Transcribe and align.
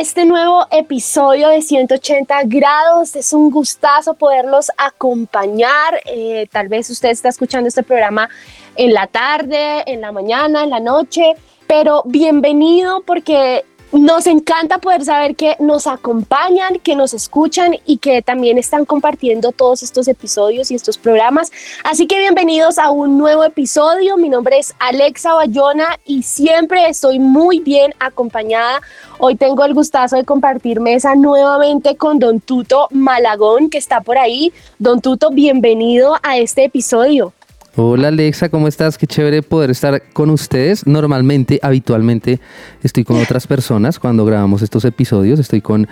este 0.00 0.24
nuevo 0.24 0.64
episodio 0.70 1.48
de 1.48 1.60
180 1.60 2.44
grados. 2.44 3.16
Es 3.16 3.32
un 3.32 3.50
gustazo 3.50 4.14
poderlos 4.14 4.70
acompañar. 4.76 6.00
Eh, 6.04 6.46
tal 6.52 6.68
vez 6.68 6.88
usted 6.88 7.08
está 7.08 7.28
escuchando 7.28 7.66
este 7.66 7.82
programa 7.82 8.28
en 8.76 8.94
la 8.94 9.08
tarde, 9.08 9.82
en 9.90 10.00
la 10.00 10.12
mañana, 10.12 10.62
en 10.62 10.70
la 10.70 10.78
noche, 10.78 11.34
pero 11.66 12.04
bienvenido 12.06 13.02
porque 13.02 13.64
nos 13.92 14.26
encanta 14.26 14.78
poder 14.78 15.04
saber 15.04 15.34
que 15.34 15.56
nos 15.60 15.86
acompañan, 15.86 16.78
que 16.82 16.94
nos 16.94 17.14
escuchan 17.14 17.76
y 17.86 17.98
que 17.98 18.20
también 18.22 18.58
están 18.58 18.84
compartiendo 18.84 19.52
todos 19.52 19.82
estos 19.82 20.08
episodios 20.08 20.70
y 20.70 20.74
estos 20.74 20.98
programas. 20.98 21.50
Así 21.84 22.06
que 22.06 22.18
bienvenidos 22.18 22.78
a 22.78 22.90
un 22.90 23.16
nuevo 23.16 23.44
episodio. 23.44 24.16
Mi 24.16 24.28
nombre 24.28 24.58
es 24.58 24.74
Alexa 24.78 25.34
Bayona 25.34 25.98
y 26.04 26.22
siempre 26.22 26.88
estoy 26.88 27.18
muy 27.18 27.60
bien 27.60 27.94
acompañada. 27.98 28.82
Hoy 29.18 29.36
tengo 29.36 29.64
el 29.64 29.74
gustazo 29.74 30.16
de 30.16 30.24
compartir 30.24 30.80
mesa 30.80 31.14
nuevamente 31.14 31.96
con 31.96 32.18
Don 32.18 32.40
Tuto 32.40 32.88
Malagón, 32.90 33.70
que 33.70 33.78
está 33.78 34.02
por 34.02 34.18
ahí. 34.18 34.52
Don 34.78 35.00
Tuto, 35.00 35.30
bienvenido 35.30 36.16
a 36.22 36.36
este 36.36 36.64
episodio. 36.64 37.32
Hola 37.80 38.08
Alexa, 38.08 38.48
¿cómo 38.48 38.66
estás? 38.66 38.98
Qué 38.98 39.06
chévere 39.06 39.40
poder 39.40 39.70
estar 39.70 40.02
con 40.12 40.30
ustedes. 40.30 40.84
Normalmente, 40.84 41.60
habitualmente, 41.62 42.40
estoy 42.82 43.04
con 43.04 43.22
otras 43.22 43.46
personas 43.46 44.00
cuando 44.00 44.24
grabamos 44.24 44.62
estos 44.62 44.84
episodios. 44.84 45.38
Estoy 45.38 45.60
con 45.60 45.86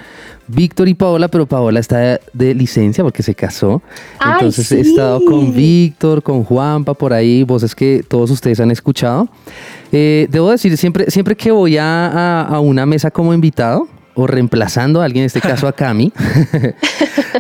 Víctor 0.49 0.89
y 0.89 0.95
Paola, 0.95 1.29
pero 1.29 1.47
Paola 1.47 1.79
está 1.79 2.19
de 2.33 2.55
licencia 2.57 3.05
porque 3.05 3.23
se 3.23 3.37
casó. 3.37 3.83
Entonces 4.21 4.73
he 4.73 4.81
estado 4.81 5.25
con 5.25 5.55
Víctor, 5.55 6.25
con 6.25 6.43
Juanpa 6.43 6.93
por 6.93 7.13
ahí, 7.13 7.45
voces 7.45 7.73
que 7.73 8.05
todos 8.09 8.33
ustedes 8.33 8.59
han 8.59 8.73
escuchado. 8.73 9.29
Eh, 9.93 10.27
debo 10.29 10.51
decir, 10.51 10.77
siempre, 10.77 11.09
siempre 11.09 11.37
que 11.37 11.53
voy 11.53 11.77
a 11.79 12.59
una 12.61 12.85
mesa 12.85 13.13
como 13.13 13.33
invitado, 13.33 13.87
o 14.17 14.27
reemplazando 14.27 15.01
a 15.01 15.05
alguien, 15.05 15.23
en 15.23 15.27
este 15.27 15.41
caso 15.41 15.69
a 15.69 15.73
Cami. 15.73 16.13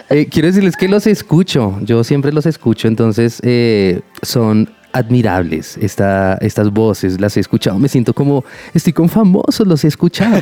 Eh, 0.08 0.28
quiero 0.30 0.46
decirles 0.46 0.76
que 0.76 0.86
los 0.86 1.04
escucho, 1.08 1.80
yo 1.80 2.04
siempre 2.04 2.30
los 2.30 2.46
escucho, 2.46 2.86
entonces 2.86 3.40
eh, 3.42 4.02
son 4.22 4.72
admirables 4.92 5.76
esta, 5.78 6.38
estas 6.40 6.70
voces, 6.70 7.20
las 7.20 7.36
he 7.36 7.40
escuchado, 7.40 7.76
me 7.80 7.88
siento 7.88 8.14
como, 8.14 8.44
estoy 8.72 8.92
con 8.92 9.08
famosos, 9.08 9.66
los 9.66 9.82
he 9.84 9.88
escuchado. 9.88 10.40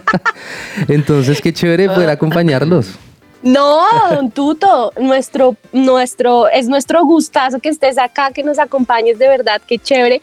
entonces, 0.88 1.40
qué 1.40 1.52
chévere 1.52 1.88
poder 1.88 2.10
acompañarlos. 2.10 2.94
No, 3.42 3.82
don 4.10 4.30
Tuto, 4.30 4.92
nuestro, 5.00 5.56
nuestro, 5.72 6.48
es 6.48 6.68
nuestro 6.68 7.04
gustazo 7.04 7.58
que 7.58 7.70
estés 7.70 7.98
acá, 7.98 8.30
que 8.30 8.44
nos 8.44 8.58
acompañes, 8.58 9.18
de 9.18 9.28
verdad, 9.28 9.60
qué 9.66 9.78
chévere 9.78 10.20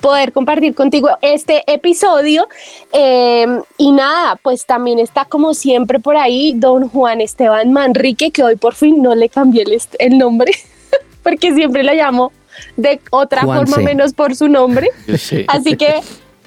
poder 0.00 0.32
compartir 0.32 0.74
contigo 0.74 1.10
este 1.22 1.62
episodio. 1.66 2.48
Em, 2.92 3.62
y 3.76 3.92
nada, 3.92 4.36
pues 4.42 4.66
también 4.66 4.98
está 4.98 5.24
como 5.24 5.54
siempre 5.54 5.98
por 6.00 6.16
ahí 6.16 6.54
don 6.56 6.88
Juan 6.88 7.20
Esteban 7.20 7.72
Manrique, 7.72 8.30
que 8.30 8.42
hoy 8.42 8.56
por 8.56 8.74
fin 8.74 9.02
no 9.02 9.14
le 9.14 9.28
cambié 9.28 9.64
el, 9.98 10.18
nombre, 10.18 10.52
porque 11.22 11.54
siempre 11.54 11.82
lo 11.82 11.92
llamo 11.92 12.32
de 12.76 13.00
otra 13.10 13.42
forma 13.42 13.78
menos 13.78 14.14
por 14.14 14.34
su 14.34 14.48
nombre. 14.48 14.90
Así 15.48 15.76
que 15.76 16.00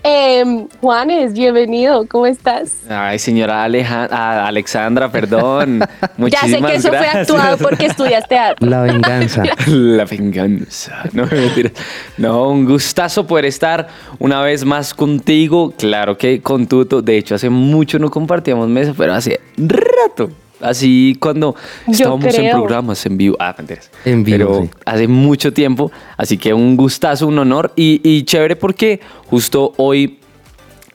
eh, 0.04 0.68
Juanes, 0.80 1.34
bienvenido, 1.34 2.08
¿cómo 2.08 2.26
estás? 2.26 2.82
Ay, 2.90 3.20
señora 3.20 3.64
Alexandra, 3.64 5.12
perdón. 5.12 5.80
ya 6.18 6.42
sé 6.42 6.62
que 6.62 6.76
eso 6.76 6.90
fue 6.90 7.08
actuado 7.08 7.58
porque 7.58 7.86
estudiaste 7.88 8.38
arte. 8.38 8.66
La 8.66 8.82
venganza. 8.82 9.44
La 9.68 10.06
venganza. 10.06 11.04
No, 11.14 11.28
no, 12.18 12.50
un 12.50 12.66
gustazo 12.66 13.28
poder 13.28 13.46
estar 13.46 13.88
una 14.20 14.42
vez 14.42 14.66
más 14.66 14.94
contigo. 14.94 15.74
Claro 15.78 16.18
que 16.18 16.42
con 16.42 16.68
Tuto. 16.68 17.02
De 17.02 17.18
hecho, 17.18 17.36
hace 17.36 17.50
mucho 17.50 18.00
no 18.00 18.10
compartíamos 18.10 18.68
mesa, 18.70 18.94
pero 18.98 19.14
hace 19.14 19.40
rato. 19.58 20.32
Así 20.62 21.16
cuando 21.20 21.56
estábamos 21.88 22.34
en 22.36 22.52
programas 22.52 23.06
en 23.06 23.18
vivo. 23.18 23.38
Ah, 23.40 23.56
En 24.06 24.24
vivo. 24.24 24.38
Pero 24.38 24.70
hace 24.86 25.08
mucho 25.08 25.54
tiempo. 25.54 25.92
Así 26.18 26.38
que 26.38 26.54
un 26.54 26.76
gustazo, 26.78 27.28
un 27.28 27.40
honor. 27.40 27.74
Y, 27.76 28.24
chévere 28.24 28.56
porque 28.56 29.00
justo 29.28 29.74
hoy 29.78 30.20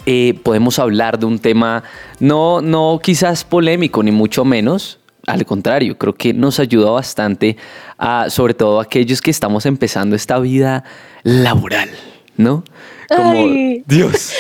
eh, 0.07 0.39
podemos 0.43 0.79
hablar 0.79 1.19
de 1.19 1.27
un 1.27 1.39
tema 1.39 1.83
no, 2.21 2.61
no 2.61 3.01
quizás 3.03 3.45
polémico, 3.45 4.03
ni 4.03 4.13
mucho 4.13 4.45
menos. 4.45 5.01
Al 5.27 5.45
contrario, 5.45 5.99
creo 5.99 6.15
que 6.15 6.33
nos 6.33 6.61
ayuda 6.61 6.91
bastante 6.91 7.57
a, 7.99 8.31
sobre 8.31 8.55
todo 8.55 8.79
aquellos 8.79 9.21
que 9.21 9.33
estamos 9.33 9.67
empezando 9.67 10.15
esta 10.15 10.39
vida 10.39 10.85
laboral, 11.25 11.91
¿no? 12.37 12.63
Como, 13.09 13.49
Dios, 13.87 14.33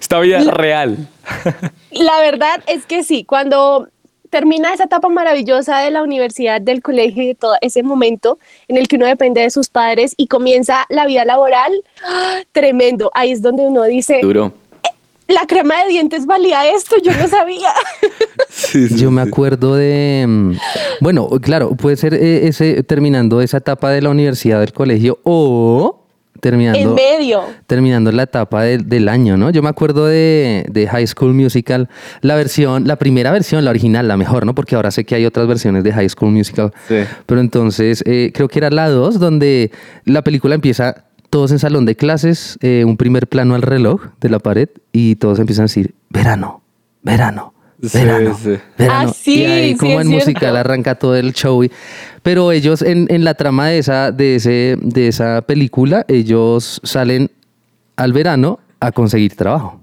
esta 0.00 0.18
vida 0.20 0.40
real. 0.50 1.08
La 1.90 2.20
verdad 2.20 2.62
es 2.66 2.86
que 2.86 3.02
sí, 3.04 3.24
cuando 3.24 3.88
termina 4.30 4.72
esa 4.72 4.84
etapa 4.84 5.08
maravillosa 5.08 5.80
de 5.80 5.90
la 5.90 6.02
universidad, 6.02 6.60
del 6.60 6.82
colegio 6.82 7.22
y 7.22 7.26
de 7.28 7.34
todo 7.34 7.56
ese 7.60 7.82
momento 7.82 8.38
en 8.68 8.76
el 8.76 8.88
que 8.88 8.96
uno 8.96 9.06
depende 9.06 9.42
de 9.42 9.50
sus 9.50 9.68
padres 9.68 10.14
y 10.16 10.28
comienza 10.28 10.86
la 10.88 11.06
vida 11.06 11.24
laboral, 11.24 11.72
¡ah! 12.04 12.38
tremendo. 12.52 13.10
Ahí 13.14 13.32
es 13.32 13.42
donde 13.42 13.66
uno 13.66 13.82
dice, 13.84 14.20
duro. 14.22 14.52
Eh, 14.82 14.88
la 15.28 15.46
crema 15.46 15.82
de 15.84 15.90
dientes 15.90 16.26
valía 16.26 16.70
esto, 16.70 16.96
yo 17.02 17.12
no 17.12 17.28
sabía. 17.28 17.72
yo 18.96 19.10
me 19.10 19.22
acuerdo 19.22 19.74
de, 19.74 20.24
mm, 20.26 20.52
bueno, 21.00 21.28
claro, 21.42 21.74
puede 21.74 21.96
ser 21.96 22.14
eh, 22.14 22.48
ese 22.48 22.82
terminando 22.82 23.40
esa 23.40 23.58
etapa 23.58 23.90
de 23.90 24.02
la 24.02 24.10
universidad, 24.10 24.60
del 24.60 24.72
colegio 24.72 25.18
o 25.24 25.99
terminando, 26.40 26.78
en 26.78 26.94
medio. 26.94 27.42
terminando 27.66 28.10
la 28.12 28.24
etapa 28.24 28.62
del 28.62 29.08
año, 29.08 29.36
¿no? 29.36 29.50
Yo 29.50 29.62
me 29.62 29.68
acuerdo 29.68 30.06
de, 30.06 30.88
High 30.90 31.06
School 31.06 31.34
Musical, 31.34 31.88
la 32.20 32.34
versión, 32.34 32.86
la 32.86 32.96
primera 32.96 33.30
versión, 33.30 33.64
la 33.64 33.70
original, 33.70 34.08
la 34.08 34.16
mejor, 34.16 34.46
¿no? 34.46 34.54
Porque 34.54 34.74
ahora 34.76 34.90
sé 34.90 35.04
que 35.04 35.14
hay 35.14 35.26
otras 35.26 35.46
versiones 35.46 35.84
de 35.84 35.92
High 35.92 36.08
School 36.08 36.32
Musical. 36.32 36.72
Sí. 36.88 36.96
Pero 37.26 37.40
entonces, 37.40 38.02
eh, 38.06 38.32
creo 38.34 38.48
que 38.48 38.58
era 38.58 38.70
la 38.70 38.88
2, 38.88 39.18
donde 39.18 39.70
la 40.04 40.22
película 40.22 40.54
empieza 40.54 41.04
todos 41.28 41.52
en 41.52 41.58
salón 41.60 41.86
de 41.86 41.94
clases, 41.94 42.58
eh, 42.60 42.84
un 42.84 42.96
primer 42.96 43.28
plano 43.28 43.54
al 43.54 43.62
reloj 43.62 44.06
de 44.20 44.28
la 44.28 44.40
pared 44.40 44.68
y 44.92 45.14
todos 45.16 45.38
empiezan 45.38 45.62
a 45.62 45.66
decir, 45.66 45.94
verano, 46.08 46.62
verano 47.02 47.54
verano, 47.80 48.38
sí, 48.40 48.58
verano. 48.76 49.10
Ah, 49.10 49.22
y 49.24 49.44
ahí 49.44 49.76
como 49.76 50.00
en 50.00 50.08
musical 50.08 50.56
arranca 50.56 50.94
todo 50.94 51.16
el 51.16 51.32
show. 51.32 51.64
pero 52.22 52.52
ellos 52.52 52.82
en, 52.82 53.06
en, 53.10 53.24
la 53.24 53.34
trama 53.34 53.68
de 53.68 53.78
esa, 53.78 54.12
de, 54.12 54.36
ese, 54.36 54.76
de 54.80 55.08
esa 55.08 55.42
película, 55.42 56.04
ellos 56.08 56.80
salen 56.84 57.30
al 57.96 58.12
verano 58.12 58.58
a 58.80 58.92
conseguir 58.92 59.36
trabajo. 59.36 59.80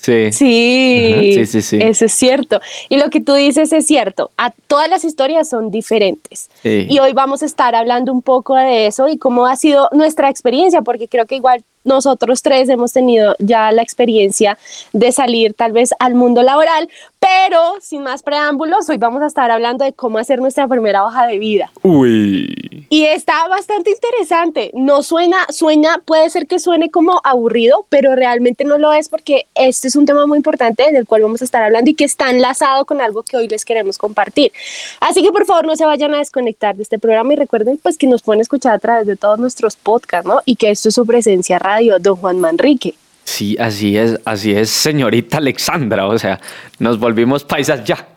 Sí. 0.00 0.30
Sí, 0.32 1.46
sí, 1.46 1.60
sí, 1.60 1.78
Eso 1.80 2.04
es 2.04 2.12
cierto. 2.12 2.60
Y 2.88 2.98
lo 2.98 3.10
que 3.10 3.20
tú 3.20 3.34
dices 3.34 3.72
es 3.72 3.84
cierto. 3.84 4.30
A 4.36 4.52
todas 4.68 4.88
las 4.88 5.04
historias 5.04 5.48
son 5.48 5.70
diferentes. 5.70 6.48
Y 6.62 6.98
hoy 7.00 7.12
vamos 7.14 7.42
a 7.42 7.46
estar 7.46 7.74
hablando 7.74 8.12
un 8.12 8.22
poco 8.22 8.54
de 8.54 8.86
eso 8.86 9.08
y 9.08 9.18
cómo 9.18 9.46
ha 9.46 9.56
sido 9.56 9.88
nuestra 9.92 10.30
experiencia, 10.30 10.82
porque 10.82 11.08
creo 11.08 11.26
que 11.26 11.34
igual 11.34 11.64
nosotros 11.84 12.42
tres 12.42 12.68
hemos 12.68 12.92
tenido 12.92 13.34
ya 13.38 13.72
la 13.72 13.82
experiencia 13.82 14.58
de 14.92 15.12
salir 15.12 15.54
tal 15.54 15.72
vez 15.72 15.90
al 15.98 16.14
mundo 16.14 16.42
laboral, 16.42 16.88
pero 17.18 17.74
sin 17.80 18.02
más 18.02 18.22
preámbulos, 18.22 18.88
hoy 18.88 18.98
vamos 18.98 19.22
a 19.22 19.26
estar 19.26 19.50
hablando 19.50 19.84
de 19.84 19.92
cómo 19.92 20.18
hacer 20.18 20.40
nuestra 20.40 20.68
primera 20.68 21.04
hoja 21.04 21.26
de 21.26 21.38
vida. 21.38 21.70
Uy. 21.82 22.86
Y 22.90 23.04
está 23.04 23.46
bastante 23.48 23.90
interesante. 23.90 24.70
No 24.74 25.02
suena, 25.02 25.46
suena, 25.50 26.00
puede 26.04 26.30
ser 26.30 26.46
que 26.46 26.58
suene 26.58 26.90
como 26.90 27.20
aburrido, 27.24 27.86
pero 27.88 28.14
realmente 28.14 28.64
no 28.64 28.78
lo 28.78 28.92
es 28.92 29.08
porque 29.08 29.46
este 29.54 29.88
es 29.88 29.96
un 29.96 30.06
tema 30.06 30.26
muy 30.26 30.38
importante 30.38 30.90
del 30.92 31.06
cual 31.06 31.22
vamos 31.22 31.42
a 31.42 31.44
estar 31.44 31.62
hablando 31.62 31.90
y 31.90 31.94
que 31.94 32.04
está 32.04 32.30
enlazado 32.30 32.84
con 32.86 33.00
algo 33.00 33.22
que 33.22 33.36
hoy 33.36 33.48
les 33.48 33.64
queremos 33.64 33.98
compartir. 33.98 34.52
Así 35.00 35.22
que 35.22 35.32
por 35.32 35.44
favor 35.44 35.66
no 35.66 35.76
se 35.76 35.84
vayan 35.84 36.14
a 36.14 36.18
desconectar 36.18 36.76
de 36.76 36.82
este 36.82 36.98
programa 36.98 37.32
y 37.32 37.36
recuerden 37.36 37.78
pues 37.82 37.98
que 37.98 38.06
nos 38.06 38.22
pueden 38.22 38.40
escuchar 38.40 38.74
a 38.74 38.78
través 38.78 39.06
de 39.06 39.16
todos 39.16 39.38
nuestros 39.38 39.76
podcasts, 39.76 40.26
¿no? 40.26 40.40
Y 40.44 40.56
que 40.56 40.70
esto 40.70 40.88
es 40.88 40.94
su 40.94 41.04
presencia 41.04 41.58
radio, 41.68 41.98
don 41.98 42.16
Juan 42.16 42.40
Manrique. 42.40 42.94
Sí, 43.24 43.56
así 43.58 43.96
es, 43.96 44.18
así 44.24 44.52
es, 44.52 44.70
señorita 44.70 45.36
Alexandra. 45.36 46.06
O 46.06 46.18
sea, 46.18 46.40
nos 46.78 46.98
volvimos 46.98 47.44
paisas 47.44 47.84
ya. 47.84 48.08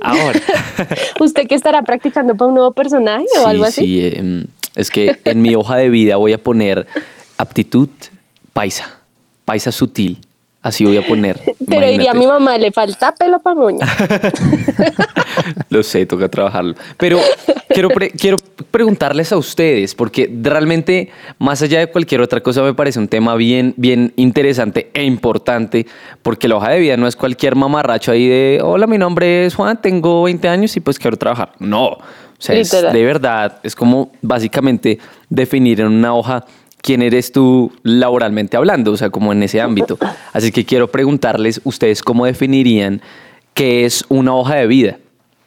Ahora. 0.00 0.38
¿Usted 1.20 1.46
qué 1.48 1.54
estará 1.54 1.82
practicando 1.82 2.34
para 2.36 2.48
un 2.48 2.54
nuevo 2.54 2.72
personaje 2.72 3.26
o 3.42 3.46
algo 3.46 3.64
así? 3.64 3.80
Sí, 3.86 4.12
em, 4.14 4.46
es 4.74 4.90
que 4.90 5.18
en 5.24 5.40
mi 5.40 5.54
hoja 5.54 5.76
de 5.76 5.88
vida 5.88 6.16
voy 6.16 6.34
a 6.34 6.38
poner 6.38 6.86
aptitud 7.38 7.88
paisa, 8.52 8.98
paisa 9.46 9.72
sutil. 9.72 10.18
Así 10.64 10.82
voy 10.82 10.96
a 10.96 11.06
poner. 11.06 11.38
Pero 11.68 11.86
diría 11.86 12.12
a 12.12 12.14
mi 12.14 12.26
mamá, 12.26 12.56
le 12.56 12.72
falta 12.72 13.14
pelo 13.14 13.38
para 13.38 13.54
moña. 13.54 13.86
Lo 15.68 15.82
sé, 15.82 16.06
toca 16.06 16.26
trabajarlo. 16.30 16.74
Pero 16.96 17.20
quiero, 17.68 17.90
quiero 17.90 18.38
preguntarles 18.70 19.30
a 19.32 19.36
ustedes, 19.36 19.94
porque 19.94 20.32
realmente, 20.42 21.10
más 21.38 21.60
allá 21.60 21.80
de 21.80 21.88
cualquier 21.88 22.22
otra 22.22 22.40
cosa, 22.40 22.62
me 22.62 22.72
parece 22.72 22.98
un 22.98 23.08
tema 23.08 23.34
bien, 23.34 23.74
bien 23.76 24.14
interesante 24.16 24.90
e 24.94 25.04
importante, 25.04 25.86
porque 26.22 26.48
la 26.48 26.56
hoja 26.56 26.70
de 26.70 26.80
vida 26.80 26.96
no 26.96 27.06
es 27.06 27.14
cualquier 27.14 27.56
mamarracho 27.56 28.12
ahí 28.12 28.26
de, 28.26 28.60
hola, 28.62 28.86
mi 28.86 28.96
nombre 28.96 29.44
es 29.44 29.54
Juan, 29.54 29.78
tengo 29.82 30.22
20 30.22 30.48
años 30.48 30.74
y 30.78 30.80
pues 30.80 30.98
quiero 30.98 31.18
trabajar. 31.18 31.52
No, 31.58 31.88
o 31.88 32.00
sea, 32.38 32.56
es 32.56 32.70
de 32.70 33.04
verdad, 33.04 33.58
es 33.62 33.76
como 33.76 34.12
básicamente 34.22 34.98
definir 35.28 35.80
en 35.80 35.88
una 35.88 36.14
hoja 36.14 36.46
quién 36.84 37.00
eres 37.00 37.32
tú 37.32 37.72
laboralmente 37.82 38.58
hablando, 38.58 38.92
o 38.92 38.96
sea, 38.98 39.08
como 39.08 39.32
en 39.32 39.42
ese 39.42 39.60
ámbito. 39.60 39.98
Así 40.34 40.52
que 40.52 40.66
quiero 40.66 40.88
preguntarles, 40.88 41.62
¿ustedes 41.64 42.02
cómo 42.02 42.26
definirían 42.26 43.00
qué 43.54 43.86
es 43.86 44.04
una 44.10 44.34
hoja 44.34 44.56
de 44.56 44.66
vida? 44.66 44.98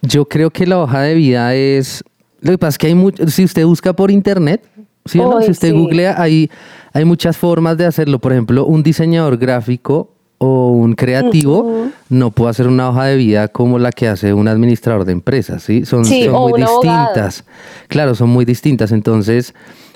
Yo 0.01 0.25
creo 0.25 0.49
que 0.49 0.65
la 0.65 0.79
hoja 0.79 1.03
de 1.03 1.13
vida 1.13 1.53
es... 1.53 2.03
Lo 2.41 2.51
que 2.51 2.57
pasa 2.57 2.69
es 2.69 2.77
que 2.79 2.87
hay 2.87 2.95
mucho, 2.95 3.27
si 3.27 3.43
usted 3.43 3.65
busca 3.65 3.93
por 3.93 4.09
internet, 4.09 4.67
si 5.05 5.19
usted 5.19 5.73
googlea, 5.73 6.19
hay, 6.19 6.49
hay 6.91 7.05
muchas 7.05 7.37
formas 7.37 7.77
de 7.77 7.85
hacerlo. 7.85 8.19
Por 8.19 8.31
ejemplo, 8.31 8.65
un 8.65 8.81
diseñador 8.81 9.37
gráfico 9.37 10.16
o 10.39 10.69
un 10.69 10.93
creativo 10.93 11.89
no 12.09 12.31
puede 12.31 12.51
hacer 12.51 12.67
una 12.67 12.89
hoja 12.89 13.05
de 13.05 13.15
vida 13.17 13.47
como 13.47 13.79
la 13.79 13.91
que 13.91 14.07
hace 14.07 14.33
un 14.33 14.47
administrador 14.47 15.05
de 15.05 15.13
empresas, 15.13 15.63
¿sí? 15.63 15.85
Son, 15.85 16.05
son 16.05 16.31
muy 16.31 16.61
distintas. 16.61 17.43
Claro, 17.87 18.13
son 18.15 18.29
muy 18.29 18.45
distintas. 18.45 18.91
Entonces, 18.91 19.53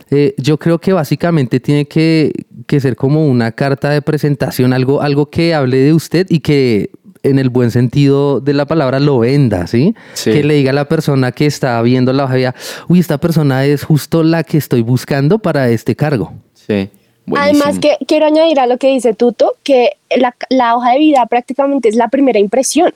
eh, 0.09 0.33
yo 0.37 0.57
creo 0.57 0.79
que 0.79 0.93
básicamente 0.93 1.59
tiene 1.59 1.85
que, 1.85 2.33
ser 2.67 2.95
como 2.95 3.27
una 3.27 3.51
carta 3.51 3.89
de 3.89 4.01
presentación, 4.01 4.73
algo, 4.73 5.01
algo 5.01 5.29
que 5.29 5.53
hable 5.53 5.77
de 5.77 5.93
usted 5.93 6.25
y 6.29 6.39
que 6.39 6.89
en 7.23 7.37
el 7.37 7.49
buen 7.49 7.69
sentido 7.69 8.39
de 8.39 8.53
la 8.53 8.65
palabra 8.65 8.99
lo 8.99 9.19
venda, 9.19 9.67
¿sí? 9.67 9.93
Que 10.23 10.43
le 10.43 10.55
diga 10.55 10.71
a 10.71 10.73
la 10.73 10.85
persona 10.85 11.31
que 11.31 11.45
está 11.45 11.81
viendo 11.81 12.11
la 12.13 12.23
hoja 12.23 12.33
de 12.33 12.39
vida, 12.39 12.55
uy, 12.87 12.99
esta 12.99 13.19
persona 13.19 13.65
es 13.65 13.83
justo 13.83 14.23
la 14.23 14.43
que 14.43 14.57
estoy 14.57 14.81
buscando 14.81 15.39
para 15.39 15.69
este 15.69 15.95
cargo. 15.95 16.33
Sí. 16.53 16.89
Además 17.35 17.79
que 17.79 17.97
quiero 18.07 18.25
añadir 18.25 18.59
a 18.59 18.67
lo 18.67 18.77
que 18.77 18.87
dice 18.87 19.13
Tuto, 19.13 19.55
que 19.63 19.97
la, 20.15 20.35
la, 20.49 20.75
hoja 20.75 20.91
de 20.91 20.99
vida 20.99 21.25
prácticamente 21.25 21.89
es 21.89 21.95
la 21.95 22.07
primera 22.09 22.39
impresión. 22.39 22.93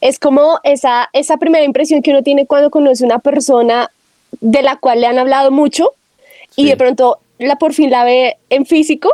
Es 0.00 0.18
como 0.18 0.60
esa, 0.62 1.08
esa 1.12 1.36
primera 1.36 1.64
impresión 1.64 2.02
que 2.02 2.10
uno 2.10 2.22
tiene 2.22 2.46
cuando 2.46 2.70
conoce 2.70 3.04
una 3.04 3.18
persona 3.18 3.90
de 4.40 4.62
la 4.62 4.76
cual 4.76 5.00
le 5.00 5.06
han 5.06 5.18
hablado 5.18 5.50
mucho 5.50 5.92
y 6.56 6.66
de 6.66 6.76
pronto 6.76 7.18
la 7.38 7.56
por 7.56 7.74
fin 7.74 7.90
la 7.90 8.04
ve 8.04 8.36
en 8.50 8.66
físico 8.66 9.12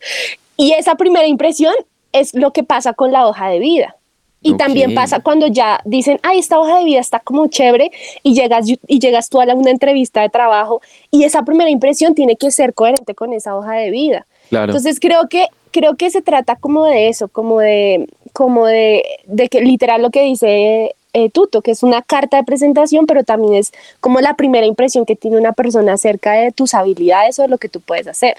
y 0.56 0.72
esa 0.72 0.94
primera 0.94 1.26
impresión 1.26 1.74
es 2.12 2.34
lo 2.34 2.52
que 2.52 2.62
pasa 2.62 2.94
con 2.94 3.12
la 3.12 3.26
hoja 3.26 3.48
de 3.48 3.58
vida. 3.58 3.96
Y 4.42 4.54
también 4.56 4.94
pasa 4.94 5.20
cuando 5.20 5.48
ya 5.48 5.80
dicen, 5.84 6.20
ay, 6.22 6.38
esta 6.38 6.58
hoja 6.60 6.78
de 6.78 6.84
vida 6.84 7.00
está 7.00 7.18
como 7.18 7.48
chévere 7.48 7.90
y 8.22 8.34
llegas, 8.34 8.66
y 8.68 8.98
llegas 8.98 9.28
tú 9.28 9.40
a 9.40 9.44
una 9.54 9.70
entrevista 9.70 10.20
de 10.20 10.28
trabajo 10.28 10.80
y 11.10 11.24
esa 11.24 11.42
primera 11.42 11.70
impresión 11.70 12.14
tiene 12.14 12.36
que 12.36 12.50
ser 12.50 12.72
coherente 12.72 13.14
con 13.14 13.32
esa 13.32 13.56
hoja 13.56 13.72
de 13.72 13.90
vida. 13.90 14.26
Entonces 14.50 15.00
creo 15.00 15.28
que, 15.28 15.46
creo 15.72 15.96
que 15.96 16.10
se 16.10 16.22
trata 16.22 16.54
como 16.54 16.84
de 16.84 17.08
eso, 17.08 17.26
como 17.26 17.58
de, 17.58 18.08
como 18.32 18.66
de, 18.66 19.04
de 19.24 19.48
que 19.48 19.60
literal 19.62 20.02
lo 20.02 20.10
que 20.10 20.22
dice 20.22 20.94
eh, 21.18 21.30
tuto, 21.30 21.62
que 21.62 21.70
es 21.70 21.82
una 21.82 22.02
carta 22.02 22.36
de 22.36 22.44
presentación, 22.44 23.06
pero 23.06 23.24
también 23.24 23.54
es 23.54 23.72
como 24.00 24.20
la 24.20 24.34
primera 24.34 24.66
impresión 24.66 25.06
que 25.06 25.16
tiene 25.16 25.38
una 25.38 25.54
persona 25.54 25.94
acerca 25.94 26.32
de 26.32 26.52
tus 26.52 26.74
habilidades 26.74 27.38
o 27.38 27.42
de 27.42 27.48
lo 27.48 27.56
que 27.56 27.70
tú 27.70 27.80
puedes 27.80 28.06
hacer. 28.06 28.36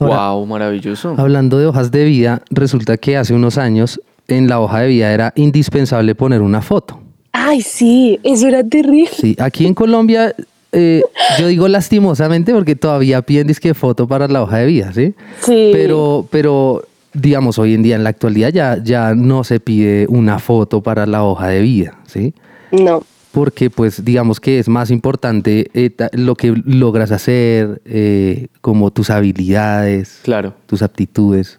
wow, 0.00 0.44
maravilloso. 0.44 1.14
Hablando 1.16 1.56
de 1.58 1.66
hojas 1.66 1.92
de 1.92 2.04
vida, 2.04 2.42
resulta 2.50 2.96
que 2.96 3.16
hace 3.16 3.32
unos 3.32 3.58
años 3.58 4.00
en 4.28 4.48
la 4.48 4.60
hoja 4.60 4.80
de 4.80 4.88
vida 4.88 5.12
era 5.12 5.32
indispensable 5.36 6.14
poner 6.14 6.42
una 6.42 6.62
foto. 6.62 7.00
Ay, 7.32 7.60
sí, 7.60 8.18
eso 8.22 8.48
era 8.48 8.64
terrible. 8.64 9.10
Sí, 9.12 9.36
aquí 9.38 9.66
en 9.66 9.74
Colombia 9.74 10.34
eh, 10.72 11.02
yo 11.38 11.46
digo 11.46 11.68
lastimosamente 11.68 12.52
porque 12.52 12.76
todavía 12.76 13.22
piden 13.22 13.46
disque 13.46 13.72
foto 13.72 14.06
para 14.06 14.28
la 14.28 14.42
hoja 14.42 14.58
de 14.58 14.66
vida, 14.66 14.92
¿sí? 14.92 15.14
Sí. 15.40 15.70
Pero, 15.72 16.26
pero 16.30 16.82
digamos, 17.14 17.58
hoy 17.58 17.74
en 17.74 17.82
día, 17.82 17.96
en 17.96 18.04
la 18.04 18.10
actualidad, 18.10 18.52
ya, 18.52 18.82
ya 18.82 19.14
no 19.14 19.44
se 19.44 19.60
pide 19.60 20.06
una 20.08 20.38
foto 20.38 20.82
para 20.82 21.06
la 21.06 21.24
hoja 21.24 21.48
de 21.48 21.62
vida, 21.62 21.98
¿sí? 22.06 22.34
No. 22.72 23.02
Porque, 23.32 23.70
pues, 23.70 24.04
digamos 24.04 24.40
que 24.40 24.58
es 24.58 24.68
más 24.68 24.90
importante 24.90 25.70
eh, 25.74 25.90
lo 26.12 26.34
que 26.34 26.54
logras 26.64 27.10
hacer, 27.10 27.80
eh, 27.84 28.48
como 28.60 28.90
tus 28.90 29.10
habilidades, 29.10 30.20
claro. 30.22 30.54
tus 30.66 30.82
aptitudes. 30.82 31.58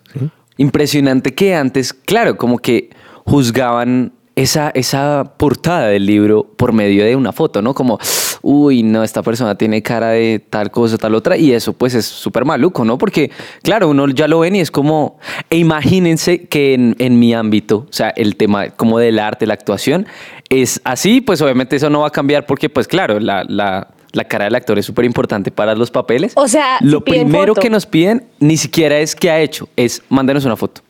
Impresionante 0.58 1.34
que 1.34 1.56
antes, 1.56 1.94
claro, 1.94 2.38
como 2.38 2.58
que 2.58 2.90
juzgaban 3.26 4.14
esa, 4.38 4.70
esa 4.76 5.34
portada 5.38 5.88
del 5.88 6.06
libro 6.06 6.44
por 6.44 6.72
medio 6.72 7.04
de 7.04 7.16
una 7.16 7.32
foto, 7.32 7.64
¿no? 7.64 7.74
Como, 7.74 7.98
uy, 8.44 8.84
no, 8.84 9.04
esta 9.04 9.24
persona 9.24 9.58
tiene 9.58 9.82
cara 9.82 10.10
de 10.10 10.40
tal 10.48 10.70
cosa, 10.70 10.98
tal 11.00 11.16
otra, 11.16 11.38
y 11.38 11.54
eso 11.54 11.74
pues 11.74 11.96
es 11.96 12.06
súper 12.06 12.46
maluco, 12.46 12.86
¿no? 12.86 13.00
Porque, 13.00 13.32
claro, 13.64 13.90
uno 13.90 14.08
ya 14.10 14.28
lo 14.28 14.40
ven 14.40 14.56
y 14.56 14.60
es 14.60 14.70
como, 14.70 15.18
e 15.50 15.58
imagínense 15.58 16.46
que 16.46 16.76
en, 16.76 16.96
en, 17.00 17.18
mi 17.18 17.34
ámbito, 17.34 17.88
o 17.90 17.94
sea, 17.94 18.10
el 18.10 18.36
tema 18.36 18.70
como 18.70 19.00
del 19.00 19.18
arte, 19.18 19.48
la 19.48 19.56
actuación, 19.56 20.06
es 20.50 20.82
así, 20.84 21.20
pues 21.20 21.42
obviamente 21.42 21.76
eso 21.76 21.90
no 21.90 22.02
va 22.02 22.10
a 22.10 22.12
cambiar 22.12 22.46
porque, 22.46 22.70
pues 22.70 22.88
claro, 22.88 23.20
la, 23.20 23.44
la, 23.44 23.88
la 24.12 24.24
cara 24.24 24.46
del 24.46 24.56
actor 24.56 24.78
es 24.80 24.86
súper 24.86 25.06
importante 25.06 25.52
para 25.52 25.76
los 25.76 25.92
papeles. 25.92 26.34
O 26.36 26.48
sea, 26.48 26.78
lo 26.82 27.04
primero 27.04 27.54
que 27.54 27.70
nos 27.70 27.86
piden 27.86 28.26
ni 28.40 28.58
siquiera 28.58 28.98
es 29.00 29.16
qué 29.16 29.32
ha 29.32 29.40
hecho, 29.40 29.70
es 29.76 30.02
mándenos 30.10 30.46
una 30.46 30.56
foto 30.56 30.82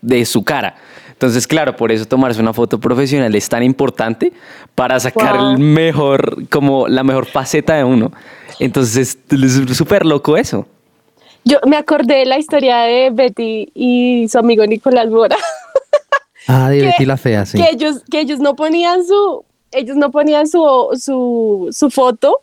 de 0.00 0.24
su 0.24 0.44
cara. 0.44 0.76
Entonces, 1.12 1.46
claro, 1.46 1.76
por 1.76 1.92
eso 1.92 2.04
tomarse 2.06 2.40
una 2.40 2.52
foto 2.52 2.78
profesional 2.78 3.34
es 3.34 3.48
tan 3.48 3.62
importante 3.62 4.32
para 4.74 4.98
sacar 4.98 5.36
el 5.36 5.58
mejor, 5.58 6.48
como 6.48 6.88
la 6.88 7.04
mejor 7.04 7.26
faceta 7.26 7.76
de 7.76 7.84
uno. 7.84 8.12
Entonces, 8.58 9.18
es 9.30 9.76
súper 9.76 10.04
loco 10.04 10.36
eso. 10.36 10.66
Yo 11.44 11.58
me 11.66 11.76
acordé 11.76 12.16
de 12.16 12.26
la 12.26 12.38
historia 12.38 12.78
de 12.78 13.10
Betty 13.10 13.70
y 13.74 14.26
su 14.28 14.38
amigo 14.38 14.66
Nicolás 14.66 15.08
Mora. 15.08 15.36
Ah, 16.46 16.68
de 16.68 16.82
Betty 16.82 17.06
la 17.06 17.16
fea, 17.16 17.46
sí. 17.46 17.56
Que 17.56 17.70
ellos, 17.70 18.02
que 18.10 18.20
ellos 18.20 18.38
no 18.38 18.54
ponían 18.54 19.06
su, 19.06 19.46
ellos 19.72 19.96
no 19.96 20.10
ponían 20.10 20.46
su, 20.46 20.90
su, 21.00 21.70
su 21.72 21.88
foto 21.88 22.42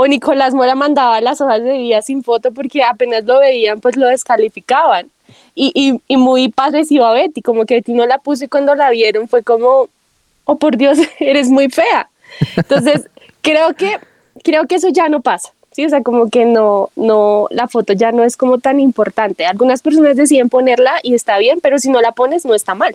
o 0.00 0.06
Nicolás 0.06 0.54
Mora 0.54 0.76
mandaba 0.76 1.20
las 1.20 1.40
hojas 1.40 1.60
de 1.60 1.76
vida 1.76 2.02
sin 2.02 2.22
foto 2.22 2.52
porque 2.52 2.84
apenas 2.84 3.24
lo 3.24 3.40
veían, 3.40 3.80
pues 3.80 3.96
lo 3.96 4.06
descalificaban 4.06 5.10
y, 5.56 6.00
y, 6.06 6.16
muy 6.16 6.50
parecido 6.50 7.04
a 7.04 7.14
Betty, 7.14 7.42
como 7.42 7.64
que 7.64 7.74
Betty 7.74 7.94
no 7.94 8.06
la 8.06 8.18
puso 8.18 8.44
y 8.44 8.48
cuando 8.48 8.76
la 8.76 8.90
vieron 8.90 9.26
fue 9.26 9.42
como, 9.42 9.88
oh 10.44 10.56
por 10.56 10.76
Dios, 10.76 10.98
eres 11.18 11.48
muy 11.50 11.68
fea. 11.68 12.08
Entonces, 12.54 13.08
creo 13.42 13.74
que, 13.74 13.98
creo 14.44 14.68
que 14.68 14.76
eso 14.76 14.88
ya 14.88 15.08
no 15.08 15.20
pasa. 15.20 15.52
Sí, 15.72 15.84
o 15.84 15.88
sea, 15.88 16.00
como 16.04 16.30
que 16.30 16.44
no, 16.44 16.90
no, 16.94 17.48
la 17.50 17.66
foto 17.66 17.92
ya 17.92 18.12
no 18.12 18.22
es 18.22 18.36
como 18.36 18.58
tan 18.58 18.78
importante. 18.78 19.46
Algunas 19.46 19.82
personas 19.82 20.14
deciden 20.14 20.48
ponerla 20.48 21.00
y 21.02 21.14
está 21.14 21.38
bien, 21.38 21.58
pero 21.60 21.80
si 21.80 21.90
no 21.90 22.00
la 22.00 22.12
pones, 22.12 22.44
no 22.44 22.54
está 22.54 22.76
mal. 22.76 22.94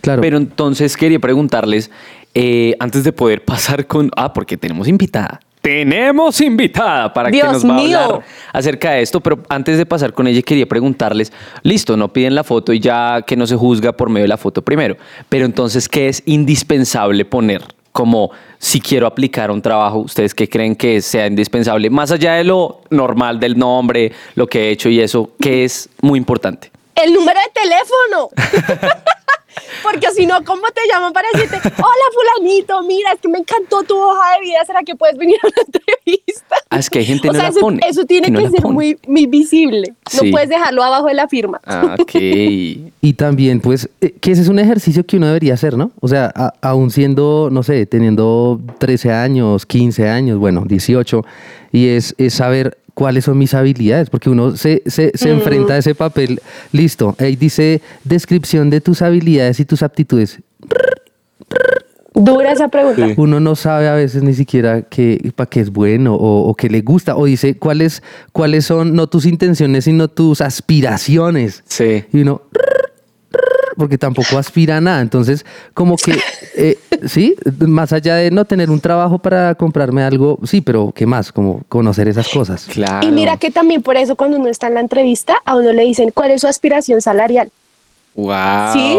Claro. 0.00 0.22
Pero 0.22 0.36
entonces 0.36 0.96
quería 0.96 1.18
preguntarles, 1.18 1.90
eh, 2.34 2.76
antes 2.78 3.02
de 3.02 3.12
poder 3.12 3.44
pasar 3.44 3.88
con, 3.88 4.12
ah, 4.14 4.32
porque 4.32 4.56
tenemos 4.56 4.86
invitada, 4.86 5.40
tenemos 5.64 6.42
invitada 6.42 7.10
para 7.10 7.30
que 7.30 7.42
nos 7.42 7.66
va 7.66 7.74
a 7.74 7.80
hablar 7.80 8.20
acerca 8.52 8.90
de 8.90 9.00
esto, 9.00 9.22
pero 9.22 9.42
antes 9.48 9.78
de 9.78 9.86
pasar 9.86 10.12
con 10.12 10.26
ella 10.26 10.42
quería 10.42 10.66
preguntarles, 10.66 11.32
listo, 11.62 11.96
no 11.96 12.12
piden 12.12 12.34
la 12.34 12.44
foto 12.44 12.74
y 12.74 12.80
ya 12.80 13.22
que 13.26 13.34
no 13.34 13.46
se 13.46 13.56
juzga 13.56 13.92
por 13.92 14.10
medio 14.10 14.24
de 14.24 14.28
la 14.28 14.36
foto 14.36 14.60
primero, 14.60 14.98
pero 15.30 15.46
entonces, 15.46 15.88
¿qué 15.88 16.08
es 16.08 16.22
indispensable 16.26 17.24
poner? 17.24 17.62
Como 17.92 18.30
si 18.58 18.78
quiero 18.78 19.06
aplicar 19.06 19.50
un 19.50 19.62
trabajo, 19.62 20.00
¿ustedes 20.00 20.34
qué 20.34 20.50
creen 20.50 20.76
que 20.76 21.00
sea 21.00 21.26
indispensable? 21.26 21.88
Más 21.88 22.10
allá 22.10 22.34
de 22.34 22.44
lo 22.44 22.82
normal 22.90 23.40
del 23.40 23.56
nombre, 23.56 24.12
lo 24.34 24.46
que 24.46 24.64
he 24.64 24.70
hecho 24.70 24.90
y 24.90 25.00
eso, 25.00 25.30
¿qué 25.40 25.64
es 25.64 25.88
muy 26.02 26.18
importante? 26.18 26.73
El 26.94 27.12
número 27.12 27.38
de 27.40 27.60
teléfono. 27.60 28.30
Porque 29.82 30.06
si 30.14 30.26
no, 30.26 30.42
¿cómo 30.44 30.62
te 30.74 30.80
llaman 30.90 31.12
para 31.12 31.28
decirte, 31.32 31.56
hola 31.56 32.38
fulanito, 32.38 32.82
mira, 32.82 33.12
es 33.12 33.20
que 33.20 33.28
me 33.28 33.38
encantó 33.38 33.82
tu 33.82 33.96
hoja 33.96 34.34
de 34.34 34.40
vida, 34.40 34.64
¿será 34.66 34.82
que 34.82 34.94
puedes 34.96 35.16
venir 35.16 35.36
a 35.42 35.46
una 35.46 35.62
entrevista? 35.66 36.56
Ah, 36.70 36.78
es 36.78 36.90
que 36.90 37.00
hay 37.00 37.04
gente 37.04 37.28
que 37.28 37.36
no 37.36 37.42
la 37.42 37.48
eso, 37.48 37.60
pone. 37.60 37.80
Eso 37.86 38.04
tiene 38.04 38.32
que, 38.32 38.50
ser 38.50 38.64
muy, 38.64 38.98
muy, 39.06 39.26
visible. 39.26 39.94
No 40.14 40.30
puedes 40.30 40.48
dejarlo 40.48 40.82
abajo 40.82 41.06
de 41.06 41.14
la 41.14 41.28
firma. 41.28 41.60
Ah, 41.64 41.96
ok. 42.00 42.14
y 42.14 43.12
también, 43.16 43.60
pues, 43.60 43.88
eh, 44.00 44.14
que 44.20 44.32
ese 44.32 44.42
es 44.42 44.48
un 44.48 44.58
ejercicio 44.58 45.04
que 45.04 45.16
uno 45.16 45.26
debería 45.26 45.54
hacer, 45.54 45.76
¿no? 45.76 45.92
O 46.00 46.08
sea, 46.08 46.32
aún 46.60 46.90
siendo, 46.90 47.48
no 47.52 47.62
sé, 47.62 47.86
teniendo 47.86 48.60
13 48.78 49.12
años, 49.12 49.66
15 49.66 50.08
años, 50.08 50.38
bueno, 50.38 50.64
18, 50.66 51.24
y 51.72 51.88
es, 51.88 52.14
es 52.18 52.34
saber 52.34 52.78
cuáles 52.94 53.24
son 53.24 53.38
mis 53.38 53.54
habilidades, 53.54 54.08
porque 54.08 54.30
uno 54.30 54.56
se, 54.56 54.82
se, 54.86 55.12
se 55.14 55.30
enfrenta 55.30 55.74
a 55.74 55.78
ese 55.78 55.94
papel, 55.94 56.40
listo, 56.72 57.14
ahí 57.18 57.36
dice 57.36 57.82
descripción 58.04 58.70
de 58.70 58.80
tus 58.80 59.02
habilidades 59.02 59.60
y 59.60 59.64
tus 59.64 59.82
aptitudes. 59.82 60.40
Dura 62.14 62.52
esa 62.52 62.68
pregunta. 62.68 63.08
Uno 63.16 63.40
no 63.40 63.56
sabe 63.56 63.88
a 63.88 63.94
veces 63.94 64.22
ni 64.22 64.34
siquiera 64.34 64.82
qué, 64.82 65.32
para 65.34 65.50
qué 65.50 65.58
es 65.58 65.70
bueno 65.70 66.14
o, 66.14 66.48
o 66.48 66.54
qué 66.54 66.68
le 66.68 66.80
gusta. 66.80 67.16
O 67.16 67.24
dice 67.24 67.58
cuáles, 67.58 68.04
cuáles 68.30 68.66
son 68.66 68.94
no 68.94 69.08
tus 69.08 69.26
intenciones, 69.26 69.84
sino 69.84 70.06
tus 70.06 70.40
aspiraciones. 70.40 71.64
Sí. 71.66 72.04
Y 72.12 72.20
uno, 72.20 72.42
porque 73.76 73.98
tampoco 73.98 74.38
aspira 74.38 74.76
a 74.76 74.80
nada. 74.80 75.00
Entonces, 75.00 75.44
como 75.74 75.96
que, 75.96 76.18
eh, 76.56 76.78
sí, 77.06 77.34
más 77.60 77.92
allá 77.92 78.16
de 78.16 78.30
no 78.30 78.44
tener 78.44 78.70
un 78.70 78.80
trabajo 78.80 79.18
para 79.18 79.54
comprarme 79.54 80.02
algo, 80.02 80.38
sí, 80.44 80.60
pero 80.60 80.92
¿qué 80.94 81.06
más? 81.06 81.32
Como 81.32 81.62
conocer 81.68 82.08
esas 82.08 82.28
cosas. 82.28 82.66
Claro. 82.66 83.06
Y 83.06 83.10
mira 83.10 83.36
que 83.36 83.50
también 83.50 83.82
por 83.82 83.96
eso 83.96 84.16
cuando 84.16 84.36
uno 84.38 84.48
está 84.48 84.68
en 84.68 84.74
la 84.74 84.80
entrevista, 84.80 85.36
a 85.44 85.56
uno 85.56 85.72
le 85.72 85.82
dicen 85.82 86.10
cuál 86.12 86.30
es 86.30 86.40
su 86.40 86.46
aspiración 86.48 87.00
salarial. 87.00 87.50
Wow. 88.16 88.72
¿Sí? 88.72 88.96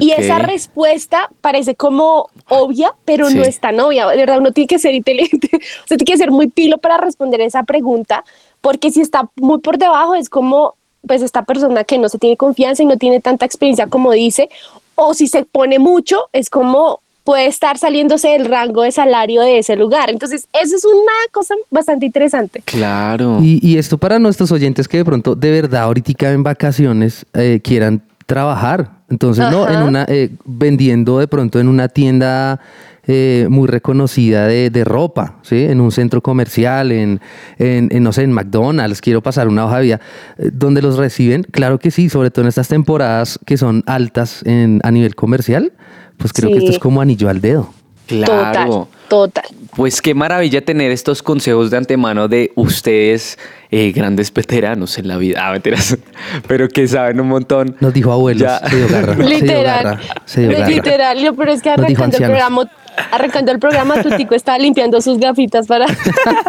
Y 0.00 0.12
esa 0.12 0.38
respuesta 0.38 1.28
parece 1.42 1.74
como 1.74 2.30
obvia, 2.48 2.94
pero 3.04 3.28
Sí. 3.28 3.36
no 3.36 3.42
es 3.42 3.60
tan 3.60 3.78
obvia. 3.78 4.06
De 4.06 4.16
verdad, 4.16 4.38
uno 4.38 4.52
tiene 4.52 4.66
que 4.68 4.78
ser 4.78 4.94
inteligente, 4.94 5.50
o 5.84 5.86
sea, 5.86 5.98
tiene 5.98 6.04
que 6.04 6.16
ser 6.16 6.30
muy 6.30 6.48
pilo 6.48 6.78
para 6.78 6.96
responder 6.96 7.42
esa 7.42 7.62
pregunta, 7.64 8.24
porque 8.62 8.90
si 8.90 9.02
está 9.02 9.28
muy 9.36 9.58
por 9.58 9.76
debajo 9.76 10.14
es 10.14 10.30
como, 10.30 10.76
pues, 11.06 11.22
esta 11.22 11.42
persona 11.42 11.84
que 11.84 11.98
no 11.98 12.08
se 12.08 12.18
tiene 12.18 12.36
confianza 12.36 12.82
y 12.82 12.86
no 12.86 12.96
tiene 12.96 13.20
tanta 13.20 13.44
experiencia 13.44 13.86
como 13.86 14.12
dice, 14.12 14.48
o 14.94 15.14
si 15.14 15.26
se 15.26 15.44
pone 15.44 15.78
mucho, 15.78 16.28
es 16.32 16.50
como 16.50 17.00
puede 17.24 17.46
estar 17.46 17.78
saliéndose 17.78 18.28
del 18.28 18.44
rango 18.44 18.82
de 18.82 18.92
salario 18.92 19.40
de 19.40 19.58
ese 19.58 19.76
lugar. 19.76 20.10
Entonces, 20.10 20.46
eso 20.52 20.76
es 20.76 20.84
una 20.84 21.12
cosa 21.32 21.54
bastante 21.70 22.04
interesante. 22.04 22.60
Claro. 22.64 23.38
Y, 23.42 23.66
y 23.66 23.78
esto 23.78 23.96
para 23.96 24.18
nuestros 24.18 24.52
oyentes 24.52 24.86
que 24.86 24.98
de 24.98 25.04
pronto, 25.06 25.34
de 25.34 25.50
verdad, 25.50 25.84
ahorita 25.84 26.30
en 26.32 26.42
vacaciones 26.42 27.24
eh, 27.32 27.60
quieran 27.64 28.02
trabajar. 28.26 28.90
Entonces, 29.08 29.50
no, 29.50 29.68
en 29.68 29.82
una, 29.82 30.04
eh, 30.08 30.30
vendiendo 30.44 31.18
de 31.18 31.26
pronto 31.26 31.60
en 31.60 31.68
una 31.68 31.88
tienda 31.88 32.60
eh, 33.06 33.46
muy 33.50 33.68
reconocida 33.68 34.46
de, 34.46 34.70
de 34.70 34.84
ropa, 34.84 35.36
¿sí? 35.42 35.64
En 35.64 35.80
un 35.80 35.92
centro 35.92 36.22
comercial, 36.22 36.92
en, 36.92 37.20
en, 37.58 37.88
en, 37.92 38.02
no 38.02 38.12
sé, 38.12 38.22
en 38.22 38.32
McDonald's, 38.32 39.00
quiero 39.00 39.22
pasar 39.22 39.48
una 39.48 39.66
hoja 39.66 39.76
de 39.78 39.82
vida, 39.82 40.00
eh, 40.38 40.50
donde 40.52 40.80
los 40.82 40.96
reciben, 40.96 41.42
claro 41.42 41.78
que 41.78 41.90
sí, 41.90 42.08
sobre 42.08 42.30
todo 42.30 42.42
en 42.44 42.48
estas 42.48 42.68
temporadas 42.68 43.38
que 43.44 43.56
son 43.56 43.82
altas 43.86 44.42
en, 44.44 44.80
a 44.84 44.90
nivel 44.90 45.14
comercial, 45.14 45.72
pues 46.16 46.32
creo 46.32 46.50
que 46.50 46.58
esto 46.58 46.70
es 46.70 46.78
como 46.78 47.00
anillo 47.00 47.28
al 47.28 47.40
dedo. 47.40 47.70
Claro. 48.06 48.88
Total, 49.08 49.42
total. 49.42 49.44
Pues 49.74 50.02
qué 50.02 50.14
maravilla 50.14 50.60
tener 50.62 50.90
estos 50.92 51.22
consejos 51.22 51.70
de 51.70 51.78
antemano 51.78 52.28
de 52.28 52.52
ustedes, 52.54 53.38
eh, 53.70 53.92
grandes 53.92 54.32
veteranos 54.32 54.98
en 54.98 55.08
la 55.08 55.16
vida. 55.16 55.40
Ah, 55.42 55.52
mentiras. 55.52 55.96
Pero 56.46 56.68
que 56.68 56.86
saben 56.86 57.18
un 57.20 57.28
montón. 57.28 57.74
Nos 57.80 57.94
dijo 57.94 58.12
abuelos, 58.12 58.42
Ya. 58.42 58.58
se 58.68 58.76
dio 58.76 58.88
garra. 58.88 59.14
se 59.16 59.22
dio 59.22 59.28
Literal. 59.40 59.84
garra, 59.84 60.00
se 60.26 60.40
dio 60.42 60.50
garra. 60.52 60.68
Literal, 60.68 61.18
yo, 61.18 61.34
pero 61.34 61.52
es 61.52 61.62
que 61.62 61.70
arrancando 61.70 62.16
el 62.18 62.24
programa, 62.24 62.70
arrancando 63.10 63.52
el 63.52 63.58
programa, 63.58 64.02
tu 64.02 64.10
tico 64.10 64.34
estaba 64.34 64.58
limpiando 64.58 65.00
sus 65.00 65.18
gafitas 65.18 65.66
para, 65.66 65.86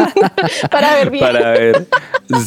para 0.72 0.96
ver 0.96 1.10
bien. 1.10 1.24
Para 1.24 1.52
ver. 1.52 1.88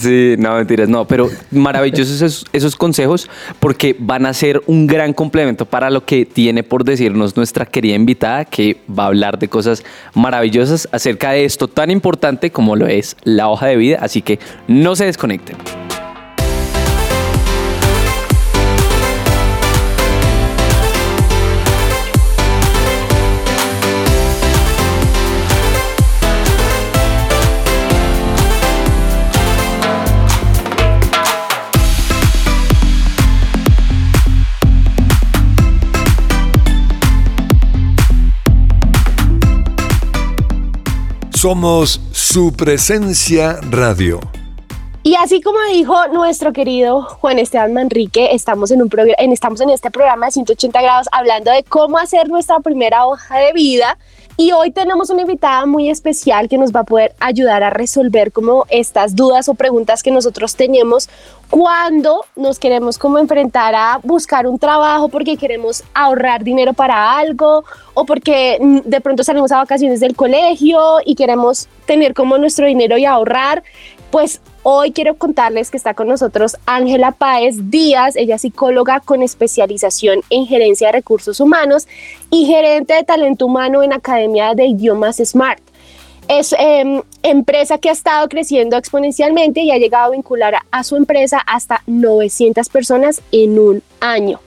Sí, 0.00 0.35
no, 0.38 0.55
mentiras, 0.57 0.88
no, 0.88 1.07
pero 1.07 1.31
maravillosos 1.50 2.47
esos 2.52 2.76
consejos 2.76 3.31
porque 3.61 3.95
van 3.99 4.26
a 4.26 4.35
ser 4.35 4.61
un 4.67 4.87
gran 4.87 5.12
complemento 5.12 5.67
para 5.67 5.90
lo 5.90 6.05
que 6.05 6.26
tiene 6.26 6.62
por 6.62 6.85
decirnos 6.85 7.37
nuestra 7.37 7.64
querida 7.64 7.95
invitada 7.95 8.45
que 8.45 8.78
va 8.88 9.05
a 9.05 9.07
hablar 9.07 9.38
de 9.38 9.49
cosas 9.49 9.85
maravillosas 10.14 10.88
acerca 10.90 11.31
de 11.31 11.45
esto 11.45 11.69
tan 11.69 11.90
importante 11.90 12.50
como 12.50 12.76
lo 12.76 12.87
es 12.87 13.17
la 13.23 13.49
hoja 13.49 13.67
de 13.67 13.76
vida, 13.76 13.99
así 14.00 14.23
que 14.23 14.38
no 14.67 14.97
se 14.97 15.05
desconecten. 15.05 15.57
Somos 41.40 42.00
su 42.11 42.52
presencia 42.52 43.61
radio. 43.71 44.18
Y 45.04 45.14
así 45.14 45.40
como 45.40 45.57
dijo 45.73 45.95
nuestro 46.09 46.52
querido 46.52 47.02
Juan 47.02 47.38
Esteban 47.38 47.73
Manrique, 47.73 48.35
estamos 48.35 48.73
en, 48.73 48.83
un 48.83 48.90
en, 49.18 49.30
estamos 49.30 49.61
en 49.61 49.71
este 49.71 49.92
programa 49.92 50.26
de 50.26 50.33
180 50.33 50.83
grados 50.83 51.07
hablando 51.12 51.52
de 51.52 51.62
cómo 51.62 51.97
hacer 51.97 52.28
nuestra 52.28 52.59
primera 52.59 53.07
hoja 53.07 53.38
de 53.38 53.52
vida. 53.52 53.97
Y 54.40 54.52
hoy 54.52 54.71
tenemos 54.71 55.11
una 55.11 55.23
invitada 55.23 55.66
muy 55.66 55.90
especial 55.90 56.49
que 56.49 56.59
nos 56.59 56.71
va 56.71 56.80
a 56.80 56.85
poder 56.85 57.12
ayudar 57.18 57.64
a 57.64 57.71
resolver 57.71 58.30
como 58.30 58.66
estas 58.68 59.16
dudas 59.16 59.49
o 59.49 59.54
preguntas 59.54 60.04
que 60.04 60.12
nosotros 60.12 60.54
tenemos 60.54 61.09
cuando 61.50 62.25
nos 62.37 62.61
queremos 62.61 62.99
como 62.99 63.18
enfrentar 63.18 63.75
a 63.75 63.99
buscar 64.04 64.47
un 64.47 64.61
trabajo 64.61 65.09
porque 65.09 65.37
queremos 65.37 65.83
ahorrar 65.92 66.45
dinero 66.45 66.73
para 66.73 67.18
algo 67.18 67.64
o 67.95 68.04
porque 68.04 68.59
de 68.85 69.00
pronto 69.00 69.25
salimos 69.25 69.50
a 69.50 69.57
vacaciones 69.57 69.99
del 69.99 70.14
colegio 70.14 70.99
y 71.04 71.16
queremos 71.16 71.66
tener 71.85 72.14
como 72.14 72.38
nuestro 72.38 72.68
dinero 72.68 72.97
y 72.97 73.07
ahorrar. 73.07 73.64
Pues 74.12 74.40
hoy 74.62 74.93
quiero 74.93 75.17
contarles 75.17 75.71
que 75.71 75.77
está 75.77 75.95
con 75.95 76.09
nosotros 76.09 76.57
Ángela 76.67 77.12
Páez 77.12 77.71
Díaz, 77.71 78.17
ella 78.17 78.37
es 78.37 78.43
psicóloga 78.43 79.00
con 79.00 79.23
especialización 79.23 80.21
en 80.31 80.47
gerencia 80.47 80.88
de 80.88 80.93
recursos 80.93 81.41
humanos 81.41 81.87
y 82.31 82.47
gerente 82.47 82.95
de 82.95 83.05
talento 83.05 83.47
humano 83.47 83.83
en 83.83 83.93
Academia 83.93 84.55
de 84.55 84.67
Idiomas 84.67 85.17
Smart. 85.17 85.61
Es 86.29 86.53
eh, 86.53 87.03
empresa 87.23 87.79
que 87.79 87.88
ha 87.88 87.93
estado 87.93 88.29
creciendo 88.29 88.77
exponencialmente 88.77 89.61
y 89.61 89.71
ha 89.71 89.79
llegado 89.79 90.07
a 90.07 90.17
vincular 90.17 90.57
a, 90.57 90.65
a 90.71 90.85
su 90.85 90.97
empresa 90.97 91.38
hasta 91.47 91.83
900 91.87 92.69
personas 92.69 93.23
en 93.33 93.59
un 93.59 93.83
año. 94.00 94.41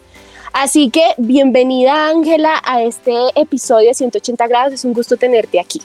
Así 0.53 0.89
que 0.89 1.03
bienvenida 1.17 2.09
Ángela 2.09 2.61
a 2.63 2.83
este 2.83 3.15
episodio 3.35 3.87
de 3.87 3.93
180 3.93 4.47
grados, 4.47 4.73
es 4.73 4.85
un 4.85 4.93
gusto 4.93 5.17
tenerte 5.17 5.59
aquí. 5.59 5.81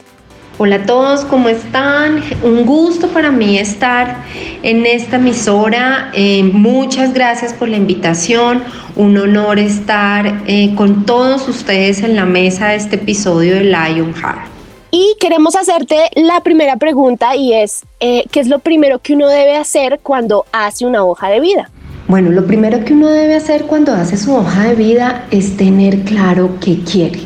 Hola 0.58 0.76
a 0.76 0.86
todos, 0.86 1.26
¿cómo 1.26 1.50
están? 1.50 2.22
Un 2.42 2.64
gusto 2.64 3.08
para 3.08 3.30
mí 3.30 3.58
estar 3.58 4.24
en 4.62 4.86
esta 4.86 5.16
emisora. 5.16 6.10
Eh, 6.14 6.44
muchas 6.44 7.12
gracias 7.12 7.52
por 7.52 7.68
la 7.68 7.76
invitación. 7.76 8.64
Un 8.96 9.18
honor 9.18 9.58
estar 9.58 10.44
eh, 10.46 10.74
con 10.74 11.04
todos 11.04 11.46
ustedes 11.46 12.02
en 12.02 12.16
la 12.16 12.24
mesa 12.24 12.68
de 12.68 12.76
este 12.76 12.96
episodio 12.96 13.56
de 13.56 13.64
Lionheart. 13.64 14.48
Y 14.90 15.14
queremos 15.20 15.54
hacerte 15.56 15.96
la 16.14 16.40
primera 16.40 16.76
pregunta 16.76 17.36
y 17.36 17.52
es, 17.52 17.84
eh, 18.00 18.24
¿qué 18.30 18.40
es 18.40 18.48
lo 18.48 18.60
primero 18.60 18.98
que 19.00 19.12
uno 19.12 19.28
debe 19.28 19.58
hacer 19.58 20.00
cuando 20.02 20.46
hace 20.52 20.86
una 20.86 21.04
hoja 21.04 21.28
de 21.28 21.40
vida? 21.40 21.70
Bueno, 22.08 22.30
lo 22.30 22.46
primero 22.46 22.82
que 22.82 22.94
uno 22.94 23.08
debe 23.08 23.34
hacer 23.34 23.64
cuando 23.66 23.92
hace 23.92 24.16
su 24.16 24.34
hoja 24.34 24.68
de 24.68 24.74
vida 24.74 25.26
es 25.30 25.58
tener 25.58 26.00
claro 26.04 26.56
qué 26.62 26.78
quiere, 26.80 27.20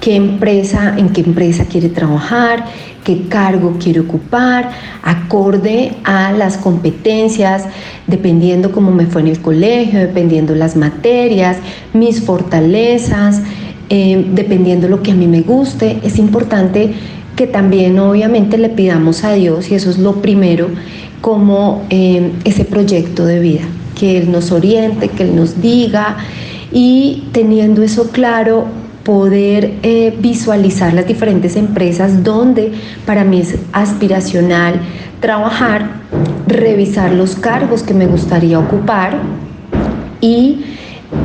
qué 0.00 0.16
empresa, 0.16 0.94
en 0.96 1.10
qué 1.10 1.22
empresa 1.22 1.64
quiere 1.64 1.88
trabajar, 1.88 2.64
qué 3.04 3.22
cargo 3.28 3.76
quiere 3.78 4.00
ocupar, 4.00 4.70
acorde 5.02 5.92
a 6.04 6.32
las 6.32 6.56
competencias, 6.56 7.64
dependiendo 8.06 8.72
cómo 8.72 8.90
me 8.90 9.06
fue 9.06 9.22
en 9.22 9.28
el 9.28 9.40
colegio, 9.40 10.00
dependiendo 10.00 10.54
las 10.54 10.74
materias, 10.76 11.58
mis 11.92 12.20
fortalezas, 12.20 13.42
eh, 13.88 14.26
dependiendo 14.34 14.88
lo 14.88 15.02
que 15.02 15.12
a 15.12 15.14
mí 15.14 15.28
me 15.28 15.42
guste. 15.42 16.00
Es 16.02 16.18
importante 16.18 16.94
que 17.36 17.46
también 17.46 17.98
obviamente 17.98 18.58
le 18.58 18.70
pidamos 18.70 19.22
a 19.22 19.34
Dios, 19.34 19.70
y 19.70 19.76
eso 19.76 19.88
es 19.90 19.98
lo 19.98 20.20
primero, 20.22 20.68
como 21.20 21.84
eh, 21.90 22.32
ese 22.44 22.64
proyecto 22.64 23.24
de 23.24 23.38
vida, 23.38 23.62
que 23.98 24.18
Él 24.18 24.32
nos 24.32 24.50
oriente, 24.50 25.08
que 25.08 25.22
Él 25.22 25.36
nos 25.36 25.60
diga, 25.62 26.16
y 26.72 27.24
teniendo 27.30 27.82
eso 27.84 28.10
claro, 28.10 28.66
poder 29.06 29.74
eh, 29.84 30.12
visualizar 30.18 30.92
las 30.92 31.06
diferentes 31.06 31.54
empresas 31.54 32.24
donde 32.24 32.72
para 33.06 33.22
mí 33.22 33.38
es 33.38 33.54
aspiracional 33.72 34.80
trabajar, 35.20 35.90
revisar 36.48 37.12
los 37.12 37.36
cargos 37.36 37.84
que 37.84 37.94
me 37.94 38.06
gustaría 38.06 38.58
ocupar 38.58 39.16
y 40.20 40.64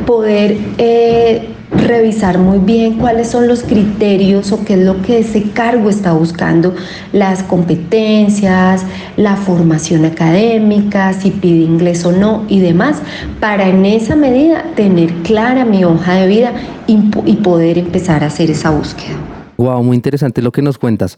poder 0.06 0.58
eh, 0.78 1.48
revisar 1.72 2.38
muy 2.38 2.58
bien 2.58 2.98
cuáles 2.98 3.28
son 3.28 3.48
los 3.48 3.62
criterios 3.62 4.52
o 4.52 4.64
qué 4.64 4.74
es 4.74 4.80
lo 4.80 5.02
que 5.02 5.18
ese 5.18 5.50
cargo 5.50 5.90
está 5.90 6.12
buscando, 6.12 6.74
las 7.12 7.42
competencias, 7.42 8.84
la 9.16 9.36
formación 9.36 10.04
académica, 10.04 11.12
si 11.12 11.30
pide 11.30 11.64
inglés 11.64 12.04
o 12.04 12.12
no 12.12 12.44
y 12.48 12.60
demás, 12.60 13.00
para 13.40 13.68
en 13.68 13.84
esa 13.86 14.16
medida 14.16 14.64
tener 14.76 15.12
clara 15.22 15.64
mi 15.64 15.84
hoja 15.84 16.14
de 16.14 16.28
vida 16.28 16.52
y, 16.86 17.02
poder 17.42 17.78
empezar 17.78 18.22
a 18.22 18.26
hacer 18.26 18.50
esa 18.50 18.70
búsqueda. 18.70 19.16
Wow, 19.56 19.82
muy 19.82 19.96
interesante 19.96 20.42
lo 20.42 20.52
que 20.52 20.62
nos 20.62 20.78
cuentas. 20.78 21.16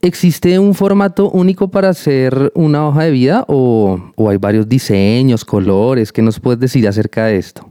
¿Existe 0.00 0.58
un 0.58 0.74
formato 0.74 1.30
único 1.30 1.68
para 1.68 1.88
hacer 1.88 2.52
una 2.54 2.86
hoja 2.86 3.04
de 3.04 3.10
vida 3.10 3.44
o, 3.48 4.12
o 4.14 4.30
hay 4.30 4.36
varios 4.36 4.68
diseños, 4.68 5.44
colores? 5.44 6.12
¿Qué 6.12 6.22
nos 6.22 6.38
puedes 6.38 6.60
decir 6.60 6.86
acerca 6.86 7.26
de 7.26 7.38
esto? 7.38 7.68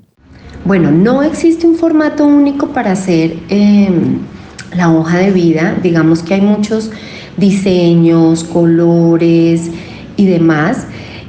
Bueno, 0.66 0.92
no 0.92 1.24
existe 1.24 1.66
un 1.66 1.76
formato 1.76 2.26
único 2.26 2.70
para 2.70 2.92
hacer 2.92 3.38
eh, 3.50 3.90
la 4.76 4.92
hoja 4.92 5.20
de 5.20 5.32
vida, 5.32 5.76
digamos 5.82 6.24
que 6.24 6.34
hay 6.34 6.42
muchos 6.42 6.92
diseños, 7.38 8.44
colores 8.44 9.70
y 10.18 10.26
demás, 10.26 10.88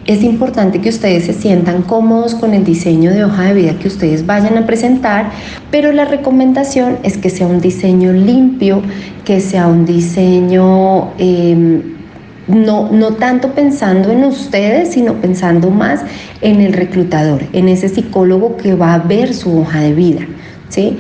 es 0.09 0.23
importante 0.23 0.81
que 0.81 0.89
ustedes 0.89 1.27
se 1.27 1.35
sientan 1.35 1.83
cómodos 1.83 2.35
con 2.35 2.55
el 2.55 2.65
diseño 2.65 3.13
de 3.13 3.25
hoja 3.25 3.45
de 3.45 3.53
vida 3.53 3.79
que 3.79 3.89
ustedes 3.89 4.25
vayan 4.25 4.57
a 4.57 4.65
presentar, 4.65 5.31
pero 5.71 5.93
la 5.93 6.07
recomendación 6.07 6.97
es 7.03 7.19
que 7.19 7.29
sea 7.29 7.47
un 7.47 7.61
diseño 7.61 8.15
limpio, 8.15 8.81
que 9.27 9.39
sea 9.41 9.67
un 9.67 9.85
diseño 9.85 11.11
em, 11.19 11.98
no, 12.49 12.91
no 12.91 13.13
tanto 13.15 13.53
pensando 13.53 14.11
en 14.11 14.25
ustedes, 14.25 14.93
sino 14.93 15.15
pensando 15.15 15.71
más 15.71 16.01
en 16.41 16.61
el 16.61 16.73
reclutador, 16.73 17.43
en 17.53 17.69
ese 17.69 17.89
psicólogo 17.89 18.57
que 18.57 18.75
va 18.75 18.95
a 18.95 18.99
ver 18.99 19.35
su 19.35 19.61
hoja 19.61 19.81
de 19.81 19.95
vida. 19.95 20.21
¿sí? 20.69 20.99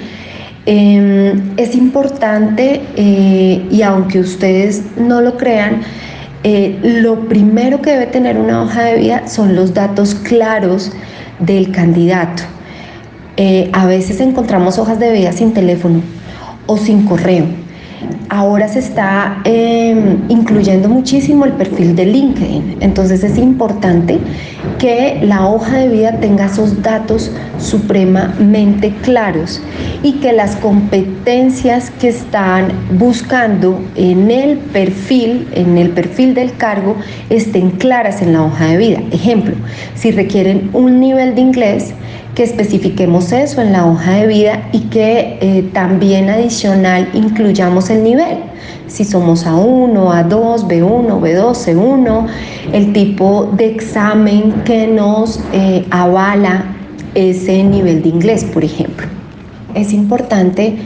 Em, 0.66 1.54
es 1.56 1.74
importante, 1.74 2.82
eh, 2.96 3.66
y 3.70 3.82
aunque 3.82 4.20
ustedes 4.20 4.82
no 4.98 5.20
lo 5.22 5.36
crean, 5.36 5.80
eh, 6.44 6.78
lo 6.82 7.28
primero 7.28 7.80
que 7.80 7.90
debe 7.92 8.06
tener 8.06 8.36
una 8.38 8.62
hoja 8.62 8.84
de 8.84 8.98
vida 8.98 9.28
son 9.28 9.56
los 9.56 9.74
datos 9.74 10.14
claros 10.14 10.92
del 11.40 11.72
candidato. 11.72 12.42
Eh, 13.36 13.70
a 13.72 13.86
veces 13.86 14.20
encontramos 14.20 14.78
hojas 14.78 14.98
de 14.98 15.12
vida 15.12 15.32
sin 15.32 15.54
teléfono 15.54 16.02
o 16.66 16.76
sin 16.76 17.04
correo 17.04 17.46
ahora 18.28 18.68
se 18.68 18.80
está 18.80 19.40
em, 19.44 20.18
incluyendo 20.28 20.88
muchísimo 20.88 21.44
el 21.44 21.52
perfil 21.52 21.96
de 21.96 22.06
LinkedIn. 22.06 22.78
Entonces 22.80 23.24
es 23.24 23.38
importante 23.38 24.18
que 24.78 25.20
la 25.22 25.48
hoja 25.48 25.78
de 25.78 25.88
vida 25.88 26.20
tenga 26.20 26.46
esos 26.46 26.82
datos 26.82 27.32
supremamente 27.58 28.94
claros 29.02 29.60
y 30.02 30.14
que 30.14 30.32
las 30.32 30.56
competencias 30.56 31.90
que 31.90 32.08
están 32.08 32.72
buscando 32.98 33.80
en 33.96 34.30
el 34.30 34.58
perfil, 34.58 35.48
en 35.52 35.78
el 35.78 35.90
perfil 35.90 36.34
del 36.34 36.56
cargo, 36.56 36.96
estén 37.30 37.70
claras 37.70 38.22
en 38.22 38.32
la 38.32 38.44
hoja 38.44 38.66
de 38.66 38.76
vida. 38.76 39.02
Ejemplo, 39.10 39.54
si 39.94 40.10
requieren 40.10 40.70
un 40.72 41.00
nivel 41.00 41.34
de 41.34 41.40
inglés, 41.40 41.94
que 42.38 42.44
especifiquemos 42.44 43.32
eso 43.32 43.60
en 43.60 43.72
la 43.72 43.84
hoja 43.84 44.12
de 44.12 44.28
vida 44.28 44.68
y 44.70 44.82
que 44.82 45.38
eh, 45.40 45.68
también 45.72 46.30
adicional 46.30 47.08
incluyamos 47.12 47.90
el 47.90 48.04
nivel. 48.04 48.36
Si 48.86 49.04
somos 49.04 49.44
A1, 49.44 49.92
A2, 49.92 50.68
B1, 50.68 51.20
B2, 51.20 51.52
C1, 51.52 52.26
el 52.72 52.92
tipo 52.92 53.50
de 53.56 53.66
examen 53.66 54.52
que 54.64 54.86
nos 54.86 55.40
eh, 55.52 55.84
avala 55.90 56.76
ese 57.16 57.64
nivel 57.64 58.04
de 58.04 58.10
inglés, 58.10 58.44
por 58.44 58.62
ejemplo. 58.62 59.08
Es 59.74 59.92
importante 59.92 60.76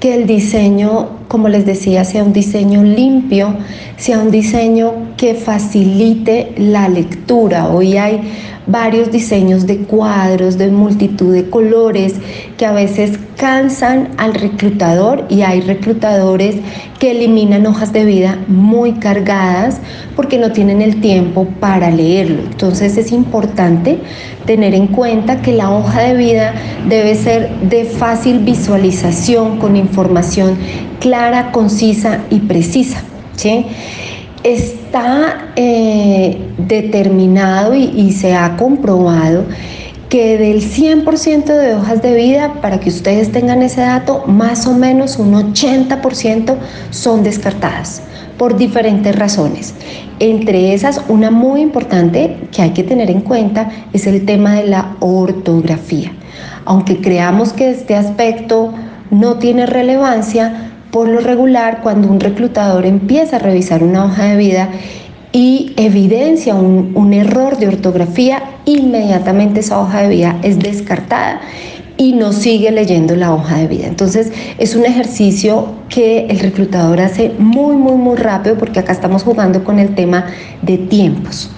que 0.00 0.14
el 0.14 0.26
diseño, 0.26 1.10
como 1.28 1.50
les 1.50 1.66
decía, 1.66 2.04
sea 2.04 2.24
un 2.24 2.32
diseño 2.32 2.82
limpio, 2.84 3.54
sea 3.98 4.18
un 4.18 4.30
diseño 4.30 5.12
que 5.18 5.34
facilite 5.34 6.54
la 6.56 6.88
lectura. 6.88 7.68
Hoy 7.68 7.98
hay 7.98 8.22
varios 8.66 9.10
diseños 9.10 9.66
de 9.66 9.78
cuadros, 9.78 10.58
de 10.58 10.68
multitud 10.68 11.32
de 11.32 11.48
colores 11.50 12.14
que 12.56 12.66
a 12.66 12.72
veces 12.72 13.18
cansan 13.36 14.10
al 14.18 14.34
reclutador 14.34 15.26
y 15.28 15.42
hay 15.42 15.60
reclutadores 15.60 16.56
que 16.98 17.10
eliminan 17.10 17.66
hojas 17.66 17.92
de 17.92 18.04
vida 18.04 18.38
muy 18.46 18.92
cargadas 18.92 19.80
porque 20.14 20.38
no 20.38 20.52
tienen 20.52 20.80
el 20.80 21.00
tiempo 21.00 21.46
para 21.58 21.90
leerlo. 21.90 22.42
Entonces 22.42 22.96
es 22.96 23.10
importante 23.10 23.98
tener 24.46 24.74
en 24.74 24.86
cuenta 24.86 25.42
que 25.42 25.52
la 25.52 25.70
hoja 25.70 26.02
de 26.02 26.16
vida 26.16 26.54
debe 26.88 27.14
ser 27.16 27.50
de 27.62 27.84
fácil 27.84 28.38
visualización 28.40 29.58
con 29.58 29.76
información 29.76 30.56
clara, 31.00 31.50
concisa 31.50 32.20
y 32.30 32.38
precisa. 32.40 33.02
¿sí? 33.36 33.66
Está 34.44 35.52
eh, 35.56 36.38
determinado 36.58 37.74
y, 37.74 38.12
se 38.12 38.34
ha 38.34 38.56
comprobado 38.56 39.44
que 40.08 40.36
del 40.36 40.60
100% 40.60 41.44
de 41.44 41.74
hojas 41.74 42.02
de 42.02 42.14
vida, 42.14 42.54
para 42.60 42.80
que 42.80 42.90
ustedes 42.90 43.32
tengan 43.32 43.62
ese 43.62 43.80
dato, 43.80 44.24
más 44.26 44.66
o 44.66 44.74
menos 44.74 45.18
un 45.18 45.32
80% 45.32 46.56
son 46.90 47.22
descartadas 47.22 48.02
por 48.36 48.56
diferentes 48.56 49.16
razones. 49.16 49.74
Entre 50.18 50.74
esas, 50.74 51.00
una 51.08 51.30
muy 51.30 51.62
importante 51.62 52.36
que 52.52 52.62
hay 52.62 52.70
que 52.70 52.82
tener 52.82 53.10
en 53.10 53.22
cuenta 53.22 53.70
es 53.92 54.06
el 54.06 54.26
tema 54.26 54.56
de 54.56 54.66
la 54.66 54.96
ortografía. 55.00 56.12
Aunque 56.64 57.00
creamos 57.00 57.52
que 57.52 57.70
este 57.70 57.96
aspecto 57.96 58.74
no 59.10 59.38
tiene 59.38 59.66
relevancia, 59.66 60.71
por 60.92 61.08
lo 61.08 61.20
regular, 61.20 61.80
cuando 61.82 62.06
un 62.08 62.20
reclutador 62.20 62.84
empieza 62.84 63.36
a 63.36 63.38
revisar 63.38 63.82
una 63.82 64.04
hoja 64.04 64.24
de 64.24 64.36
vida 64.36 64.68
y 65.32 65.72
evidencia 65.78 66.54
un, 66.54 67.14
error 67.14 67.56
de 67.56 67.66
ortografía, 67.66 68.42
inmediatamente 68.66 69.60
esa 69.60 69.80
hoja 69.80 70.02
de 70.02 70.10
vida 70.10 70.38
es 70.42 70.58
descartada 70.58 71.40
y 71.96 72.12
no 72.12 72.34
sigue 72.34 72.70
leyendo 72.70 73.16
la 73.16 73.32
hoja 73.32 73.56
de 73.56 73.68
vida. 73.68 73.86
Entonces 73.86 74.32
es 74.58 74.76
un 74.76 74.84
ejercicio 74.84 75.68
que 75.88 76.26
el 76.26 76.38
reclutador 76.38 77.00
hace 77.00 77.32
muy, 77.38 77.74
muy, 77.74 77.96
muy 77.96 78.16
rápido 78.16 78.58
porque 78.58 78.78
acá 78.78 78.92
estamos 78.92 79.22
jugando 79.22 79.64
con 79.64 79.78
el 79.78 79.94
tema 79.94 80.26
de 80.60 80.76
tiempos. 80.76 81.50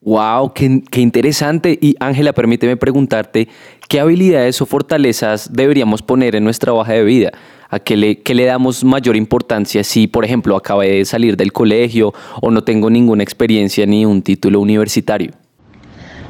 Wow, 0.00 0.54
qué, 0.54 0.82
qué 0.90 1.02
interesante. 1.02 1.78
Y 1.80 1.96
Ángela, 2.00 2.32
permíteme 2.32 2.78
preguntarte, 2.78 3.48
¿qué 3.88 4.00
habilidades 4.00 4.60
o 4.62 4.66
fortalezas 4.66 5.52
deberíamos 5.52 6.00
poner 6.00 6.34
en 6.34 6.44
nuestra 6.44 6.72
hoja 6.72 6.92
de 6.94 7.04
vida? 7.04 7.32
¿A 7.70 7.78
qué 7.78 7.96
le, 7.96 8.22
le 8.24 8.44
damos 8.44 8.84
mayor 8.84 9.16
importancia 9.16 9.82
si, 9.82 10.06
por 10.06 10.24
ejemplo, 10.24 10.56
acabé 10.56 10.98
de 10.98 11.04
salir 11.04 11.36
del 11.36 11.52
colegio 11.52 12.12
o 12.40 12.50
no 12.50 12.62
tengo 12.62 12.90
ninguna 12.90 13.22
experiencia 13.22 13.86
ni 13.86 14.04
un 14.04 14.22
título 14.22 14.60
universitario? 14.60 15.32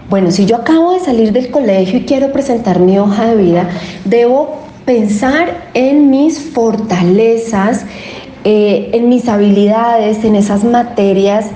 Bueno, 0.08 0.30
si 0.30 0.46
yo 0.46 0.56
acabo 0.56 0.92
de 0.92 1.00
salir 1.00 1.32
del 1.32 1.50
colegio 1.50 1.98
y 1.98 2.04
quiero 2.04 2.32
presentar 2.32 2.78
mi 2.78 2.98
hoja 2.98 3.26
de 3.26 3.42
vida, 3.42 3.70
debo 4.04 4.60
pensar 4.84 5.70
en 5.72 6.10
mis 6.10 6.38
fortalezas, 6.38 7.86
eh, 8.44 8.90
en 8.92 9.08
mis 9.08 9.28
habilidades, 9.28 10.22
en 10.24 10.36
esas 10.36 10.62
materias 10.64 11.46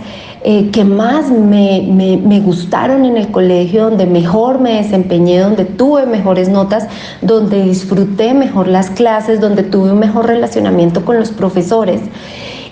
eh, 0.42 0.70
que 0.70 0.84
más 0.84 1.30
me, 1.30 1.82
me, 1.90 2.40
gustaron 2.40 3.04
en 3.04 3.16
el 3.16 3.28
colegio, 3.28 3.84
donde 3.84 4.06
mejor 4.06 4.60
me 4.60 4.74
desempeñé, 4.74 5.40
donde 5.40 5.64
tuve 5.64 6.06
mejores 6.06 6.48
notas, 6.48 6.86
donde 7.22 7.62
disfruté 7.64 8.34
mejor 8.34 8.68
las 8.68 8.90
clases, 8.90 9.40
donde 9.40 9.62
tuve 9.62 9.92
un 9.92 9.98
mejor 9.98 10.26
relacionamiento 10.26 11.04
con 11.04 11.18
los 11.18 11.30
profesores 11.30 12.00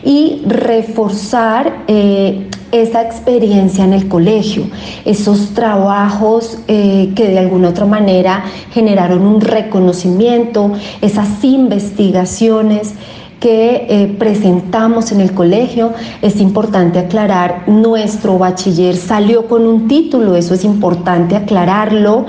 y 0.06 0.42
reforzar 0.46 1.84
eh, 1.88 2.48
esa 2.70 3.02
experiencia 3.02 3.84
en 3.84 3.92
el 3.92 4.06
colegio, 4.06 4.68
esos 5.04 5.54
trabajos 5.54 6.58
eh, 6.68 7.12
que 7.16 7.28
de 7.28 7.40
alguna 7.40 7.70
otra 7.70 7.86
manera 7.86 8.44
generaron 8.70 9.22
un 9.26 9.40
reconocimiento, 9.40 10.72
esas 11.00 11.42
investigaciones 11.42 12.94
que 13.40 13.86
eh, 13.88 14.16
presentamos 14.18 15.12
en 15.12 15.20
el 15.20 15.32
colegio. 15.32 15.92
Es 16.22 16.40
importante 16.40 16.98
aclarar, 16.98 17.64
nuestro 17.68 18.38
bachiller 18.38 18.96
salió 18.96 19.46
con 19.46 19.66
un 19.66 19.88
título, 19.88 20.36
eso 20.36 20.54
es 20.54 20.64
importante 20.64 21.36
aclararlo. 21.36 22.26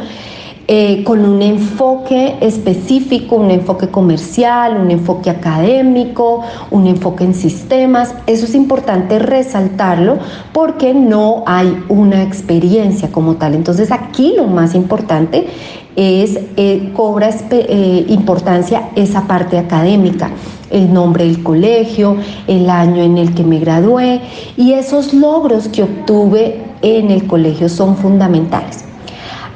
Eh, 0.69 1.05
con 1.05 1.23
un 1.23 1.41
enfoque 1.41 2.35
específico, 2.41 3.37
un 3.37 3.51
enfoque 3.51 3.87
comercial, 3.87 4.75
un 4.75 4.91
enfoque 4.91 5.29
académico, 5.29 6.41
un 6.71 6.87
enfoque 6.87 7.23
en 7.23 7.33
sistemas. 7.33 8.13
Eso 8.27 8.43
es 8.43 8.53
importante 8.53 9.17
resaltarlo 9.17 10.17
porque 10.51 10.93
no 10.93 11.43
hay 11.45 11.73
una 11.87 12.21
experiencia 12.21 13.09
como 13.13 13.35
tal. 13.35 13.55
Entonces 13.55 13.93
aquí 13.93 14.33
lo 14.35 14.47
más 14.47 14.75
importante 14.75 15.47
es, 15.95 16.37
eh, 16.57 16.91
cobra 16.93 17.29
eh, 17.49 18.05
importancia 18.09 18.89
esa 18.97 19.25
parte 19.25 19.57
académica, 19.57 20.31
el 20.69 20.91
nombre 20.91 21.23
del 21.23 21.43
colegio, 21.43 22.17
el 22.45 22.69
año 22.69 23.03
en 23.03 23.17
el 23.17 23.33
que 23.33 23.45
me 23.45 23.59
gradué 23.59 24.19
y 24.57 24.73
esos 24.73 25.13
logros 25.13 25.69
que 25.69 25.83
obtuve 25.83 26.61
en 26.81 27.09
el 27.09 27.25
colegio 27.25 27.69
son 27.69 27.95
fundamentales. 27.95 28.86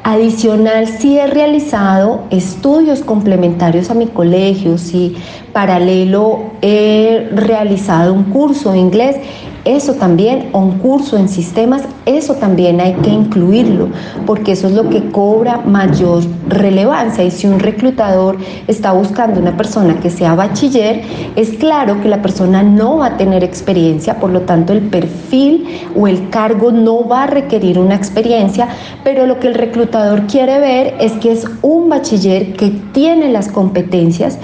Adicional, 0.03 0.87
si 0.87 1.19
he 1.19 1.27
realizado 1.27 2.23
estudios 2.31 3.01
complementarios 3.01 3.91
a 3.91 3.93
mi 3.93 4.07
colegio, 4.07 4.79
si 4.79 5.15
paralelo 5.53 6.53
he 6.63 7.29
realizado 7.31 8.11
un 8.11 8.23
curso 8.23 8.71
de 8.71 8.79
inglés, 8.79 9.17
eso 9.63 9.93
también, 9.93 10.49
un 10.53 10.79
curso 10.79 11.17
en 11.17 11.29
sistemas, 11.29 11.83
eso 12.05 12.33
también 12.35 12.81
hay 12.81 12.93
que 12.93 13.11
incluirlo, 13.11 13.89
porque 14.25 14.53
eso 14.53 14.67
es 14.67 14.73
lo 14.73 14.89
que 14.89 15.11
cobra 15.11 15.57
mayor 15.57 16.23
relevancia. 16.47 17.23
Y 17.23 17.31
si 17.31 17.45
un 17.45 17.59
reclutador 17.59 18.37
está 18.67 18.91
buscando 18.91 19.39
una 19.39 19.55
persona 19.55 19.99
que 19.99 20.09
sea 20.09 20.33
bachiller, 20.33 21.03
es 21.35 21.51
claro 21.51 22.01
que 22.01 22.09
la 22.09 22.21
persona 22.21 22.63
no 22.63 22.97
va 22.97 23.07
a 23.07 23.17
tener 23.17 23.43
experiencia, 23.43 24.19
por 24.19 24.31
lo 24.31 24.41
tanto 24.41 24.73
el 24.73 24.81
perfil 24.81 25.67
o 25.95 26.07
el 26.07 26.29
cargo 26.29 26.71
no 26.71 27.07
va 27.07 27.23
a 27.23 27.27
requerir 27.27 27.77
una 27.77 27.95
experiencia, 27.95 28.67
pero 29.03 29.27
lo 29.27 29.39
que 29.39 29.47
el 29.47 29.53
reclutador 29.53 30.25
quiere 30.27 30.59
ver 30.59 30.95
es 30.99 31.11
que 31.13 31.31
es 31.31 31.45
un 31.61 31.89
bachiller 31.89 32.53
que 32.53 32.69
tiene 32.93 33.31
las 33.31 33.47
competencias 33.47 34.39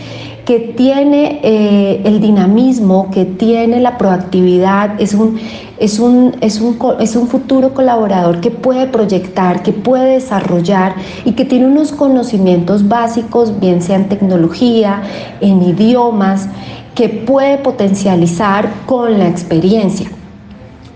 que 0.47 0.59
tiene 0.59 1.41
eh, 1.43 2.03
el 2.05 2.21
dinamismo, 2.21 3.11
que 3.11 3.25
tiene 3.25 3.81
la 3.81 3.97
proactividad, 3.97 4.95
es 4.97 5.13
un, 5.13 5.37
es, 5.77 5.99
un, 5.99 6.37
es, 6.39 6.61
un, 6.61 6.77
es 7.01 7.17
un 7.17 7.27
futuro 7.27 7.73
colaborador 7.73 8.39
que 8.39 8.49
puede 8.49 8.87
proyectar, 8.87 9.61
que 9.61 9.73
puede 9.73 10.13
desarrollar 10.13 10.95
y 11.25 11.33
que 11.33 11.43
tiene 11.43 11.67
unos 11.67 11.91
conocimientos 11.91 12.87
básicos, 12.87 13.59
bien 13.59 13.81
sea 13.81 13.97
en 13.97 14.07
tecnología, 14.07 15.01
en 15.41 15.61
idiomas, 15.63 16.47
que 16.95 17.09
puede 17.09 17.57
potencializar 17.57 18.71
con 18.85 19.19
la 19.19 19.27
experiencia. 19.27 20.09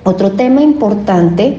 Otro 0.06 0.32
tema 0.32 0.62
importante 0.62 1.58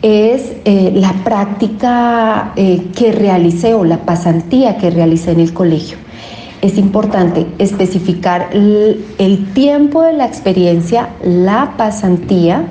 es 0.00 0.52
eh, 0.64 0.90
la 0.94 1.12
práctica 1.22 2.54
eh, 2.56 2.86
que 2.96 3.12
realicé 3.12 3.74
o 3.74 3.84
la 3.84 3.98
pasantía 3.98 4.78
que 4.78 4.88
realicé 4.88 5.32
en 5.32 5.40
el 5.40 5.52
colegio. 5.52 5.98
Es 6.62 6.78
importante 6.78 7.46
especificar 7.58 8.48
el, 8.52 9.46
tiempo 9.54 10.02
de 10.02 10.14
la 10.14 10.26
experiencia, 10.26 11.10
la 11.22 11.74
pasantía 11.76 12.64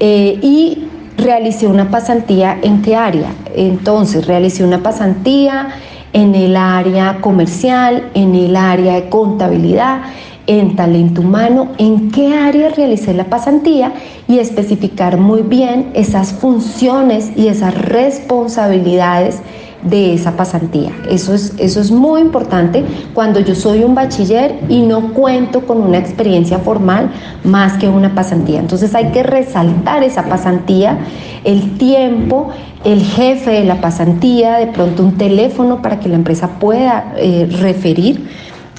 eh, 0.00 0.38
y 0.42 0.88
realicé 1.16 1.66
una 1.66 1.90
pasantía 1.90 2.58
en 2.62 2.82
qué 2.82 2.96
área. 2.96 3.28
Entonces, 3.54 4.26
realicé 4.26 4.64
una 4.64 4.82
pasantía 4.82 5.68
en 6.12 6.34
el 6.34 6.56
área 6.56 7.20
comercial, 7.20 8.10
en 8.14 8.34
el 8.34 8.56
área 8.56 8.94
de 8.94 9.08
contabilidad, 9.08 10.02
en 10.46 10.76
talento 10.76 11.20
humano, 11.20 11.68
en 11.78 12.10
qué 12.10 12.34
área 12.34 12.68
realicé 12.70 13.12
la 13.14 13.24
pasantía 13.24 13.92
y 14.28 14.38
especificar 14.38 15.18
muy 15.18 15.42
bien 15.42 15.90
esas 15.94 16.32
funciones 16.32 17.32
y 17.36 17.48
esas 17.48 17.74
responsabilidades 17.74 19.40
de 19.88 20.14
esa 20.14 20.36
pasantía. 20.36 20.92
Eso 21.08 21.34
es, 21.34 21.54
eso 21.58 21.80
es 21.80 21.90
muy 21.90 22.20
importante 22.20 22.84
cuando 23.14 23.40
yo 23.40 23.54
soy 23.54 23.84
un 23.84 23.94
bachiller 23.94 24.58
y 24.68 24.82
no 24.82 25.12
cuento 25.12 25.66
con 25.66 25.82
una 25.82 25.98
experiencia 25.98 26.58
formal 26.58 27.10
más 27.44 27.74
que 27.78 27.88
una 27.88 28.14
pasantía. 28.14 28.60
Entonces 28.60 28.94
hay 28.94 29.12
que 29.12 29.22
resaltar 29.22 30.02
esa 30.02 30.24
pasantía, 30.24 30.98
el 31.44 31.78
tiempo, 31.78 32.50
el 32.84 33.02
jefe 33.02 33.50
de 33.50 33.64
la 33.64 33.80
pasantía, 33.80 34.58
de 34.58 34.68
pronto 34.68 35.02
un 35.02 35.16
teléfono 35.16 35.82
para 35.82 36.00
que 36.00 36.08
la 36.08 36.16
empresa 36.16 36.58
pueda 36.58 37.12
eh, 37.16 37.48
referir, 37.60 38.28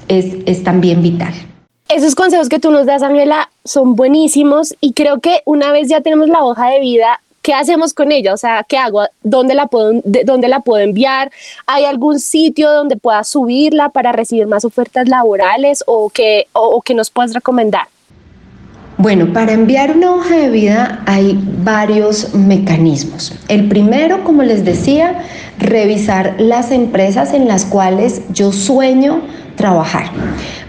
es, 0.07 0.37
es 0.45 0.63
también 0.63 1.01
vital. 1.01 1.33
Esos 1.89 2.15
consejos 2.15 2.49
que 2.49 2.59
tú 2.59 2.69
nos 2.69 2.85
das, 2.85 3.01
Ángela, 3.01 3.49
son 3.63 3.95
buenísimos 3.95 4.75
y 4.81 4.91
creo 4.91 5.19
que 5.19 5.41
una 5.45 5.71
vez 5.71 5.87
ya 5.87 6.01
tenemos 6.01 6.27
la 6.27 6.43
hoja 6.43 6.69
de 6.69 6.81
vida, 6.81 7.21
¿qué 7.47 7.53
hacemos 7.53 7.93
con 7.93 8.11
ella? 8.11 8.33
O 8.33 8.37
sea, 8.37 8.65
¿qué 8.67 8.77
hago? 8.77 9.03
¿Dónde 9.23 9.53
la 9.55 9.67
puedo, 9.67 10.01
dónde 10.03 10.49
la 10.49 10.59
puedo 10.59 10.83
enviar? 10.83 11.31
¿Hay 11.65 11.85
algún 11.85 12.19
sitio 12.19 12.69
donde 12.69 12.97
pueda 12.97 13.23
subirla 13.23 13.87
para 13.87 14.11
recibir 14.11 14.47
más 14.47 14.65
ofertas 14.65 15.07
laborales 15.07 15.81
o 15.87 16.09
que, 16.09 16.47
o, 16.51 16.81
que 16.81 16.93
nos 16.93 17.09
puedas 17.09 17.33
recomendar? 17.33 17.87
Bueno, 18.97 19.31
para 19.31 19.53
enviar 19.53 19.95
una 19.95 20.13
hoja 20.13 20.35
de 20.35 20.49
vida 20.49 21.01
hay 21.05 21.39
varios 21.63 22.33
mecanismos. 22.33 23.33
El 23.47 23.69
primero, 23.69 24.25
como 24.25 24.43
les 24.43 24.65
decía, 24.65 25.23
revisar 25.57 26.35
las 26.39 26.71
empresas 26.71 27.33
en 27.33 27.47
las 27.47 27.63
cuales 27.63 28.23
yo 28.33 28.51
sueño 28.51 29.21
trabajar. 29.55 30.11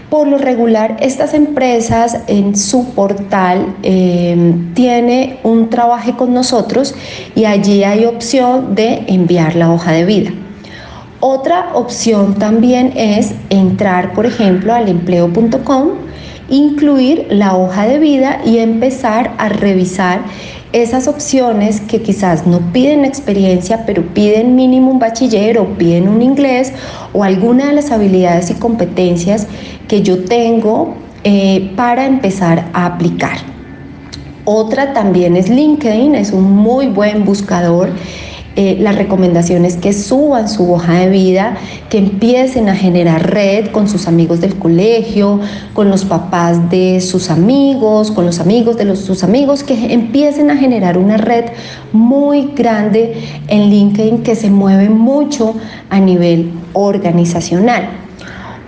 Por 0.09 0.27
lo 0.27 0.39
regular, 0.39 0.97
estas 1.01 1.35
empresas 1.35 2.21
en 2.25 2.55
su 2.55 2.93
portal 2.95 3.75
eh, 3.83 4.55
tiene 4.73 5.37
un 5.43 5.69
trabajo 5.69 6.17
con 6.17 6.33
nosotros 6.33 6.95
y 7.35 7.45
allí 7.45 7.83
hay 7.83 8.05
opción 8.05 8.73
de 8.73 9.03
enviar 9.07 9.55
la 9.55 9.71
hoja 9.71 9.91
de 9.91 10.05
vida. 10.05 10.31
Otra 11.19 11.71
opción 11.73 12.35
también 12.35 12.93
es 12.95 13.33
entrar, 13.49 14.13
por 14.13 14.25
ejemplo, 14.25 14.73
al 14.73 14.87
empleo.com, 14.87 15.89
incluir 16.49 17.27
la 17.29 17.55
hoja 17.55 17.85
de 17.85 17.99
vida 17.99 18.41
y 18.45 18.59
empezar 18.59 19.33
a 19.37 19.49
revisar 19.49 20.21
esas 20.71 21.07
opciones 21.07 21.81
que 21.81 22.01
quizás 22.01 22.45
no 22.45 22.59
piden 22.71 23.03
experiencia, 23.03 23.85
pero 23.85 24.03
piden 24.13 24.55
mínimo 24.55 24.91
un 24.91 24.99
bachiller 24.99 25.57
o 25.57 25.65
piden 25.77 26.07
un 26.07 26.21
inglés 26.21 26.73
o 27.13 27.23
alguna 27.23 27.67
de 27.67 27.73
las 27.73 27.91
habilidades 27.91 28.51
y 28.51 28.53
competencias 28.53 29.47
que 29.87 30.03
yo 30.03 30.23
tengo 30.25 30.95
eh, 31.23 31.71
para 31.75 32.05
empezar 32.05 32.69
a 32.73 32.85
aplicar. 32.85 33.37
Otra 34.45 34.93
también 34.93 35.35
es 35.35 35.49
LinkedIn, 35.49 36.15
es 36.15 36.31
un 36.31 36.51
muy 36.51 36.87
buen 36.87 37.25
buscador 37.25 37.89
eh, 38.61 38.75
las 38.77 38.95
recomendaciones 38.95 39.77
que 39.77 39.93
suban 39.93 40.49
su 40.49 40.69
hoja 40.73 40.95
de 40.95 41.07
vida, 41.07 41.55
que 41.89 41.97
empiecen 41.97 42.67
a 42.67 42.75
generar 42.75 43.31
red 43.31 43.67
con 43.67 43.87
sus 43.87 44.05
amigos 44.05 44.41
del 44.41 44.55
colegio, 44.55 45.39
con 45.73 45.89
los 45.89 46.03
papás 46.03 46.69
de 46.69 46.99
sus 46.99 47.29
amigos, 47.29 48.11
con 48.11 48.25
los 48.25 48.41
amigos 48.41 48.75
de 48.75 48.83
los, 48.83 48.99
sus 48.99 49.23
amigos, 49.23 49.63
que 49.63 49.93
empiecen 49.93 50.51
a 50.51 50.57
generar 50.57 50.97
una 50.97 51.15
red 51.15 51.45
muy 51.93 52.51
grande 52.53 53.13
en 53.47 53.69
LinkedIn 53.69 54.23
que 54.23 54.35
se 54.35 54.49
mueve 54.49 54.89
mucho 54.89 55.55
a 55.89 56.01
nivel 56.01 56.51
organizacional. 56.73 57.87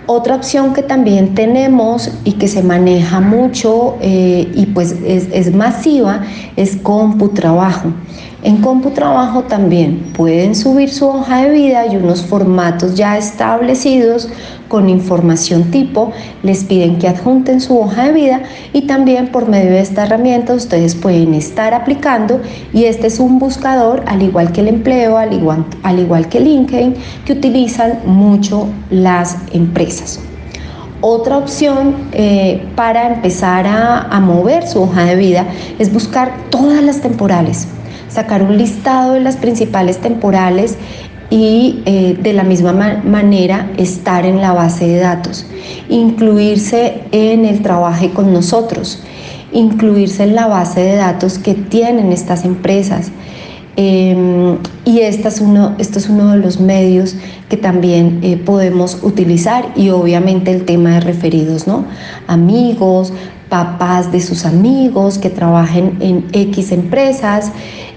Otra 0.06 0.36
opción 0.36 0.72
que 0.72 0.82
también 0.82 1.34
tenemos 1.34 2.10
y 2.24 2.32
que 2.32 2.48
se 2.48 2.62
maneja 2.62 3.20
mucho 3.20 3.98
eh, 4.00 4.50
y 4.54 4.64
pues 4.66 4.96
es, 5.04 5.28
es 5.34 5.54
masiva 5.54 6.22
es 6.56 6.76
CompuTrabajo. 6.76 7.92
En 8.44 8.56
CompuTrabajo 8.56 9.42
también 9.44 10.00
pueden 10.16 10.56
subir 10.56 10.90
su 10.90 11.06
hoja 11.06 11.44
de 11.44 11.50
vida 11.50 11.86
y 11.86 11.94
unos 11.94 12.22
formatos 12.22 12.96
ya 12.96 13.16
establecidos 13.16 14.28
con 14.66 14.88
información 14.88 15.70
tipo. 15.70 16.10
Les 16.42 16.64
piden 16.64 16.98
que 16.98 17.06
adjunten 17.06 17.60
su 17.60 17.78
hoja 17.78 18.06
de 18.06 18.12
vida 18.12 18.42
y 18.72 18.82
también 18.88 19.28
por 19.28 19.48
medio 19.48 19.70
de 19.70 19.78
esta 19.78 20.06
herramienta 20.06 20.54
ustedes 20.54 20.96
pueden 20.96 21.34
estar 21.34 21.72
aplicando 21.72 22.40
y 22.72 22.86
este 22.86 23.06
es 23.06 23.20
un 23.20 23.38
buscador 23.38 24.02
al 24.08 24.22
igual 24.22 24.50
que 24.50 24.62
el 24.62 24.68
empleo, 24.68 25.18
al 25.18 25.32
igual, 25.32 25.64
al 25.84 26.00
igual 26.00 26.28
que 26.28 26.40
LinkedIn, 26.40 26.96
que 27.24 27.34
utilizan 27.34 28.00
mucho 28.06 28.66
las 28.90 29.36
empresas. 29.52 30.18
Otra 31.00 31.38
opción 31.38 31.94
eh, 32.12 32.66
para 32.74 33.06
empezar 33.06 33.68
a, 33.68 34.00
a 34.00 34.18
mover 34.18 34.66
su 34.66 34.82
hoja 34.82 35.04
de 35.04 35.14
vida 35.14 35.46
es 35.78 35.92
buscar 35.92 36.32
todas 36.50 36.82
las 36.82 37.00
temporales 37.00 37.68
sacar 38.12 38.42
un 38.42 38.58
listado 38.58 39.14
de 39.14 39.20
las 39.20 39.36
principales 39.36 39.98
temporales 39.98 40.76
y 41.30 41.80
eh, 41.86 42.18
de 42.20 42.32
la 42.34 42.42
misma 42.42 42.72
manera 42.72 43.70
estar 43.78 44.26
en 44.26 44.40
la 44.40 44.52
base 44.52 44.86
de 44.86 44.98
datos, 44.98 45.46
incluirse 45.88 47.04
en 47.10 47.46
el 47.46 47.62
trabajo 47.62 48.10
con 48.12 48.34
nosotros, 48.34 49.02
incluirse 49.50 50.24
en 50.24 50.34
la 50.34 50.46
base 50.46 50.80
de 50.80 50.96
datos 50.96 51.38
que 51.38 51.54
tienen 51.54 52.12
estas 52.12 52.44
empresas. 52.44 53.10
Em, 53.76 54.58
y 54.84 55.00
este 55.00 55.28
es, 55.28 55.40
uno, 55.40 55.74
esto 55.78 55.98
es 55.98 56.10
uno 56.10 56.32
de 56.32 56.36
los 56.36 56.60
medios 56.60 57.16
que 57.48 57.56
también 57.56 58.20
eh, 58.22 58.36
podemos 58.36 58.98
utilizar 59.02 59.72
y 59.74 59.88
obviamente 59.88 60.50
el 60.52 60.66
tema 60.66 60.90
de 60.90 61.00
referidos, 61.00 61.66
¿no? 61.66 61.86
Amigos, 62.26 63.14
papás 63.48 64.12
de 64.12 64.20
sus 64.20 64.44
amigos 64.44 65.16
que 65.16 65.30
trabajen 65.30 65.96
en 66.00 66.26
X 66.32 66.72
empresas, 66.72 67.52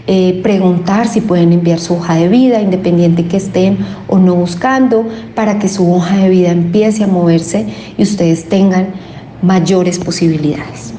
eh, 0.08 0.39
preguntar 0.44 1.08
si 1.08 1.22
pueden 1.22 1.52
enviar 1.52 1.80
su 1.80 1.96
hoja 1.96 2.15
de 2.15 2.28
vida, 2.30 2.62
independiente 2.62 3.26
que 3.26 3.38
estén 3.38 3.80
o 4.08 4.20
no 4.20 4.36
buscando, 4.36 5.08
para 5.34 5.58
que 5.58 5.68
su 5.68 5.91
hoja 5.91 6.18
de 6.18 6.30
vida 6.30 6.52
empiece 6.52 7.04
a 7.04 7.08
moverse 7.08 7.65
y 7.98 8.04
ustedes 8.04 8.48
tengan 8.48 8.94
mayores 9.41 9.98
posibilidades. 9.98 10.94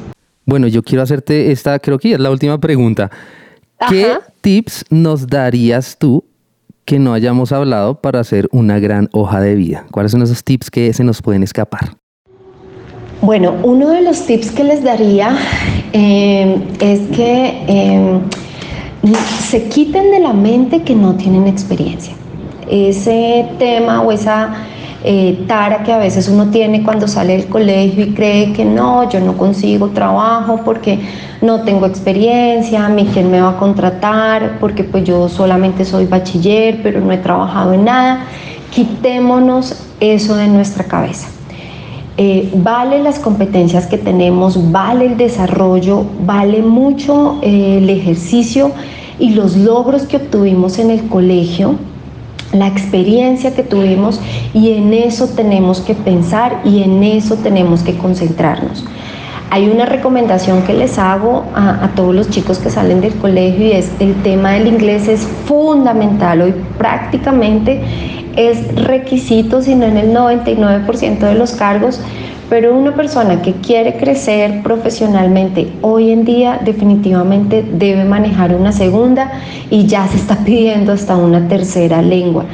Bueno, 0.45 0.67
yo 0.69 0.83
quiero 0.83 1.03
hacerte 1.03 1.53
esta, 1.53 1.79
creo 1.79 1.99
que 1.99 2.13
es 2.13 2.21
la 2.21 2.31
última 2.31 2.59
pregunta. 2.59 3.11
¿Qué 3.89 4.19
tips 4.41 4.85
nos 4.91 5.27
darías 5.27 5.97
tú 5.99 6.25
que 6.85 6.99
no 6.99 7.13
hayamos 7.13 7.53
hablado 7.53 8.01
para 8.01 8.21
hacer 8.21 8.49
una 8.53 8.79
gran 8.79 9.09
hoja 9.13 9.41
de 9.41 9.55
vida? 9.55 9.87
¿Cuáles 9.91 10.13
son 10.13 10.23
esos 10.23 10.43
tips 10.43 10.71
que 10.71 10.93
se 10.93 11.05
nos 11.05 11.21
pueden 11.21 11.43
escapar? 11.43 11.97
Bueno, 13.23 13.55
uno 13.63 13.91
de 13.91 14.03
los 14.03 14.27
tips 14.27 14.51
que 14.51 14.65
les 14.65 14.85
daría 14.85 15.37
eh, 15.93 16.61
es 16.81 17.01
que 17.17 17.65
eh, 17.67 18.21
se 19.15 19.69
quiten 19.69 20.11
de 20.11 20.21
la 20.21 20.33
mente 20.33 20.83
que 20.83 20.95
no 20.95 21.15
tienen 21.15 21.47
experiencia. 21.47 22.15
Ese 22.69 23.49
tema 23.59 24.03
o 24.03 24.11
esa 24.11 24.55
eh, 25.05 25.45
tara 25.47 25.85
que 25.85 25.93
a 25.93 25.99
veces 25.99 26.29
uno 26.29 26.49
tiene 26.51 26.83
cuando 26.83 27.07
sale 27.07 27.37
del 27.37 27.47
colegio 27.47 28.07
y 28.07 28.13
cree 28.13 28.53
que 28.53 28.65
no, 28.65 29.09
yo 29.09 29.21
no 29.21 29.37
consigo 29.37 29.91
trabajo 29.91 30.63
porque 30.65 30.99
no 31.43 31.63
tengo 31.63 31.87
experiencia, 31.87 32.87
a 32.87 32.97
quién 33.13 33.31
me 33.31 33.41
va 33.41 33.51
a 33.51 33.57
contratar, 33.57 34.59
porque 34.59 34.83
pues 34.83 35.05
yo 35.05 35.29
solamente 35.29 35.85
soy 35.85 36.07
bachiller, 36.07 36.83
pero 36.83 37.01
no 37.01 37.13
he 37.13 37.19
trabajado 37.19 37.73
en 37.73 37.85
nada. 37.85 38.25
Quitémonos 38.71 39.77
eso 40.01 40.35
de 40.35 40.49
nuestra 40.49 40.85
cabeza. 40.85 41.29
Eh, 42.19 42.51
vale 42.55 43.03
las 43.03 43.19
competencias 43.19 43.87
que 43.87 43.99
tenemos, 43.99 44.73
vale 44.73 45.07
el 45.07 45.17
desarrollo, 45.19 46.05
vale 46.25 46.63
mucho 46.63 47.39
eh, 47.43 47.79
el 47.79 47.91
ejercicio 47.91 48.73
y 49.19 49.31
los 49.31 49.57
logros 49.57 50.03
que 50.03 50.17
obtuvimos 50.17 50.79
en 50.79 50.91
el 50.91 51.09
colegio, 51.09 51.77
la 52.53 52.67
experiencia 52.67 53.55
que 53.55 53.63
tuvimos 53.63 54.21
y 54.55 54.73
en 54.73 54.93
eso 54.95 55.29
tenemos 55.29 55.81
que 55.81 55.95
pensar 55.95 56.61
y 56.65 56.83
en 56.83 57.03
eso 57.03 57.37
tenemos 57.37 57.83
que 57.83 57.97
concentrarnos. 57.97 58.85
Hay 59.51 59.69
una 59.69 59.87
recomendación 59.87 60.63
que 60.63 60.75
les 60.75 60.99
hago 60.99 61.45
a, 61.55 61.91
todos 61.95 62.15
los 62.15 62.31
chicos 62.31 62.59
que 62.59 62.69
salen 62.69 63.01
del 63.01 63.15
colegio 63.15 63.67
y 63.67 63.73
es 63.73 63.91
el 64.01 64.15
tema 64.23 64.53
del 64.53 64.67
inglés 64.67 65.07
es 65.07 65.21
fundamental. 65.47 66.43
Hoy 66.43 66.55
prácticamente 66.79 67.81
es 68.37 68.75
requisito, 68.75 69.63
sino 69.63 69.87
en 69.87 69.97
el 69.97 70.13
99% 70.13 71.19
de 71.21 71.35
los 71.35 71.53
cargos, 71.53 72.01
pero 72.49 72.77
una 72.77 72.95
persona 72.95 73.43
que 73.43 73.53
quiere 73.55 73.97
crecer 73.97 74.63
profesionalmente 74.63 75.69
hoy 75.83 76.11
en 76.11 76.25
día 76.25 76.61
definitivamente 76.65 77.63
debe 77.63 78.05
manejar 78.05 78.55
una 78.55 78.73
segunda 78.73 79.33
y 79.71 79.87
ya 79.87 80.07
se 80.07 80.17
está 80.17 80.37
pidiendo 80.45 80.93
hasta 80.93 81.17
una 81.17 81.49
tercera 81.49 82.03
lengua. 82.03 82.45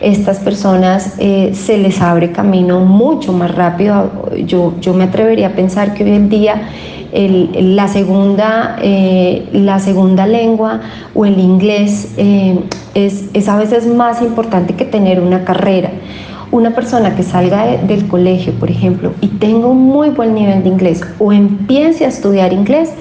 Estas 0.00 0.38
personas 0.38 1.14
eh, 1.18 1.52
se 1.54 1.78
les 1.78 2.00
abre 2.00 2.30
camino 2.30 2.80
mucho 2.80 3.32
más 3.32 3.52
rápido. 3.54 4.30
Yo, 4.46 4.74
yo 4.80 4.94
me 4.94 5.04
atrevería 5.04 5.48
a 5.48 5.52
pensar 5.52 5.94
que 5.94 6.04
hoy 6.04 6.12
en 6.12 6.28
día 6.28 6.68
la, 7.12 7.88
segunda, 7.88 8.76
eh, 8.82 9.48
la 9.52 9.78
segunda 9.80 10.26
lengua 10.26 10.80
o 11.14 11.24
el 11.24 11.40
inglés 11.40 12.12
eh, 12.16 12.60
es, 12.94 13.24
es 13.32 13.48
a 13.48 13.56
veces 13.56 13.86
más 13.86 14.20
importante 14.22 14.74
que 14.74 14.84
tener 14.84 15.20
una 15.20 15.44
carrera 15.44 15.90
una 16.50 16.70
persona 16.70 17.14
que 17.14 17.22
salga 17.22 17.76
del 17.76 18.08
colegio, 18.08 18.52
por 18.54 18.70
ejemplo, 18.70 19.12
y 19.20 19.28
tenga 19.28 19.66
un 19.66 19.86
muy 19.86 20.10
buen 20.10 20.34
nivel 20.34 20.62
de 20.62 20.68
inglés 20.68 21.02
o 21.18 21.32
empiece 21.32 22.04
a 22.04 22.08
estudiar 22.08 22.52
inglés, 22.52 22.92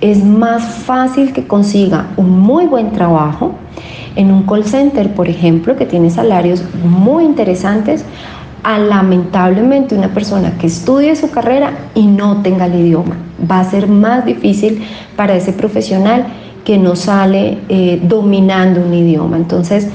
es 0.00 0.24
más 0.24 0.64
fácil 0.84 1.32
que 1.32 1.46
consiga 1.46 2.08
un 2.16 2.38
muy 2.40 2.66
buen 2.66 2.92
trabajo 2.92 3.54
en 4.16 4.32
un 4.32 4.42
call 4.42 4.64
center, 4.64 5.14
por 5.14 5.28
ejemplo, 5.28 5.76
que 5.76 5.86
tiene 5.86 6.10
salarios 6.10 6.64
muy 6.84 7.24
interesantes, 7.24 8.04
a 8.62 8.78
lamentablemente 8.78 9.94
una 9.94 10.08
persona 10.08 10.52
que 10.58 10.66
estudie 10.66 11.16
su 11.16 11.30
carrera 11.30 11.72
y 11.94 12.06
no 12.06 12.42
tenga 12.42 12.66
el 12.66 12.74
idioma. 12.74 13.16
Va 13.50 13.60
a 13.60 13.64
ser 13.64 13.88
más 13.88 14.26
difícil 14.26 14.82
para 15.16 15.34
ese 15.34 15.52
profesional 15.52 16.26
que 16.64 16.76
no 16.76 16.94
sale 16.94 17.58
eh, 17.68 18.00
dominando 18.02 18.82
un 18.82 18.92
idioma. 18.92 19.38
Entonces, 19.38 19.88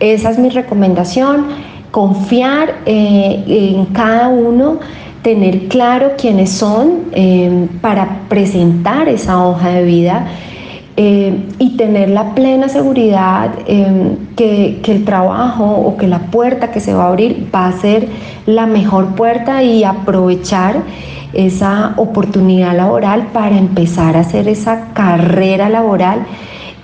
esa 0.00 0.30
es 0.30 0.38
mi 0.38 0.48
recomendación 0.48 1.46
confiar 1.96 2.82
eh, 2.84 3.42
en 3.46 3.86
cada 3.86 4.28
uno, 4.28 4.80
tener 5.22 5.66
claro 5.68 6.10
quiénes 6.18 6.50
son 6.50 7.04
eh, 7.12 7.68
para 7.80 8.18
presentar 8.28 9.08
esa 9.08 9.42
hoja 9.42 9.70
de 9.70 9.84
vida 9.84 10.26
eh, 10.98 11.34
y 11.58 11.70
tener 11.78 12.10
la 12.10 12.34
plena 12.34 12.68
seguridad 12.68 13.50
que, 13.64 14.80
que, 14.82 14.92
el 14.92 15.06
trabajo 15.06 15.64
o 15.64 15.96
que 15.96 16.06
la 16.06 16.18
puerta 16.18 16.70
que 16.70 16.80
se 16.80 16.92
va 16.92 17.04
a 17.04 17.08
abrir 17.08 17.48
va 17.54 17.68
a 17.68 17.72
ser 17.72 18.08
la 18.44 18.66
mejor 18.66 19.14
puerta 19.14 19.62
y 19.62 19.82
aprovechar 19.82 20.82
esa 21.32 21.94
oportunidad 21.96 22.76
laboral 22.76 23.28
para 23.32 23.56
empezar 23.56 24.18
a 24.18 24.20
hacer 24.20 24.48
esa 24.48 24.92
carrera 24.92 25.70
laboral 25.70 26.26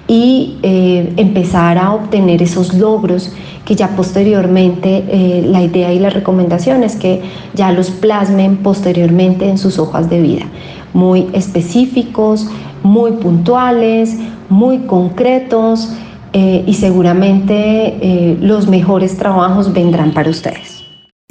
y 0.08 0.56
empezar 0.62 1.76
a 1.76 1.92
obtener 1.92 2.42
esos 2.42 2.72
logros 2.74 3.32
que 3.64 3.76
ya 3.76 3.88
posteriormente 3.96 5.04
eh, 5.08 5.44
la 5.46 5.62
idea 5.62 5.92
y 5.92 5.98
la 5.98 6.10
recomendación 6.10 6.82
es 6.82 6.96
que 6.96 7.22
ya 7.54 7.70
los 7.72 7.90
plasmen 7.90 8.56
posteriormente 8.56 9.48
en 9.48 9.58
sus 9.58 9.78
hojas 9.78 10.10
de 10.10 10.20
vida, 10.20 10.46
muy 10.92 11.28
específicos, 11.32 12.48
muy 12.82 13.12
puntuales, 13.12 14.16
muy 14.48 14.78
concretos 14.78 15.92
eh, 16.32 16.64
y 16.66 16.74
seguramente 16.74 17.54
eh, 17.54 18.36
los 18.40 18.68
mejores 18.68 19.16
trabajos 19.16 19.72
vendrán 19.72 20.12
para 20.12 20.30
ustedes. 20.30 20.81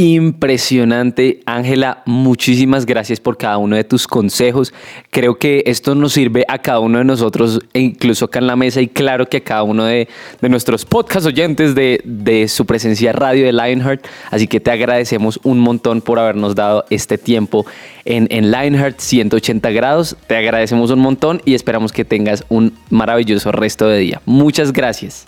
Impresionante, 0.03 1.41
Ángela, 1.45 2.01
muchísimas 2.07 2.87
gracias 2.87 3.19
por 3.19 3.37
cada 3.37 3.59
uno 3.59 3.75
de 3.75 3.83
tus 3.83 4.07
consejos. 4.07 4.73
Creo 5.11 5.37
que 5.37 5.61
esto 5.67 5.93
nos 5.93 6.13
sirve 6.13 6.43
a 6.47 6.57
cada 6.57 6.79
uno 6.79 6.97
de 6.97 7.03
nosotros, 7.03 7.59
e 7.71 7.81
incluso 7.81 8.25
acá 8.25 8.39
en 8.39 8.47
la 8.47 8.55
mesa, 8.55 8.81
y 8.81 8.87
claro 8.87 9.29
que 9.29 9.37
a 9.37 9.43
cada 9.43 9.61
uno 9.61 9.85
de, 9.85 10.07
nuestros 10.41 10.85
podcast 10.85 11.27
oyentes 11.27 11.75
de, 11.75 12.47
su 12.47 12.65
presencia 12.65 13.13
radio 13.13 13.45
de 13.45 13.53
Lionheart. 13.53 14.03
Así 14.31 14.47
que 14.47 14.59
te 14.59 14.71
agradecemos 14.71 15.39
un 15.43 15.59
montón 15.59 16.01
por 16.01 16.17
habernos 16.17 16.55
dado 16.55 16.83
este 16.89 17.19
tiempo 17.19 17.67
en, 18.03 18.25
en 18.31 18.49
Lionheart 18.49 18.97
180 18.97 19.69
grados. 19.69 20.17
Te 20.25 20.35
agradecemos 20.35 20.89
un 20.89 20.99
montón 20.99 21.43
y 21.45 21.53
esperamos 21.53 21.91
que 21.91 22.05
tengas 22.05 22.43
un 22.49 22.73
maravilloso 22.89 23.51
resto 23.51 23.85
de 23.87 23.99
día. 23.99 24.21
Muchas 24.25 24.73
gracias. 24.73 25.27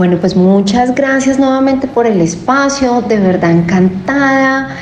Bueno, 0.00 0.16
pues 0.16 0.34
muchas 0.34 0.94
gracias 0.94 1.38
nuevamente 1.38 1.86
por 1.86 2.06
el 2.06 2.22
espacio, 2.22 3.02
de 3.02 3.18
verdad 3.18 3.50
encantada. 3.50 4.74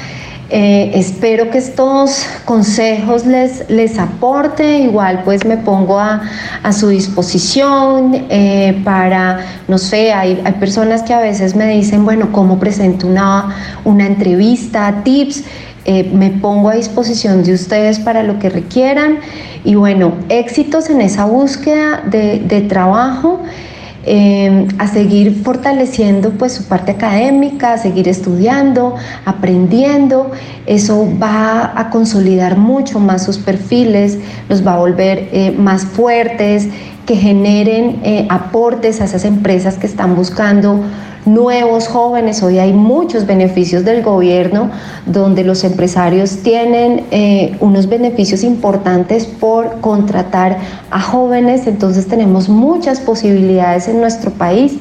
Eh, 0.48 0.92
espero 0.94 1.50
que 1.50 1.58
estos 1.58 2.24
consejos 2.44 3.26
les, 3.26 3.68
les 3.68 3.98
aporte. 3.98 4.78
Igual 4.78 5.22
pues 5.24 5.44
me 5.44 5.56
pongo 5.56 5.98
a, 5.98 6.22
su 6.70 6.90
disposición 6.90 8.26
eh, 8.30 8.80
para, 8.84 9.40
no 9.66 9.76
sé, 9.78 10.12
hay, 10.12 10.40
hay, 10.44 10.52
personas 10.52 11.02
que 11.02 11.12
a 11.12 11.18
veces 11.18 11.56
me 11.56 11.66
dicen, 11.66 12.04
bueno, 12.04 12.30
¿cómo 12.30 12.60
presento 12.60 13.08
una, 13.08 13.56
una 13.84 14.06
entrevista? 14.06 15.02
Tips. 15.02 15.42
Eh, 15.84 16.12
me 16.14 16.30
pongo 16.30 16.68
a 16.68 16.74
disposición 16.74 17.42
de 17.42 17.54
ustedes 17.54 17.98
para 17.98 18.22
lo 18.22 18.38
que 18.38 18.50
requieran. 18.50 19.18
Y 19.64 19.74
bueno, 19.74 20.12
éxitos 20.28 20.88
en 20.90 21.00
esa 21.00 21.24
búsqueda 21.24 22.04
de, 22.06 22.38
de 22.38 22.60
trabajo. 22.60 23.42
Em, 24.04 24.68
a 24.78 24.86
seguir 24.86 25.42
fortaleciendo 25.42 26.30
pues 26.30 26.52
su 26.52 26.64
parte 26.64 26.92
académica, 26.92 27.72
a 27.72 27.78
seguir 27.78 28.08
estudiando, 28.08 28.94
aprendiendo. 29.24 30.30
Eso 30.66 31.06
va 31.20 31.72
a 31.78 31.90
consolidar 31.90 32.56
mucho 32.56 33.00
más 33.00 33.24
sus 33.24 33.38
perfiles, 33.38 34.18
los 34.48 34.66
va 34.66 34.74
a 34.74 34.78
volver 34.78 35.28
eh, 35.32 35.50
más 35.50 35.84
fuertes, 35.84 36.68
que 37.06 37.16
generen 37.16 38.00
eh, 38.04 38.26
aportes 38.30 39.00
a 39.00 39.04
esas 39.04 39.24
empresas 39.24 39.78
que 39.78 39.86
están 39.86 40.14
buscando 40.14 40.80
nuevos 41.28 41.88
jóvenes. 41.88 42.42
Hoy 42.42 42.58
hay 42.58 42.72
muchos 42.72 43.26
beneficios 43.26 43.84
del 43.84 44.02
gobierno 44.02 44.70
donde 45.06 45.44
los 45.44 45.64
empresarios 45.64 46.38
tienen 46.42 47.04
eh, 47.10 47.56
unos 47.60 47.88
beneficios 47.88 48.42
importantes 48.42 49.26
por 49.26 49.80
contratar 49.80 50.58
a 50.90 51.00
jóvenes. 51.00 51.66
Entonces 51.66 52.08
tenemos 52.08 52.48
muchas 52.48 53.00
posibilidades 53.00 53.88
en 53.88 54.00
nuestro 54.00 54.30
país 54.30 54.78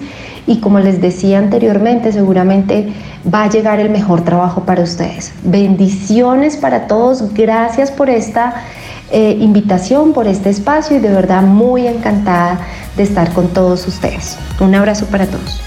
y 0.47 0.59
como 0.59 0.79
les 0.79 1.01
decía 1.01 1.39
anteriormente, 1.39 2.11
seguramente 2.11 2.93
va 3.31 3.43
a 3.43 3.49
llegar 3.49 3.79
el 3.79 3.89
mejor 3.89 4.21
trabajo 4.21 4.61
para 4.61 4.81
ustedes. 4.81 5.33
Bendiciones 5.43 6.55
para 6.55 6.87
todos. 6.87 7.33
Gracias 7.33 7.91
por 7.91 8.09
esta 8.09 8.63
eh, 9.11 9.37
invitación, 9.39 10.13
por 10.13 10.27
este 10.27 10.49
espacio 10.49 10.97
y 10.97 10.99
de 10.99 11.09
verdad 11.09 11.43
muy 11.43 11.85
encantada 11.85 12.59
de 12.95 13.03
estar 13.03 13.31
con 13.33 13.49
todos 13.49 13.87
ustedes. 13.87 14.37
Un 14.59 14.73
abrazo 14.73 15.05
para 15.05 15.25
todos. 15.25 15.66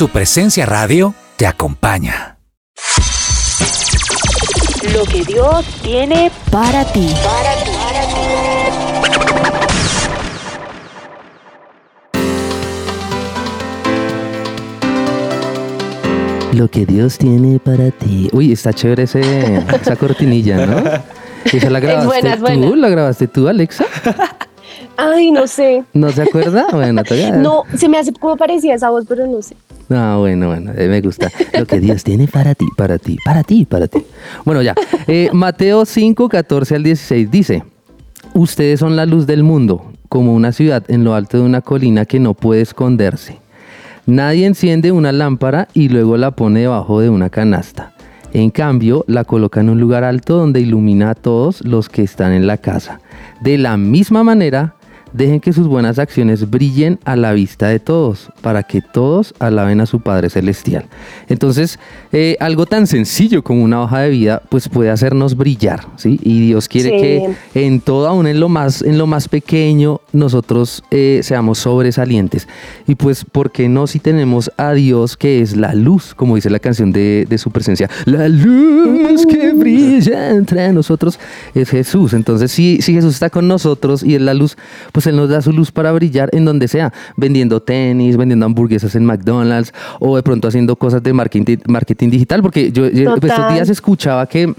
Su 0.00 0.08
presencia 0.08 0.64
radio 0.64 1.12
te 1.36 1.46
acompaña. 1.46 2.38
Lo 4.94 5.04
que 5.04 5.22
Dios 5.24 5.66
tiene 5.82 6.32
para 6.50 6.90
ti. 6.90 7.12
Para 7.22 7.54
ti. 7.62 7.70
Lo 16.56 16.68
que 16.68 16.86
Dios 16.86 17.18
tiene 17.18 17.60
para 17.60 17.90
ti. 17.90 18.30
Uy, 18.32 18.52
está 18.52 18.72
chévere 18.72 19.02
ese, 19.02 19.20
esa 19.82 19.96
cortinilla, 19.96 20.64
¿no? 20.64 20.82
¿Esa 21.44 21.68
la 21.68 21.78
grabaste 21.78 22.38
tú? 22.54 22.74
¿La 22.74 22.88
grabaste 22.88 23.28
tú, 23.28 23.48
Alexa? 23.48 23.84
Ay, 24.96 25.30
no 25.30 25.46
sé. 25.46 25.84
¿No 25.92 26.10
se 26.10 26.22
acuerda? 26.22 26.68
Bueno, 26.72 27.04
todavía. 27.04 27.32
No, 27.32 27.64
se 27.76 27.86
me 27.86 27.98
hace 27.98 28.14
como 28.14 28.38
parecía 28.38 28.74
esa 28.76 28.88
voz, 28.88 29.04
pero 29.06 29.26
no 29.26 29.42
sé. 29.42 29.56
Ah, 29.90 30.16
bueno, 30.18 30.46
bueno, 30.46 30.72
eh, 30.76 30.88
me 30.88 31.00
gusta. 31.00 31.30
Lo 31.58 31.66
que 31.66 31.80
Dios 31.80 32.04
tiene 32.04 32.28
para 32.28 32.54
ti, 32.54 32.66
para 32.76 32.98
ti, 32.98 33.16
para 33.24 33.42
ti, 33.42 33.64
para 33.64 33.88
ti. 33.88 34.04
Bueno, 34.44 34.62
ya. 34.62 34.74
Eh, 35.08 35.30
Mateo 35.32 35.84
5, 35.84 36.28
14 36.28 36.76
al 36.76 36.84
16 36.84 37.30
dice, 37.30 37.64
ustedes 38.32 38.78
son 38.78 38.94
la 38.94 39.04
luz 39.04 39.26
del 39.26 39.42
mundo, 39.42 39.90
como 40.08 40.32
una 40.32 40.52
ciudad 40.52 40.84
en 40.88 41.02
lo 41.02 41.14
alto 41.14 41.38
de 41.38 41.42
una 41.42 41.60
colina 41.60 42.04
que 42.04 42.20
no 42.20 42.34
puede 42.34 42.60
esconderse. 42.60 43.38
Nadie 44.06 44.46
enciende 44.46 44.92
una 44.92 45.10
lámpara 45.10 45.66
y 45.74 45.88
luego 45.88 46.16
la 46.16 46.30
pone 46.30 46.60
debajo 46.60 47.00
de 47.00 47.10
una 47.10 47.28
canasta. 47.28 47.92
En 48.32 48.50
cambio, 48.50 49.04
la 49.08 49.24
coloca 49.24 49.60
en 49.60 49.70
un 49.70 49.80
lugar 49.80 50.04
alto 50.04 50.36
donde 50.36 50.60
ilumina 50.60 51.10
a 51.10 51.14
todos 51.16 51.64
los 51.64 51.88
que 51.88 52.02
están 52.02 52.32
en 52.32 52.46
la 52.46 52.58
casa. 52.58 53.00
De 53.40 53.58
la 53.58 53.76
misma 53.76 54.22
manera, 54.22 54.76
dejen 55.12 55.40
que 55.40 55.52
sus 55.52 55.66
buenas 55.66 55.98
acciones 55.98 56.48
brillen 56.50 56.98
a 57.04 57.16
la 57.16 57.32
vista 57.32 57.68
de 57.68 57.78
todos, 57.80 58.28
para 58.40 58.62
que 58.62 58.80
todos 58.82 59.34
alaben 59.38 59.80
a 59.80 59.86
su 59.86 60.00
Padre 60.00 60.30
Celestial. 60.30 60.84
Entonces, 61.28 61.78
eh, 62.12 62.36
algo 62.40 62.66
tan 62.66 62.86
sencillo 62.86 63.42
como 63.42 63.62
una 63.62 63.82
hoja 63.82 64.00
de 64.00 64.10
vida, 64.10 64.42
pues 64.48 64.68
puede 64.68 64.90
hacernos 64.90 65.36
brillar, 65.36 65.86
¿sí? 65.96 66.18
Y 66.22 66.46
Dios 66.46 66.68
quiere 66.68 66.90
Sí. 66.90 67.36
que 67.52 67.66
en 67.66 67.80
todo, 67.80 68.06
aún 68.08 68.26
en 68.26 68.40
lo 68.40 68.48
más, 68.48 68.82
en 68.82 68.98
lo 68.98 69.06
más 69.06 69.28
pequeño, 69.28 70.00
nosotros 70.12 70.82
eh, 70.90 71.20
seamos 71.22 71.58
sobresalientes. 71.58 72.48
Y 72.86 72.94
pues, 72.94 73.24
¿por 73.24 73.50
qué 73.50 73.68
no 73.68 73.86
si 73.86 73.98
tenemos 73.98 74.50
a 74.56 74.72
Dios 74.72 75.16
que 75.16 75.40
es 75.40 75.56
la 75.56 75.74
luz, 75.74 76.14
como 76.14 76.36
dice 76.36 76.50
la 76.50 76.58
canción 76.58 76.92
de, 76.92 77.26
de 77.28 77.38
su 77.38 77.50
presencia? 77.50 77.88
La 78.04 78.28
luz 78.28 79.26
que 79.26 79.52
brilla 79.52 80.30
entre 80.30 80.72
nosotros 80.72 81.18
es 81.54 81.68
Jesús. 81.70 82.12
Entonces, 82.12 82.50
si, 82.50 82.80
si 82.82 82.92
Jesús 82.94 83.14
está 83.14 83.30
con 83.30 83.48
nosotros 83.48 84.02
y 84.02 84.14
es 84.14 84.20
la 84.20 84.34
luz, 84.34 84.56
pues 84.92 84.99
Él 85.06 85.16
nos 85.16 85.28
da 85.28 85.42
su 85.42 85.52
luz 85.52 85.70
para 85.70 85.92
brillar 85.92 86.28
en 86.32 86.44
donde 86.44 86.68
sea, 86.68 86.92
vendiendo 87.16 87.60
tenis, 87.60 88.16
vendiendo 88.16 88.46
hamburguesas 88.46 88.94
en 88.94 89.04
McDonald's 89.04 89.72
o 89.98 90.16
de 90.16 90.22
pronto 90.22 90.48
haciendo 90.48 90.76
cosas 90.76 91.02
de 91.02 91.12
marketing, 91.12 91.58
marketing 91.66 92.10
digital, 92.10 92.42
porque 92.42 92.72
yo, 92.72 92.88
yo 92.88 93.14
estos 93.14 93.20
Total. 93.20 93.54
días 93.54 93.68
escuchaba 93.68 94.26
que 94.26 94.54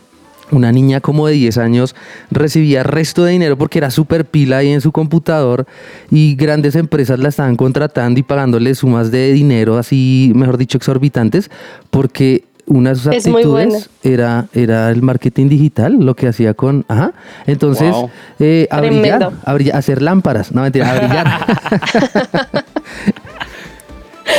una 0.51 0.71
niña 0.71 0.99
como 0.99 1.27
de 1.27 1.33
10 1.33 1.57
años 1.57 1.95
recibía 2.29 2.83
resto 2.83 3.23
de 3.23 3.31
dinero 3.31 3.57
porque 3.57 3.79
era 3.79 3.89
súper 3.89 4.25
pila 4.25 4.57
ahí 4.57 4.69
en 4.69 4.81
su 4.81 4.91
computador 4.91 5.65
y 6.09 6.35
grandes 6.35 6.75
empresas 6.75 7.19
la 7.19 7.29
estaban 7.29 7.55
contratando 7.55 8.19
y 8.19 8.23
pagándole 8.23 8.75
sumas 8.75 9.11
de 9.11 9.31
dinero 9.33 9.77
así, 9.77 10.31
mejor 10.35 10.57
dicho, 10.57 10.77
exorbitantes, 10.77 11.49
porque 11.89 12.43
una 12.71 12.91
de 12.91 12.95
sus 12.95 13.13
Es 13.13 13.27
muy 13.27 13.43
buena. 13.43 13.75
aptitudes 13.77 13.89
era, 14.03 14.45
era 14.53 14.89
el 14.89 15.01
marketing 15.01 15.49
digital, 15.49 15.93
lo 15.99 16.15
que 16.15 16.27
hacía 16.27 16.53
con... 16.53 16.85
Ajá. 16.87 17.11
Entonces, 17.45 17.91
Wow. 17.93 18.09
eh, 18.39 18.67
a 18.71 18.81
brillar, 18.81 19.31
a 19.45 19.53
brillar, 19.53 19.75
a 19.75 19.79
hacer 19.79 20.01
lámparas, 20.01 20.51
no 20.51 20.61
mentira, 20.61 20.91
a 20.91 20.95
brillar. 20.97 21.27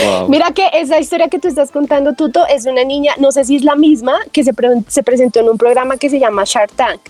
Wow. 0.07 0.29
Mira 0.29 0.47
que 0.53 0.69
esa 0.73 0.99
historia 0.99 1.29
que 1.29 1.39
tú 1.39 1.49
estás 1.49 1.71
contando, 1.71 2.15
Tuto, 2.15 2.47
es 2.47 2.65
una 2.67 2.83
niña, 2.83 3.13
no 3.19 3.31
sé 3.31 3.45
si 3.45 3.57
es 3.57 3.63
la 3.65 3.77
misma, 3.77 4.15
que 4.33 4.43
se, 4.43 4.55
pre- 4.55 4.83
se 4.89 5.03
presentó 5.03 5.41
en 5.41 5.49
un 5.51 5.59
programa 5.59 5.97
que 5.99 6.09
se 6.09 6.19
llama 6.19 6.45
Shark 6.47 6.73
Tank, 6.73 7.01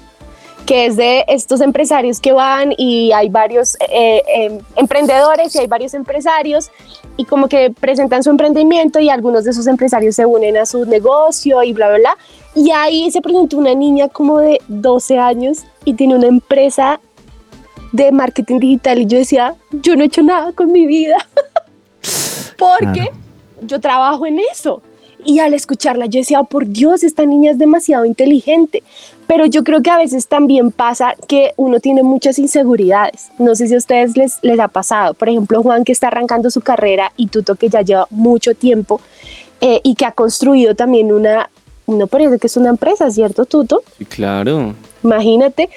que 0.66 0.86
es 0.86 0.96
de 0.96 1.24
estos 1.28 1.60
empresarios 1.60 2.20
que 2.20 2.32
van 2.32 2.72
y 2.76 3.12
hay 3.12 3.28
varios 3.28 3.76
eh, 3.90 4.22
eh, 4.26 4.60
emprendedores 4.76 5.54
y 5.54 5.58
hay 5.58 5.66
varios 5.66 5.94
empresarios 5.94 6.70
y 7.16 7.24
como 7.24 7.48
que 7.48 7.70
presentan 7.70 8.22
su 8.22 8.30
emprendimiento 8.30 9.00
y 9.00 9.10
algunos 9.10 9.44
de 9.44 9.50
esos 9.50 9.66
empresarios 9.66 10.16
se 10.16 10.24
unen 10.26 10.56
a 10.56 10.66
su 10.66 10.84
negocio 10.86 11.62
y 11.62 11.72
bla, 11.72 11.88
bla, 11.88 11.98
bla. 11.98 12.18
Y 12.54 12.70
ahí 12.70 13.10
se 13.10 13.20
presentó 13.20 13.58
una 13.58 13.74
niña 13.74 14.08
como 14.08 14.38
de 14.38 14.60
12 14.68 15.18
años 15.18 15.64
y 15.84 15.94
tiene 15.94 16.16
una 16.16 16.26
empresa 16.26 17.00
de 17.92 18.10
marketing 18.12 18.58
digital 18.58 18.98
y 19.00 19.06
yo 19.06 19.18
decía, 19.18 19.54
yo 19.70 19.96
no 19.96 20.02
he 20.02 20.06
hecho 20.06 20.22
nada 20.22 20.52
con 20.52 20.72
mi 20.72 20.86
vida. 20.86 21.16
porque 22.58 22.92
Claro. 22.92 23.12
yo 23.62 23.80
trabajo 23.80 24.26
en 24.26 24.38
eso. 24.52 24.82
Y 25.24 25.38
al 25.38 25.54
escucharla 25.54 26.06
yo 26.06 26.20
decía, 26.20 26.40
"Oh, 26.40 26.44
por 26.44 26.66
Dios, 26.66 27.02
esta 27.04 27.24
niña 27.26 27.52
es 27.52 27.58
demasiado 27.58 28.04
inteligente. 28.04 28.82
Pero 29.26 29.46
yo 29.46 29.64
creo 29.64 29.82
que 29.82 29.90
a 29.90 29.96
veces 29.96 30.26
también 30.26 30.70
pasa 30.72 31.14
que 31.26 31.52
uno 31.56 31.80
tiene 31.80 32.02
muchas 32.02 32.38
inseguridades. 32.38 33.30
No 33.38 33.54
sé 33.54 33.68
si 33.68 33.74
a 33.74 33.78
ustedes 33.78 34.16
les, 34.16 34.38
les 34.42 34.58
ha 34.60 34.68
pasado. 34.68 35.14
Por 35.14 35.28
ejemplo, 35.28 35.62
Juan 35.62 35.84
que 35.84 35.92
está 35.92 36.08
arrancando 36.08 36.50
su 36.50 36.60
carrera 36.60 37.12
y 37.16 37.28
Tuto 37.28 37.54
que 37.54 37.68
ya 37.68 37.82
lleva 37.82 38.06
mucho 38.10 38.54
tiempo 38.54 39.00
eh, 39.60 39.80
y 39.84 39.94
que 39.94 40.04
ha 40.04 40.12
construido 40.12 40.74
también 40.74 41.12
una, 41.12 41.48
no 41.86 42.08
parece 42.08 42.38
que 42.38 42.48
es 42.48 42.56
una 42.56 42.68
empresa, 42.70 43.10
¿cierto, 43.10 43.44
Tuto? 43.46 43.82
Claro. 44.08 44.74
Imagínate, 45.04 45.68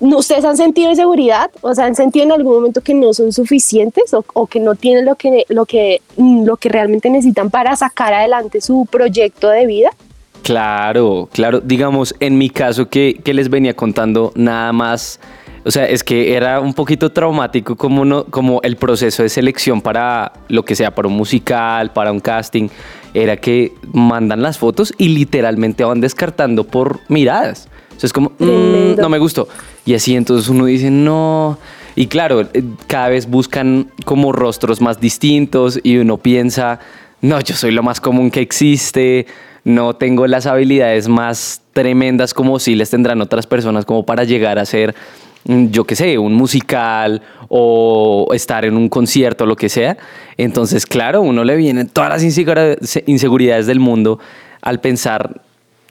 ¿no- 0.00 0.18
¿ustedes 0.18 0.44
han 0.44 0.56
sentido 0.56 0.90
inseguridad? 0.90 1.50
O 1.60 1.74
sea, 1.74 1.86
¿han 1.86 1.94
sentido 1.94 2.24
en 2.24 2.32
algún 2.32 2.54
momento 2.54 2.80
que 2.80 2.94
no 2.94 3.12
son 3.14 3.32
suficientes 3.32 4.12
o, 4.14 4.24
o 4.34 4.46
que 4.46 4.60
no 4.60 4.74
tienen 4.74 5.04
lo 5.04 5.14
que, 5.14 5.44
lo, 5.48 5.66
que, 5.66 6.00
mm, 6.16 6.44
lo 6.44 6.56
que 6.56 6.68
realmente 6.68 7.08
necesitan 7.10 7.50
para 7.50 7.74
sacar 7.76 8.12
adelante 8.12 8.60
su 8.60 8.86
proyecto 8.90 9.48
de 9.48 9.66
vida? 9.66 9.90
Claro, 10.42 11.28
claro. 11.32 11.60
Digamos, 11.60 12.14
en 12.18 12.36
mi 12.36 12.50
caso 12.50 12.88
que, 12.88 13.20
que 13.22 13.32
les 13.32 13.48
venía 13.48 13.74
contando 13.74 14.32
nada 14.34 14.72
más, 14.72 15.20
o 15.64 15.70
sea, 15.70 15.86
es 15.86 16.02
que 16.02 16.34
era 16.34 16.58
un 16.58 16.74
poquito 16.74 17.12
traumático 17.12 17.76
como, 17.76 18.04
no, 18.04 18.24
como 18.24 18.60
el 18.62 18.76
proceso 18.76 19.22
de 19.22 19.28
selección 19.28 19.80
para 19.80 20.32
lo 20.48 20.64
que 20.64 20.74
sea, 20.74 20.92
para 20.92 21.06
un 21.06 21.14
musical, 21.14 21.92
para 21.92 22.10
un 22.10 22.18
casting, 22.18 22.68
era 23.14 23.36
que 23.36 23.72
mandan 23.92 24.42
las 24.42 24.58
fotos 24.58 24.92
y 24.98 25.10
literalmente 25.10 25.84
van 25.84 26.00
descartando 26.00 26.64
por 26.64 26.98
miradas. 27.08 27.68
O 27.96 28.00
sea, 28.00 28.06
es 28.06 28.12
como, 28.12 28.32
"Mm, 28.38 29.00
no 29.00 29.08
me 29.08 29.18
gustó. 29.18 29.48
Y 29.84 29.94
así 29.94 30.14
entonces 30.16 30.48
uno 30.48 30.66
dice, 30.66 30.90
no. 30.90 31.58
Y 31.94 32.06
claro, 32.06 32.40
eh, 32.40 32.62
cada 32.86 33.08
vez 33.08 33.28
buscan 33.28 33.90
como 34.04 34.32
rostros 34.32 34.80
más 34.80 35.00
distintos 35.00 35.78
y 35.82 35.98
uno 35.98 36.16
piensa, 36.18 36.80
no, 37.20 37.40
yo 37.40 37.54
soy 37.54 37.70
lo 37.72 37.82
más 37.82 38.00
común 38.00 38.30
que 38.30 38.40
existe, 38.40 39.26
no 39.64 39.94
tengo 39.94 40.26
las 40.26 40.46
habilidades 40.46 41.08
más 41.08 41.60
tremendas 41.72 42.34
como 42.34 42.58
si 42.58 42.74
les 42.74 42.90
tendrán 42.90 43.20
otras 43.20 43.46
personas 43.46 43.84
como 43.84 44.04
para 44.04 44.24
llegar 44.24 44.58
a 44.58 44.64
ser, 44.64 44.94
mm, 45.44 45.66
yo 45.66 45.84
qué 45.84 45.94
sé, 45.94 46.18
un 46.18 46.34
musical 46.34 47.22
o 47.48 48.28
estar 48.34 48.64
en 48.64 48.76
un 48.76 48.88
concierto, 48.88 49.46
lo 49.46 49.56
que 49.56 49.68
sea. 49.68 49.96
Entonces, 50.38 50.86
claro, 50.86 51.20
uno 51.20 51.44
le 51.44 51.56
vienen 51.56 51.88
todas 51.88 52.10
las 52.10 52.22
inseguridades 53.06 53.66
del 53.66 53.80
mundo 53.80 54.18
al 54.62 54.80
pensar 54.80 55.42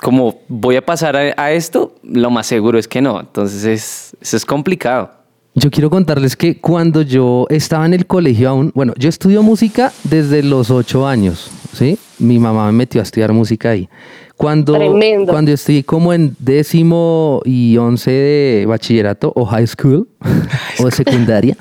como 0.01 0.39
voy 0.47 0.75
a 0.75 0.85
pasar 0.85 1.15
a, 1.15 1.33
a 1.37 1.51
esto, 1.51 1.95
lo 2.03 2.29
más 2.31 2.47
seguro 2.47 2.77
es 2.79 2.87
que 2.87 3.01
no. 3.01 3.19
Entonces 3.19 3.63
es, 3.65 4.17
eso 4.21 4.37
es 4.37 4.45
complicado. 4.45 5.11
Yo 5.53 5.69
quiero 5.69 5.89
contarles 5.89 6.35
que 6.37 6.59
cuando 6.61 7.01
yo 7.01 7.45
estaba 7.49 7.85
en 7.85 7.93
el 7.93 8.05
colegio 8.05 8.49
aún, 8.49 8.71
bueno, 8.73 8.93
yo 8.97 9.09
estudio 9.09 9.43
música 9.43 9.91
desde 10.05 10.43
los 10.43 10.71
ocho 10.71 11.05
años, 11.05 11.51
¿sí? 11.73 11.99
Mi 12.19 12.39
mamá 12.39 12.67
me 12.67 12.71
metió 12.71 13.01
a 13.01 13.03
estudiar 13.03 13.33
música 13.33 13.71
ahí. 13.71 13.89
Cuando, 14.37 14.73
Tremendo. 14.73 15.31
cuando 15.31 15.51
estoy 15.51 15.83
como 15.83 16.13
en 16.13 16.35
décimo 16.39 17.41
y 17.43 17.75
once 17.77 18.09
de 18.09 18.65
bachillerato 18.65 19.33
o 19.35 19.45
high 19.45 19.67
school 19.67 20.07
o 20.79 20.89
secundaria, 20.89 21.55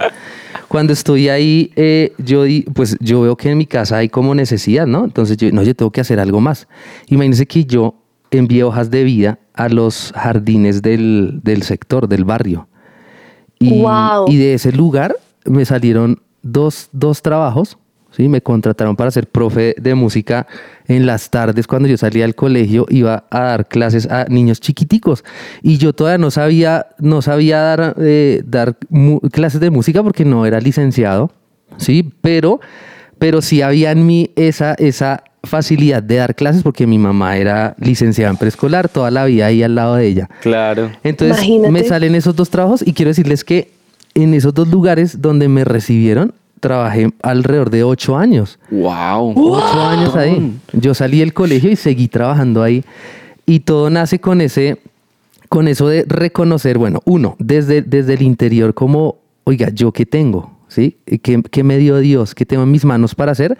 cuando 0.68 0.92
estoy 0.92 1.28
ahí, 1.28 1.72
eh, 1.74 2.12
yo, 2.18 2.44
di- 2.44 2.62
pues 2.72 2.96
yo 3.00 3.22
veo 3.22 3.36
que 3.36 3.50
en 3.50 3.58
mi 3.58 3.66
casa 3.66 3.96
hay 3.96 4.08
como 4.08 4.34
necesidad, 4.36 4.86
¿no? 4.86 5.04
Entonces 5.04 5.36
yo, 5.36 5.50
no, 5.50 5.64
yo 5.64 5.74
tengo 5.74 5.90
que 5.90 6.00
hacer 6.00 6.20
algo 6.20 6.40
más. 6.40 6.68
Imagínense 7.08 7.44
que 7.44 7.64
yo 7.64 7.96
envié 8.30 8.64
hojas 8.64 8.90
de 8.90 9.04
vida 9.04 9.38
a 9.54 9.68
los 9.68 10.12
jardines 10.14 10.82
del, 10.82 11.40
del 11.42 11.62
sector, 11.62 12.08
del 12.08 12.24
barrio. 12.24 12.68
Y, 13.58 13.80
Wow. 13.82 14.26
y 14.28 14.36
de 14.36 14.54
ese 14.54 14.72
lugar 14.72 15.16
me 15.44 15.64
salieron 15.64 16.22
dos, 16.42 16.88
dos 16.92 17.22
trabajos. 17.22 17.76
¿sí? 18.10 18.28
Me 18.28 18.40
contrataron 18.40 18.96
para 18.96 19.10
ser 19.10 19.26
profe 19.28 19.74
de 19.78 19.94
música 19.94 20.46
en 20.88 21.06
las 21.06 21.30
tardes 21.30 21.66
cuando 21.66 21.88
yo 21.88 21.96
salía 21.96 22.24
del 22.24 22.34
colegio. 22.34 22.86
Iba 22.88 23.24
a 23.30 23.40
dar 23.40 23.68
clases 23.68 24.10
a 24.10 24.24
niños 24.28 24.60
chiquiticos. 24.60 25.24
Y 25.62 25.76
yo 25.78 25.92
todavía 25.92 26.18
no 26.18 26.30
sabía, 26.30 26.86
no 26.98 27.22
sabía 27.22 27.60
dar, 27.60 27.94
eh, 27.98 28.42
dar 28.46 28.76
clases 29.30 29.60
de 29.60 29.70
música 29.70 30.02
porque 30.02 30.24
no 30.24 30.46
era 30.46 30.60
licenciado. 30.60 31.30
¿sí? 31.76 32.10
Pero, 32.20 32.60
pero 33.18 33.42
sí 33.42 33.62
había 33.62 33.90
en 33.92 34.06
mí 34.06 34.30
esa, 34.36 34.74
esa 34.74 35.24
facilidad 35.42 36.02
de 36.02 36.16
dar 36.16 36.34
clases 36.34 36.62
porque 36.62 36.86
mi 36.86 36.98
mamá 36.98 37.36
era 37.36 37.74
licenciada 37.78 38.30
en 38.30 38.36
preescolar, 38.36 38.88
toda 38.88 39.10
la 39.10 39.24
vida 39.24 39.46
ahí 39.46 39.62
al 39.62 39.74
lado 39.74 39.96
de 39.96 40.06
ella. 40.06 40.28
Claro. 40.40 40.90
Entonces 41.02 41.38
Imagínate. 41.38 41.72
me 41.72 41.84
salen 41.84 42.14
esos 42.14 42.36
dos 42.36 42.50
trabajos 42.50 42.86
y 42.86 42.92
quiero 42.92 43.10
decirles 43.10 43.44
que 43.44 43.70
en 44.14 44.34
esos 44.34 44.52
dos 44.54 44.68
lugares 44.68 45.20
donde 45.22 45.48
me 45.48 45.64
recibieron, 45.64 46.34
trabajé 46.60 47.10
alrededor 47.22 47.70
de 47.70 47.84
ocho 47.84 48.16
años. 48.16 48.58
Wow. 48.70 49.34
Ocho 49.36 49.80
años 49.80 50.14
ahí. 50.14 50.52
Yo 50.72 50.94
salí 50.94 51.20
del 51.20 51.32
colegio 51.32 51.70
y 51.70 51.76
seguí 51.76 52.08
trabajando 52.08 52.62
ahí. 52.62 52.84
Y 53.46 53.60
todo 53.60 53.88
nace 53.90 54.20
con 54.20 54.40
ese, 54.40 54.78
con 55.48 55.68
eso 55.68 55.88
de 55.88 56.04
reconocer, 56.06 56.78
bueno, 56.78 57.00
uno, 57.04 57.36
desde, 57.38 57.82
desde 57.82 58.14
el 58.14 58.22
interior, 58.22 58.74
como, 58.74 59.16
oiga, 59.44 59.70
¿yo 59.70 59.90
qué 59.92 60.06
tengo? 60.06 60.59
¿Sí? 60.70 60.98
¿Qué, 61.04 61.42
¿Qué 61.50 61.64
me 61.64 61.78
dio 61.78 61.98
Dios? 61.98 62.32
¿Qué 62.32 62.46
tengo 62.46 62.62
en 62.62 62.70
mis 62.70 62.84
manos 62.84 63.16
para 63.16 63.32
hacer? 63.32 63.58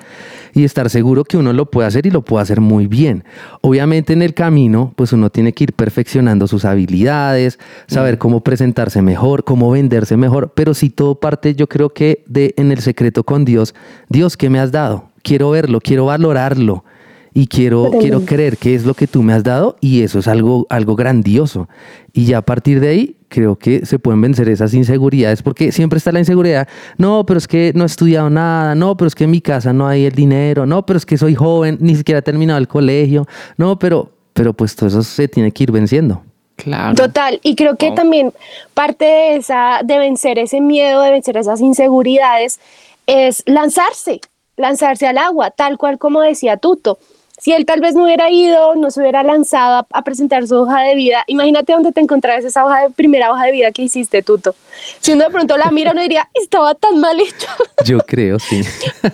Y 0.55 0.63
estar 0.63 0.89
seguro 0.91 1.25
que 1.25 1.37
uno 1.37 1.53
lo 1.53 1.69
puede 1.69 1.89
hacer 1.89 2.07
y 2.07 2.11
lo 2.11 2.23
puede 2.23 2.43
hacer 2.43 2.61
muy 2.61 2.87
bien. 2.87 3.25
Obviamente 3.63 4.13
en 4.13 4.23
el 4.23 4.33
camino, 4.33 4.93
pues 4.95 5.13
uno 5.13 5.29
tiene 5.29 5.53
que 5.53 5.65
ir 5.65 5.73
perfeccionando 5.73 6.47
sus 6.47 6.65
habilidades, 6.65 7.59
saber 7.89 8.17
cómo 8.19 8.45
presentarse 8.45 9.03
mejor, 9.03 9.43
cómo 9.43 9.73
venderse 9.73 10.17
mejor, 10.17 10.53
pero 10.55 10.73
si 10.73 10.89
todo 10.89 11.17
parte, 11.17 11.57
yo 11.57 11.69
creo 11.69 11.91
que 11.91 12.23
de 12.29 12.55
en 12.57 12.71
el 12.71 12.81
secreto 12.81 13.25
con 13.25 13.45
Dios, 13.45 13.75
Dios, 14.09 14.37
¿qué 14.37 14.49
me 14.49 14.61
has 14.61 14.71
dado? 14.71 15.11
Quiero 15.25 15.51
verlo, 15.51 15.81
quiero 15.81 16.07
valorarlo 16.07 16.85
y 17.33 17.47
quiero, 17.47 17.91
quiero 18.01 18.24
creer 18.24 18.57
que 18.57 18.74
es 18.74 18.85
lo 18.85 18.95
que 18.95 19.07
tú 19.07 19.22
me 19.22 19.33
has 19.33 19.45
dado 19.45 19.76
y 19.81 20.03
eso 20.03 20.18
es 20.18 20.28
algo, 20.28 20.66
algo 20.68 20.97
grandioso. 20.97 21.68
Y 22.12 22.24
ya 22.24 22.39
a 22.39 22.43
partir 22.43 22.81
de 22.81 22.89
ahí 22.89 23.16
creo 23.28 23.57
que 23.57 23.87
se 23.87 23.99
pueden 23.99 24.20
vencer 24.20 24.49
esas 24.49 24.74
inseguridades 24.74 25.43
porque 25.43 25.70
siempre 25.70 25.99
está 25.99 26.11
la 26.11 26.18
inseguridad. 26.18 26.68
No, 26.99 27.24
pero 27.24 27.39
es 27.39 27.47
que 27.47 27.72
no 27.74 27.85
he 27.85 27.87
estudiado 27.87 28.31
nada. 28.31 28.74
No, 28.74 28.97
pero 28.97 29.09
es 29.09 29.14
que 29.14 29.24
en 29.24 29.31
mi 29.31 29.41
casa 29.41 29.72
no 29.72 29.87
hay 29.87 30.05
el 30.07 30.12
dinero. 30.12 30.66
No, 30.66 30.85
pero 30.85 30.97
es 30.97 31.07
que 31.07 31.16
soy 31.16 31.35
joven, 31.35 31.78
ni 31.81 31.95
siquiera 31.95 32.18
he 32.18 32.22
terminado 32.22 32.59
el 32.59 32.68
colegio. 32.68 33.26
No, 33.57 33.78
pero, 33.78 34.11
pero 34.33 34.53
pues 34.53 34.74
todo 34.74 34.89
eso 34.89 35.03
se 35.03 35.28
tiene 35.28 35.53
que 35.53 35.62
ir 35.62 35.72
venciendo. 35.72 36.22
Claro. 36.57 36.95
Total, 36.95 37.41
y 37.43 37.55
creo 37.55 37.76
que 37.76 37.91
también 37.93 38.35
parte 38.74 39.07
de 39.07 39.37
esa, 39.37 39.81
de 39.83 39.99
vencer 39.99 40.39
ese 40.39 40.61
miedo, 40.61 41.01
de 41.01 41.11
vencer 41.11 41.39
esas 41.39 41.61
inseguridades, 41.62 42.61
es 43.07 43.43
lanzarse, 43.47 44.20
lanzarse 44.57 45.07
al 45.07 45.16
agua, 45.16 45.51
tal 45.53 45.78
cual 45.78 45.99
como 45.99 46.20
decía 46.20 46.59
Tuto. 46.59 46.99
Si 47.41 47.53
él 47.53 47.64
tal 47.64 47.80
vez 47.80 47.95
no 47.95 48.05
hubiera 48.05 48.30
ido, 48.30 48.74
no 48.74 48.91
se 48.91 49.01
hubiera 49.01 49.22
lanzado 49.22 49.76
a, 49.76 49.86
a 49.99 50.03
presentar 50.03 50.47
su 50.47 50.57
hoja 50.57 50.82
de 50.82 50.95
vida, 50.95 51.24
imagínate 51.26 51.72
dónde 51.72 51.91
te 51.93 52.01
encontrabas 52.01 52.45
esa 52.45 52.64
hoja 52.64 52.82
de 52.82 52.91
primera 52.91 53.32
hoja 53.32 53.47
de 53.47 53.53
vida 53.53 53.72
que 53.72 53.82
hiciste, 53.82 54.22
Tuto. 54.22 54.55
Si 55.01 55.12
uno 55.12 55.24
de 55.24 55.30
pronto 55.30 55.57
la 55.57 55.70
mira, 55.70 55.93
uno 55.93 56.03
diría, 56.03 56.28
estaba 56.34 56.74
tan 56.74 56.99
mal 57.01 57.18
hecho. 57.18 57.49
Yo 57.84 57.99
creo, 58.01 58.38
sí. 58.38 58.62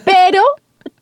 pero, 0.04 0.42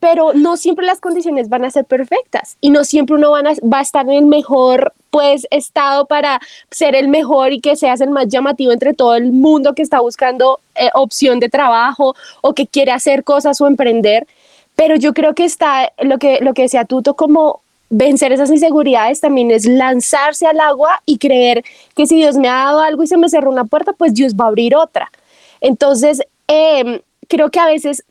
pero 0.00 0.32
no 0.34 0.56
siempre 0.58 0.84
las 0.84 1.00
condiciones 1.00 1.48
van 1.48 1.64
a 1.64 1.70
ser 1.70 1.84
perfectas 1.86 2.56
y 2.60 2.68
no 2.70 2.84
siempre 2.84 3.16
uno 3.16 3.30
van 3.30 3.46
a- 3.46 3.54
va 3.72 3.78
a 3.78 3.82
estar 3.82 4.04
en 4.06 4.12
el 4.12 4.26
mejor 4.26 4.92
pues 5.10 5.46
estado 5.50 6.06
para 6.06 6.40
ser 6.72 6.94
el 6.96 7.06
mejor 7.08 7.52
y 7.52 7.60
que 7.60 7.76
seas 7.76 8.00
el 8.00 8.10
más 8.10 8.26
llamativo 8.28 8.72
entre 8.72 8.94
todo 8.94 9.14
el 9.14 9.30
mundo 9.32 9.72
que 9.74 9.82
está 9.82 10.00
buscando 10.00 10.58
eh, 10.74 10.90
opción 10.92 11.38
de 11.40 11.48
trabajo 11.48 12.16
o 12.42 12.52
que 12.52 12.66
quiere 12.66 12.90
hacer 12.92 13.22
cosas 13.24 13.60
o 13.60 13.66
emprender. 13.68 14.26
Pero 14.76 14.96
yo 14.96 15.12
creo 15.14 15.34
que 15.34 15.44
está 15.44 15.92
lo 16.00 16.18
que, 16.18 16.38
lo 16.40 16.52
que 16.54 16.62
decía 16.62 16.84
Tuto 16.84 17.14
como 17.14 17.60
vencer 17.90 18.32
esas 18.32 18.50
inseguridades 18.50 19.20
también 19.20 19.50
es 19.50 19.66
lanzarse 19.66 20.46
al 20.46 20.58
agua 20.58 21.00
y 21.06 21.18
creer 21.18 21.64
que 21.94 22.06
si 22.06 22.16
Dios 22.16 22.36
me 22.36 22.48
ha 22.48 22.54
dado 22.64 22.80
algo 22.80 23.02
y 23.02 23.06
se 23.06 23.16
me 23.16 23.28
cerró 23.28 23.50
una 23.50 23.64
puerta, 23.64 23.92
pues 23.92 24.14
Dios 24.14 24.34
va 24.34 24.46
a 24.46 24.48
abrir 24.48 24.74
otra. 24.74 25.10
Entonces, 25.60 26.22
em, 26.48 27.00
creo 27.28 27.50
que 27.50 27.60
a 27.60 27.66
veces 27.66 28.04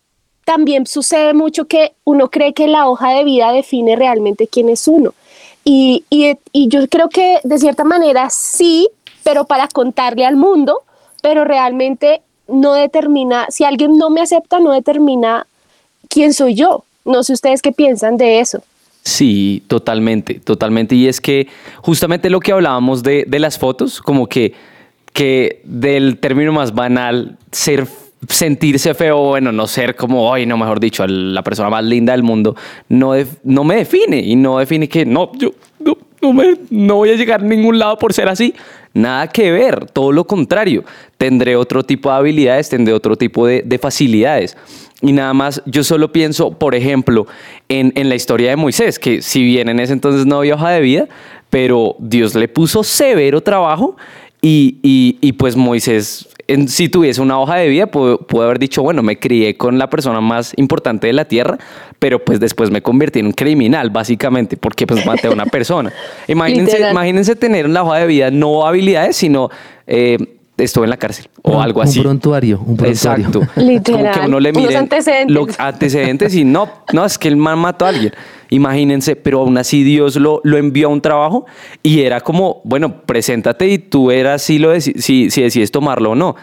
también 0.45 0.85
sucede 0.85 1.33
mucho 1.33 1.65
que 1.65 1.93
uno 2.05 2.29
cree 2.29 2.53
que 2.53 2.67
la 2.67 2.87
hoja 2.87 3.09
de 3.11 3.23
vida 3.23 3.51
define 3.51 3.95
realmente 3.95 4.47
quién 4.47 4.69
es 4.69 4.87
uno. 4.87 5.13
Y, 5.65 6.03
y- 6.09 6.37
y 6.51 6.67
yo 6.67 6.87
creo 6.87 7.09
que 7.09 7.39
de 7.43 7.57
cierta 7.57 7.83
manera 7.83 8.29
sí, 8.29 8.89
pero 9.23 9.45
para 9.45 9.67
contarle 9.67 10.25
al 10.25 10.35
mundo, 10.35 10.81
pero 11.21 11.45
realmente 11.45 12.21
no 12.47 12.73
determina, 12.73 13.47
si 13.49 13.63
alguien 13.63 13.97
no 13.97 14.09
me 14.09 14.21
acepta, 14.21 14.59
no 14.59 14.71
determina 14.71 15.47
quién 16.09 16.33
soy 16.33 16.55
yo. 16.55 16.83
No 17.05 17.23
sé 17.23 17.33
ustedes 17.33 17.61
qué 17.61 17.71
piensan 17.71 18.17
de 18.17 18.39
eso. 18.39 18.63
Sí, 19.03 19.63
totalmente, 19.67 20.35
totalmente. 20.35 20.95
Y 20.95 21.07
es 21.07 21.19
que 21.19 21.47
justamente 21.81 22.29
lo 22.29 22.39
que 22.39 22.53
hablábamos 22.53 23.03
de, 23.03 23.25
de 23.27 23.39
las 23.39 23.59
fotos, 23.59 24.01
como 24.01 24.27
que, 24.27 24.53
que 25.11 25.59
del 25.65 26.17
término 26.19 26.53
más 26.53 26.73
banal, 26.73 27.37
ser, 27.51 27.85
sentirse 28.29 28.93
feo, 28.93 29.17
bueno, 29.27 29.51
no 29.51 29.67
ser 29.67 29.95
como, 29.97 30.29
hoy 30.29 30.45
no, 30.45 30.57
mejor 30.57 30.79
dicho, 30.79 31.05
la 31.05 31.41
persona 31.43 31.69
más 31.69 31.83
linda 31.83 32.13
del 32.13 32.23
mundo, 32.23 32.55
no, 32.87 33.11
no 33.43 33.63
me 33.65 33.75
define 33.75 34.19
y 34.19 34.37
no 34.37 34.59
define 34.59 34.87
que 34.87 35.05
no, 35.05 35.31
yo 35.37 35.51
no, 35.79 35.97
no, 36.21 36.31
me- 36.31 36.57
no 36.69 36.95
voy 36.95 37.09
a 37.09 37.15
llegar 37.15 37.41
a 37.41 37.43
ningún 37.45 37.77
lado 37.77 37.97
por 37.97 38.13
ser 38.13 38.29
así. 38.29 38.53
Nada 38.93 39.27
que 39.27 39.51
ver, 39.51 39.87
todo 39.87 40.11
lo 40.11 40.25
contrario. 40.25 40.85
Tendré 41.17 41.55
otro 41.57 41.83
tipo 41.83 42.09
de 42.09 42.15
habilidades, 42.15 42.69
tendré 42.69 42.93
otro 42.93 43.17
tipo 43.17 43.45
de, 43.47 43.63
de 43.63 43.79
facilidades. 43.79 44.55
Y 45.03 45.11
nada 45.11 45.33
más, 45.33 45.61
yo 45.65 45.83
solo 45.83 46.11
pienso, 46.11 46.51
por 46.57 46.73
ejemplo, 46.75 47.27
en, 47.69 47.91
en 47.95 48.07
la 48.09 48.15
historia 48.15 48.49
de 48.49 48.55
Moisés, 48.55 48.97
que 48.97 49.21
si 49.21 49.43
bien 49.43 49.67
en 49.69 49.79
ese 49.79 49.93
entonces 49.93 50.25
no 50.25 50.37
había 50.37 50.55
hoja 50.55 50.71
de 50.71 50.79
vida, 50.81 51.07
pero 51.49 51.95
Dios 51.99 52.33
le 52.35 52.47
puso 52.47 52.83
severo 52.83 53.41
trabajo 53.41 53.97
y, 54.41 54.77
y- 54.81 55.17
y 55.21 55.33
pues 55.33 55.55
Moisés, 55.57 56.27
en- 56.47 56.67
si 56.69 56.87
tuviese 56.89 57.21
una 57.21 57.37
hoja 57.39 57.57
de 57.57 57.67
vida, 57.67 57.87
pudo, 57.87 58.25
haber 58.41 58.59
dicho, 58.59 58.81
bueno, 58.81 59.03
me 59.03 59.19
crié 59.19 59.55
con 59.57 59.77
la 59.77 59.89
persona 59.89 60.19
más 60.21 60.53
importante 60.57 61.07
de 61.07 61.13
la 61.13 61.25
tierra, 61.25 61.57
pero 61.99 62.23
pues 62.23 62.39
después 62.39 62.71
me 62.71 62.81
convertí 62.81 63.19
en 63.19 63.25
un 63.27 63.31
criminal, 63.33 63.89
básicamente, 63.89 64.55
porque 64.57 64.87
pues 64.87 65.05
maté 65.05 65.27
a 65.27 65.31
una 65.31 65.45
persona. 65.45 65.91
Imagínense, 66.27 66.77
imagínense 66.91 67.35
tener 67.35 67.65
en 67.65 67.73
la 67.73 67.83
hoja 67.83 67.99
de 67.99 68.07
vida 68.07 68.31
no 68.31 68.65
habilidades, 68.65 69.15
sino 69.17 69.49
eh, 69.85 70.17
estuve 70.57 70.85
en 70.85 70.89
la 70.91 70.97
cárcel 70.97 71.27
o 71.41 71.57
Un- 71.57 71.63
algo 71.63 71.81
un 71.81 71.87
así. 71.87 71.99
prontuario, 72.01 72.59
un 72.65 72.77
prontuario. 72.77 73.25
Exacto. 73.25 73.41
Literal. 73.59 74.01
Como 74.13 74.21
que 74.21 74.27
uno 74.27 74.39
le 74.39 74.51
mire 74.53 74.77
antecedentes. 74.77 75.33
los 75.35 75.59
antecedentes 75.59 76.35
y 76.35 76.43
no, 76.43 76.69
no, 76.93 77.05
es 77.05 77.17
que 77.17 77.27
el 77.27 77.35
man 77.37 77.59
mató 77.59 77.85
a 77.85 77.89
alguien. 77.89 78.13
Imagínense, 78.49 79.15
pero 79.15 79.39
aún 79.41 79.57
así 79.57 79.83
Dios 79.83 80.15
lo, 80.17 80.39
lo 80.43 80.57
envió 80.57 80.87
a 80.87 80.91
un 80.91 81.01
trabajo 81.01 81.45
y 81.81 82.01
era 82.01 82.21
como, 82.21 82.61
bueno, 82.63 83.01
preséntate 83.05 83.67
y 83.67 83.79
tú 83.79 84.11
eras 84.11 84.43
si, 84.43 84.59
lo 84.59 84.79
si, 84.79 84.93
si 85.31 85.41
decides 85.41 85.71
tomarlo 85.71 86.11
o 86.11 86.15
no. 86.15 86.35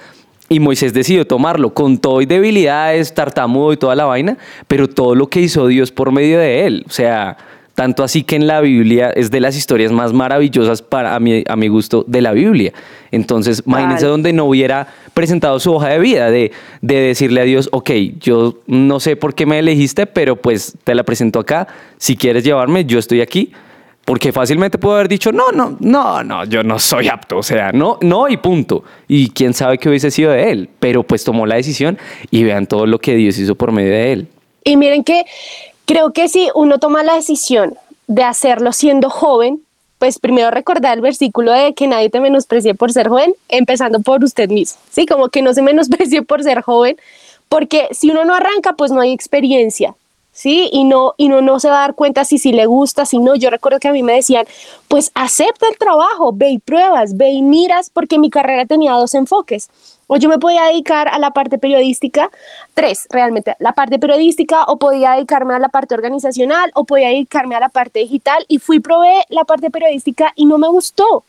Y 0.48 0.58
Moisés 0.58 0.92
decidió 0.92 1.24
tomarlo 1.24 1.72
con 1.72 1.98
todo 1.98 2.20
y 2.20 2.26
debilidades, 2.26 3.14
tartamudo 3.14 3.72
y 3.72 3.76
toda 3.76 3.94
la 3.94 4.06
vaina, 4.06 4.36
pero 4.66 4.88
todo 4.88 5.14
lo 5.14 5.28
que 5.28 5.40
hizo 5.40 5.68
Dios 5.68 5.92
por 5.92 6.10
medio 6.10 6.40
de 6.40 6.66
él. 6.66 6.84
O 6.88 6.90
sea, 6.90 7.36
tanto 7.80 8.04
así 8.04 8.24
que 8.24 8.36
en 8.36 8.46
la 8.46 8.60
Biblia 8.60 9.08
es 9.08 9.30
de 9.30 9.40
las 9.40 9.56
historias 9.56 9.90
más 9.90 10.12
maravillosas 10.12 10.82
para 10.82 11.14
a 11.14 11.18
mi, 11.18 11.42
a 11.48 11.56
mi 11.56 11.68
gusto 11.68 12.04
de 12.06 12.20
la 12.20 12.32
Biblia. 12.32 12.74
Entonces, 13.10 13.62
imagínense 13.66 14.02
Total. 14.02 14.10
donde 14.10 14.32
no 14.34 14.44
hubiera 14.44 14.86
presentado 15.14 15.58
su 15.60 15.72
hoja 15.72 15.88
de 15.88 15.98
vida, 15.98 16.30
de, 16.30 16.52
de 16.82 17.00
decirle 17.00 17.40
a 17.40 17.44
Dios, 17.44 17.70
ok, 17.72 17.90
yo 18.20 18.58
no 18.66 19.00
sé 19.00 19.16
por 19.16 19.34
qué 19.34 19.46
me 19.46 19.58
elegiste, 19.58 20.04
pero 20.04 20.36
pues 20.36 20.76
te 20.84 20.94
la 20.94 21.04
presento 21.04 21.40
acá. 21.40 21.68
Si 21.96 22.18
quieres 22.18 22.44
llevarme, 22.44 22.84
yo 22.84 22.98
estoy 22.98 23.22
aquí. 23.22 23.50
Porque 24.04 24.30
fácilmente 24.30 24.76
puedo 24.76 24.96
haber 24.96 25.08
dicho, 25.08 25.32
no, 25.32 25.50
no, 25.50 25.78
no, 25.80 26.22
no, 26.22 26.44
yo 26.44 26.62
no 26.62 26.78
soy 26.78 27.08
apto. 27.08 27.38
O 27.38 27.42
sea, 27.42 27.72
no, 27.72 27.96
no 28.02 28.28
y 28.28 28.36
punto. 28.36 28.84
Y 29.08 29.30
quién 29.30 29.54
sabe 29.54 29.78
qué 29.78 29.88
hubiese 29.88 30.10
sido 30.10 30.32
de 30.32 30.50
él. 30.50 30.68
Pero 30.80 31.02
pues 31.02 31.24
tomó 31.24 31.46
la 31.46 31.54
decisión 31.54 31.96
y 32.30 32.44
vean 32.44 32.66
todo 32.66 32.84
lo 32.84 32.98
que 32.98 33.14
Dios 33.14 33.38
hizo 33.38 33.54
por 33.54 33.72
medio 33.72 33.92
de 33.92 34.12
él. 34.12 34.28
Y 34.64 34.76
miren 34.76 35.02
que 35.02 35.24
creo 35.90 36.12
que 36.12 36.28
si 36.28 36.50
uno 36.54 36.78
toma 36.78 37.02
la 37.02 37.16
decisión 37.16 37.76
de 38.06 38.22
hacerlo 38.22 38.72
siendo 38.72 39.10
joven, 39.10 39.60
pues 39.98 40.20
primero 40.20 40.52
recordar 40.52 40.96
el 40.96 41.00
versículo 41.02 41.50
de 41.50 41.74
que 41.74 41.88
nadie 41.88 42.08
te 42.08 42.20
menosprecie 42.20 42.76
por 42.76 42.92
ser 42.92 43.08
joven, 43.08 43.34
empezando 43.48 43.98
por 43.98 44.22
usted 44.22 44.48
mismo, 44.48 44.80
¿sí? 44.88 45.04
Como 45.04 45.30
que 45.30 45.42
no 45.42 45.52
se 45.52 45.62
menosprecie 45.62 46.22
por 46.22 46.44
ser 46.44 46.62
joven, 46.62 46.96
porque 47.48 47.88
si 47.90 48.08
uno 48.08 48.24
no 48.24 48.34
arranca, 48.34 48.74
pues 48.74 48.92
no 48.92 49.00
hay 49.00 49.10
experiencia, 49.10 49.96
¿sí? 50.32 50.68
Y 50.72 50.84
no, 50.84 51.14
y 51.16 51.28
no, 51.28 51.40
no 51.40 51.60
se 51.60 51.68
va 51.68 51.78
a 51.78 51.80
dar 51.80 51.94
cuenta 51.94 52.24
si, 52.24 52.38
si 52.38 52.52
le 52.52 52.66
gusta, 52.66 53.04
si 53.06 53.18
no. 53.18 53.34
Yo 53.34 53.50
recuerdo 53.50 53.78
que 53.78 53.88
a 53.88 53.92
mí 53.92 54.02
me 54.02 54.14
decían, 54.14 54.46
pues 54.88 55.10
acepta 55.14 55.66
el 55.68 55.78
trabajo, 55.78 56.32
ve 56.32 56.50
y 56.50 56.58
pruebas, 56.58 57.16
ve 57.16 57.30
y 57.30 57.42
miras, 57.42 57.90
porque 57.90 58.18
mi 58.18 58.30
carrera 58.30 58.66
tenía 58.66 58.92
dos 58.92 59.14
enfoques. 59.14 59.68
O 60.06 60.16
yo 60.16 60.28
me 60.28 60.38
podía 60.38 60.64
dedicar 60.64 61.06
a 61.08 61.18
la 61.20 61.30
parte 61.30 61.56
periodística, 61.56 62.30
tres 62.74 63.06
realmente, 63.10 63.54
la 63.60 63.72
parte 63.72 63.98
periodística, 63.98 64.64
o 64.64 64.76
podía 64.76 65.12
dedicarme 65.12 65.54
a 65.54 65.60
la 65.60 65.68
parte 65.68 65.94
organizacional, 65.94 66.72
o 66.74 66.84
podía 66.84 67.08
dedicarme 67.08 67.54
a 67.54 67.60
la 67.60 67.68
parte 67.68 68.00
digital, 68.00 68.44
y 68.48 68.58
fui, 68.58 68.80
probé 68.80 69.24
la 69.28 69.44
parte 69.44 69.70
periodística 69.70 70.32
y 70.34 70.46
no 70.46 70.58
me 70.58 70.68
gustó. 70.68 71.22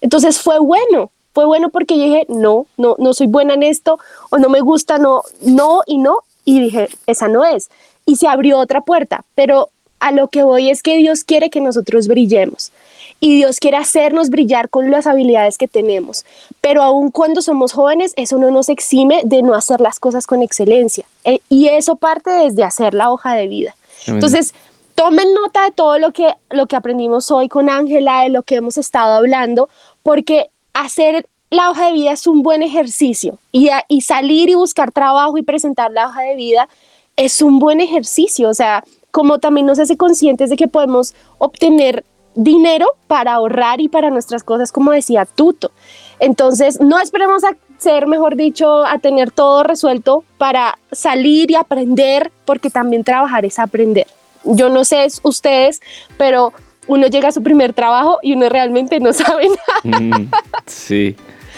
Entonces 0.00 0.40
fue 0.40 0.58
bueno, 0.58 1.10
fue 1.32 1.44
bueno 1.44 1.68
porque 1.68 1.96
yo 1.96 2.04
dije, 2.04 2.26
no, 2.28 2.66
no, 2.76 2.96
no 2.98 3.14
soy 3.14 3.28
buena 3.28 3.54
en 3.54 3.62
esto, 3.62 3.98
o 4.30 4.38
no 4.38 4.48
me 4.48 4.60
gusta, 4.60 4.98
no, 4.98 5.22
no 5.40 5.82
y 5.86 5.98
no, 5.98 6.18
y 6.44 6.60
dije, 6.60 6.88
esa 7.06 7.28
no 7.28 7.44
es. 7.44 7.70
Y 8.06 8.16
se 8.16 8.28
abrió 8.28 8.58
otra 8.58 8.80
puerta, 8.82 9.24
pero 9.34 9.70
a 10.00 10.12
lo 10.12 10.28
que 10.28 10.42
voy 10.42 10.70
es 10.70 10.82
que 10.82 10.96
Dios 10.96 11.24
quiere 11.24 11.48
que 11.50 11.60
nosotros 11.60 12.08
brillemos 12.08 12.72
y 13.20 13.36
Dios 13.36 13.58
quiere 13.58 13.78
hacernos 13.78 14.28
brillar 14.28 14.68
con 14.68 14.90
las 14.90 15.06
habilidades 15.06 15.56
que 15.56 15.68
tenemos. 15.68 16.26
Pero 16.60 16.82
aun 16.82 17.10
cuando 17.10 17.40
somos 17.40 17.72
jóvenes, 17.72 18.12
eso 18.16 18.36
no 18.38 18.50
nos 18.50 18.68
exime 18.68 19.22
de 19.24 19.42
no 19.42 19.54
hacer 19.54 19.80
las 19.80 19.98
cosas 19.98 20.26
con 20.26 20.42
excelencia. 20.42 21.06
Eh, 21.24 21.38
y 21.48 21.68
eso 21.68 21.96
parte 21.96 22.30
desde 22.30 22.64
hacer 22.64 22.92
la 22.92 23.10
hoja 23.10 23.34
de 23.34 23.48
vida. 23.48 23.74
Entonces, 24.06 24.52
tomen 24.94 25.32
nota 25.32 25.64
de 25.64 25.70
todo 25.72 25.98
lo 25.98 26.12
que, 26.12 26.34
lo 26.50 26.66
que 26.66 26.76
aprendimos 26.76 27.30
hoy 27.30 27.48
con 27.48 27.70
Ángela, 27.70 28.22
de 28.24 28.28
lo 28.28 28.42
que 28.42 28.56
hemos 28.56 28.76
estado 28.76 29.14
hablando, 29.14 29.70
porque 30.02 30.50
hacer 30.74 31.26
la 31.50 31.70
hoja 31.70 31.86
de 31.86 31.92
vida 31.92 32.12
es 32.12 32.26
un 32.26 32.42
buen 32.42 32.62
ejercicio 32.62 33.38
y, 33.52 33.68
a- 33.70 33.84
y 33.88 34.02
salir 34.02 34.50
y 34.50 34.54
buscar 34.54 34.92
trabajo 34.92 35.38
y 35.38 35.42
presentar 35.42 35.92
la 35.92 36.08
hoja 36.08 36.22
de 36.22 36.34
vida 36.34 36.68
es 37.16 37.42
un 37.42 37.58
buen 37.58 37.80
ejercicio. 37.80 38.48
O 38.48 38.54
sea, 38.54 38.84
como 39.10 39.38
también 39.38 39.66
nos 39.66 39.78
hace 39.78 39.96
conscientes 39.96 40.50
de 40.50 40.56
que 40.56 40.68
podemos 40.68 41.14
obtener 41.38 42.04
dinero 42.34 42.86
para 43.06 43.34
ahorrar 43.34 43.80
y 43.80 43.88
para 43.88 44.10
nuestras 44.10 44.42
cosas, 44.42 44.72
como 44.72 44.90
decía 44.90 45.24
Tuto. 45.24 45.70
Entonces, 46.18 46.80
no 46.80 46.98
esperemos 46.98 47.44
a 47.44 47.56
ser, 47.78 48.06
mejor 48.06 48.36
dicho, 48.36 48.84
a 48.84 48.98
tener 48.98 49.30
todo 49.30 49.62
resuelto 49.62 50.24
para 50.38 50.78
salir 50.90 51.50
y 51.50 51.54
aprender, 51.54 52.32
porque 52.44 52.70
también 52.70 53.04
trabajar 53.04 53.44
es 53.44 53.58
aprender. 53.58 54.06
Yo 54.44 54.68
no 54.68 54.84
sé 54.84 55.04
es 55.04 55.20
ustedes, 55.22 55.80
pero 56.18 56.52
uno 56.86 57.06
llega 57.06 57.28
a 57.28 57.32
su 57.32 57.42
primer 57.42 57.72
trabajo 57.72 58.18
y 58.22 58.34
uno 58.34 58.48
realmente 58.48 59.00
no 59.00 59.12
sabe 59.12 59.48
nada. 59.84 60.00
Mm, 60.00 60.30
sí. 60.66 61.16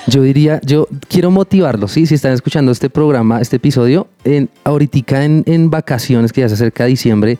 Yo 0.09 0.23
diría, 0.23 0.61
yo 0.65 0.87
quiero 1.09 1.31
motivarlos, 1.31 1.93
¿sí? 1.93 2.07
Si 2.07 2.15
están 2.15 2.33
escuchando 2.33 2.71
este 2.71 2.89
programa, 2.89 3.41
este 3.41 3.57
episodio, 3.57 4.07
en, 4.25 4.49
ahorita 4.63 5.25
en, 5.25 5.43
en 5.47 5.69
vacaciones, 5.69 6.33
que 6.33 6.43
ya 6.43 6.49
se 6.49 6.55
acerca 6.55 6.85
diciembre, 6.85 7.39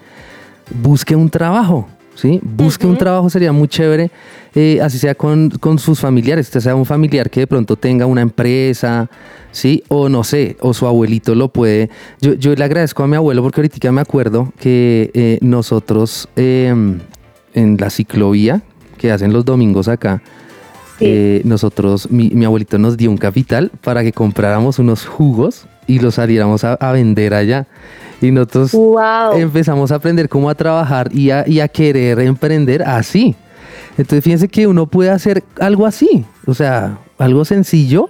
busque 0.83 1.15
un 1.15 1.31
trabajo, 1.31 1.89
¿sí? 2.17 2.41
Busque 2.43 2.87
un 2.87 2.97
trabajo, 2.97 3.31
sería 3.31 3.53
muy 3.53 3.69
chévere, 3.69 4.11
eh, 4.55 4.81
así 4.83 4.99
sea 4.99 5.15
con, 5.15 5.51
con 5.51 5.79
sus 5.79 6.01
familiares, 6.01 6.47
usted 6.47 6.61
sea 6.61 6.75
un 6.75 6.87
familiar 6.87 7.31
que 7.31 7.41
de 7.41 7.47
pronto 7.47 7.77
tenga 7.77 8.07
una 8.07 8.23
empresa, 8.23 9.09
¿sí? 9.53 9.85
O 9.87 10.09
no 10.09 10.25
sé, 10.25 10.57
o 10.61 10.75
su 10.75 10.87
abuelito 10.87 11.37
lo 11.37 11.49
puede. 11.49 11.89
Yo, 12.21 12.35
yo 12.35 12.55
le 12.55 12.65
agradezco 12.65 13.05
a 13.05 13.07
mi 13.07 13.15
abuelo 13.15 13.43
porque 13.43 13.61
ahorita 13.61 13.93
me 13.93 14.01
acuerdo 14.01 14.53
que 14.59 15.11
eh, 15.15 15.39
nosotros 15.41 16.29
eh, 16.35 16.75
en 17.55 17.77
la 17.79 17.91
ciclovía, 17.91 18.63
que 18.99 19.13
hacen 19.13 19.33
los 19.33 19.45
domingos 19.45 19.87
acá, 19.87 20.23
eh, 21.01 21.43
nosotros, 21.45 22.11
mi, 22.11 22.31
mi 22.31 22.45
abuelito 22.45 22.79
nos 22.79 22.97
dio 22.97 23.11
un 23.11 23.17
capital 23.19 23.71
para 23.83 24.03
que 24.03 24.13
compráramos 24.13 24.79
unos 24.79 25.07
jugos 25.07 25.67
y 25.87 25.99
los 26.01 26.15
saliéramos 26.15 26.65
a, 26.65 26.75
a 26.75 26.93
vender 26.93 27.35
allá. 27.35 27.67
Y 28.21 28.31
nosotros 28.31 28.73
Wow. 28.73 29.35
empezamos 29.37 29.93
a 29.93 29.97
aprender 29.97 30.29
cómo 30.29 30.49
a 30.49 30.55
trabajar 30.55 31.11
y 31.15 31.31
a, 31.31 31.47
y 31.47 31.61
a 31.61 31.69
querer 31.69 32.19
emprender 32.21 32.83
así. 32.83 33.35
Entonces 33.99 34.25
fíjense 34.25 34.49
que 34.49 34.67
uno 34.67 34.87
puede 34.87 35.11
hacer 35.11 35.43
algo 35.61 35.87
así, 35.87 36.25
o 36.47 36.55
sea, 36.55 36.99
algo 37.19 37.45
sencillo, 37.45 38.09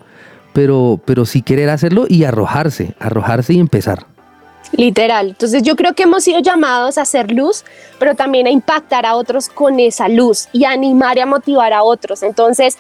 pero, 0.53 1.01
pero 1.05 1.25
sí 1.27 1.43
querer 1.43 1.71
hacerlo 1.71 2.07
y 2.09 2.25
arrojarse, 2.25 2.95
arrojarse 2.99 3.55
y 3.55 3.59
empezar. 3.61 4.07
Literal. 4.73 5.29
Entonces 5.29 5.63
yo 5.63 5.77
creo 5.77 5.95
que 5.95 6.05
hemos 6.05 6.25
sido 6.25 6.41
llamados 6.41 6.99
a 6.99 7.03
hacer 7.03 7.31
luz, 7.31 7.65
pero 7.99 8.15
también 8.15 8.47
a 8.47 8.51
impactar 8.51 9.07
a 9.07 9.15
otros 9.15 9.49
con 9.49 9.81
esa 9.81 10.09
luz 10.09 10.49
y 10.53 10.65
animar 10.65 11.17
y 11.19 11.21
a 11.21 11.27
motivar 11.27 11.73
a 11.73 11.83
otros. 11.83 12.23
Entonces, 12.23 12.77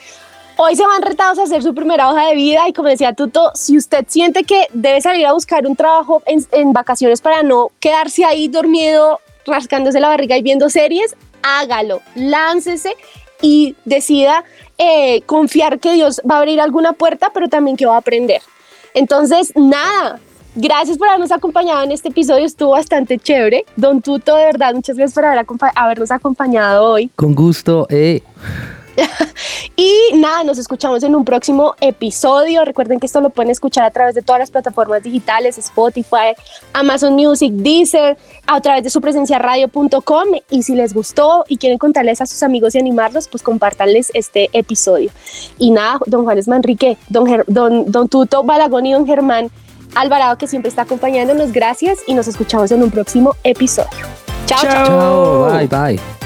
hoy 0.56 0.76
se 0.76 0.86
van 0.86 1.02
retados 1.02 1.38
a 1.38 1.44
hacer 1.44 1.62
su 1.62 1.74
primera 1.74 2.10
hoja 2.10 2.28
de 2.28 2.34
vida 2.34 2.68
y 2.68 2.72
como 2.72 2.88
decía 2.88 3.12
Tuto, 3.12 3.52
si 3.54 3.76
usted 3.76 4.04
siente 4.08 4.44
que 4.44 4.66
debe 4.72 5.00
salir 5.00 5.26
a 5.26 5.32
buscar 5.32 5.66
un 5.66 5.76
trabajo 5.76 6.22
en, 6.26 6.44
en 6.52 6.72
vacaciones 6.72 7.20
para 7.20 7.42
no 7.42 7.70
quedarse 7.80 8.24
ahí 8.24 8.48
dormido, 8.48 9.20
rascándose 9.46 10.00
la 10.00 10.08
barriga 10.08 10.36
y 10.36 10.42
viendo 10.42 10.68
series, 10.68 11.16
hágalo, 11.42 12.00
láncese 12.14 12.94
y 13.40 13.76
decida 13.84 14.44
eh, 14.78 15.22
confiar 15.22 15.78
que 15.78 15.92
Dios 15.92 16.20
va 16.28 16.36
a 16.36 16.38
abrir 16.38 16.60
alguna 16.60 16.92
puerta, 16.92 17.30
pero 17.32 17.48
también 17.48 17.76
que 17.76 17.86
va 17.86 17.94
a 17.94 17.98
aprender. 17.98 18.42
Entonces, 18.94 19.52
nada, 19.54 20.20
gracias 20.56 20.98
por 20.98 21.08
habernos 21.08 21.30
acompañado 21.30 21.84
en 21.84 21.92
este 21.92 22.08
episodio, 22.08 22.44
estuvo 22.44 22.70
bastante 22.70 23.18
chévere. 23.18 23.64
Don 23.76 24.02
Tuto, 24.02 24.34
de 24.36 24.44
verdad, 24.46 24.74
muchas 24.74 24.96
gracias 24.96 25.14
por 25.14 25.24
haber 25.24 25.46
acompa- 25.46 25.72
habernos 25.74 26.10
acompañado 26.10 26.84
hoy. 26.84 27.08
Con 27.14 27.34
gusto, 27.34 27.86
eh. 27.90 28.22
Y 29.78 29.92
nada, 30.14 30.42
nos 30.42 30.56
escuchamos 30.56 31.02
en 31.02 31.14
un 31.14 31.22
próximo 31.24 31.74
episodio. 31.82 32.64
Recuerden 32.64 32.98
que 32.98 33.04
esto 33.04 33.20
lo 33.20 33.28
pueden 33.28 33.50
escuchar 33.50 33.84
a 33.84 33.90
través 33.90 34.14
de 34.14 34.22
todas 34.22 34.38
las 34.38 34.50
plataformas 34.50 35.02
digitales, 35.02 35.58
Spotify, 35.58 36.32
Amazon 36.72 37.12
Music, 37.12 37.52
Deezer, 37.52 38.16
a 38.46 38.58
través 38.62 38.84
de 38.84 38.88
su 38.90 39.02
presencia 39.02 39.38
radio.com. 39.38 40.28
Y 40.48 40.62
si 40.62 40.74
les 40.74 40.94
gustó 40.94 41.44
y 41.46 41.58
quieren 41.58 41.76
contarles 41.76 42.22
a 42.22 42.26
sus 42.26 42.42
amigos 42.42 42.74
y 42.74 42.78
animarlos, 42.78 43.28
pues 43.28 43.42
compártanles 43.42 44.10
este 44.14 44.48
episodio. 44.54 45.10
Y 45.58 45.72
nada, 45.72 45.98
don 46.06 46.24
Juanes 46.24 46.48
Manrique, 46.48 46.96
don, 47.10 47.26
Ger- 47.26 47.44
don, 47.48 47.90
don 47.92 48.08
Tuto 48.08 48.44
Balagón 48.44 48.86
y 48.86 48.92
don 48.94 49.06
Germán 49.06 49.50
Alvarado, 49.96 50.36
que 50.36 50.46
siempre 50.46 50.68
está 50.68 50.82
acompañándonos, 50.82 51.52
gracias 51.52 51.98
y 52.06 52.14
nos 52.14 52.28
escuchamos 52.28 52.70
en 52.70 52.82
un 52.82 52.90
próximo 52.90 53.34
episodio. 53.42 53.88
chao. 54.44 54.60
chao. 54.62 54.86
Chao, 54.86 55.58
bye, 55.58 55.66
bye. 55.66 56.25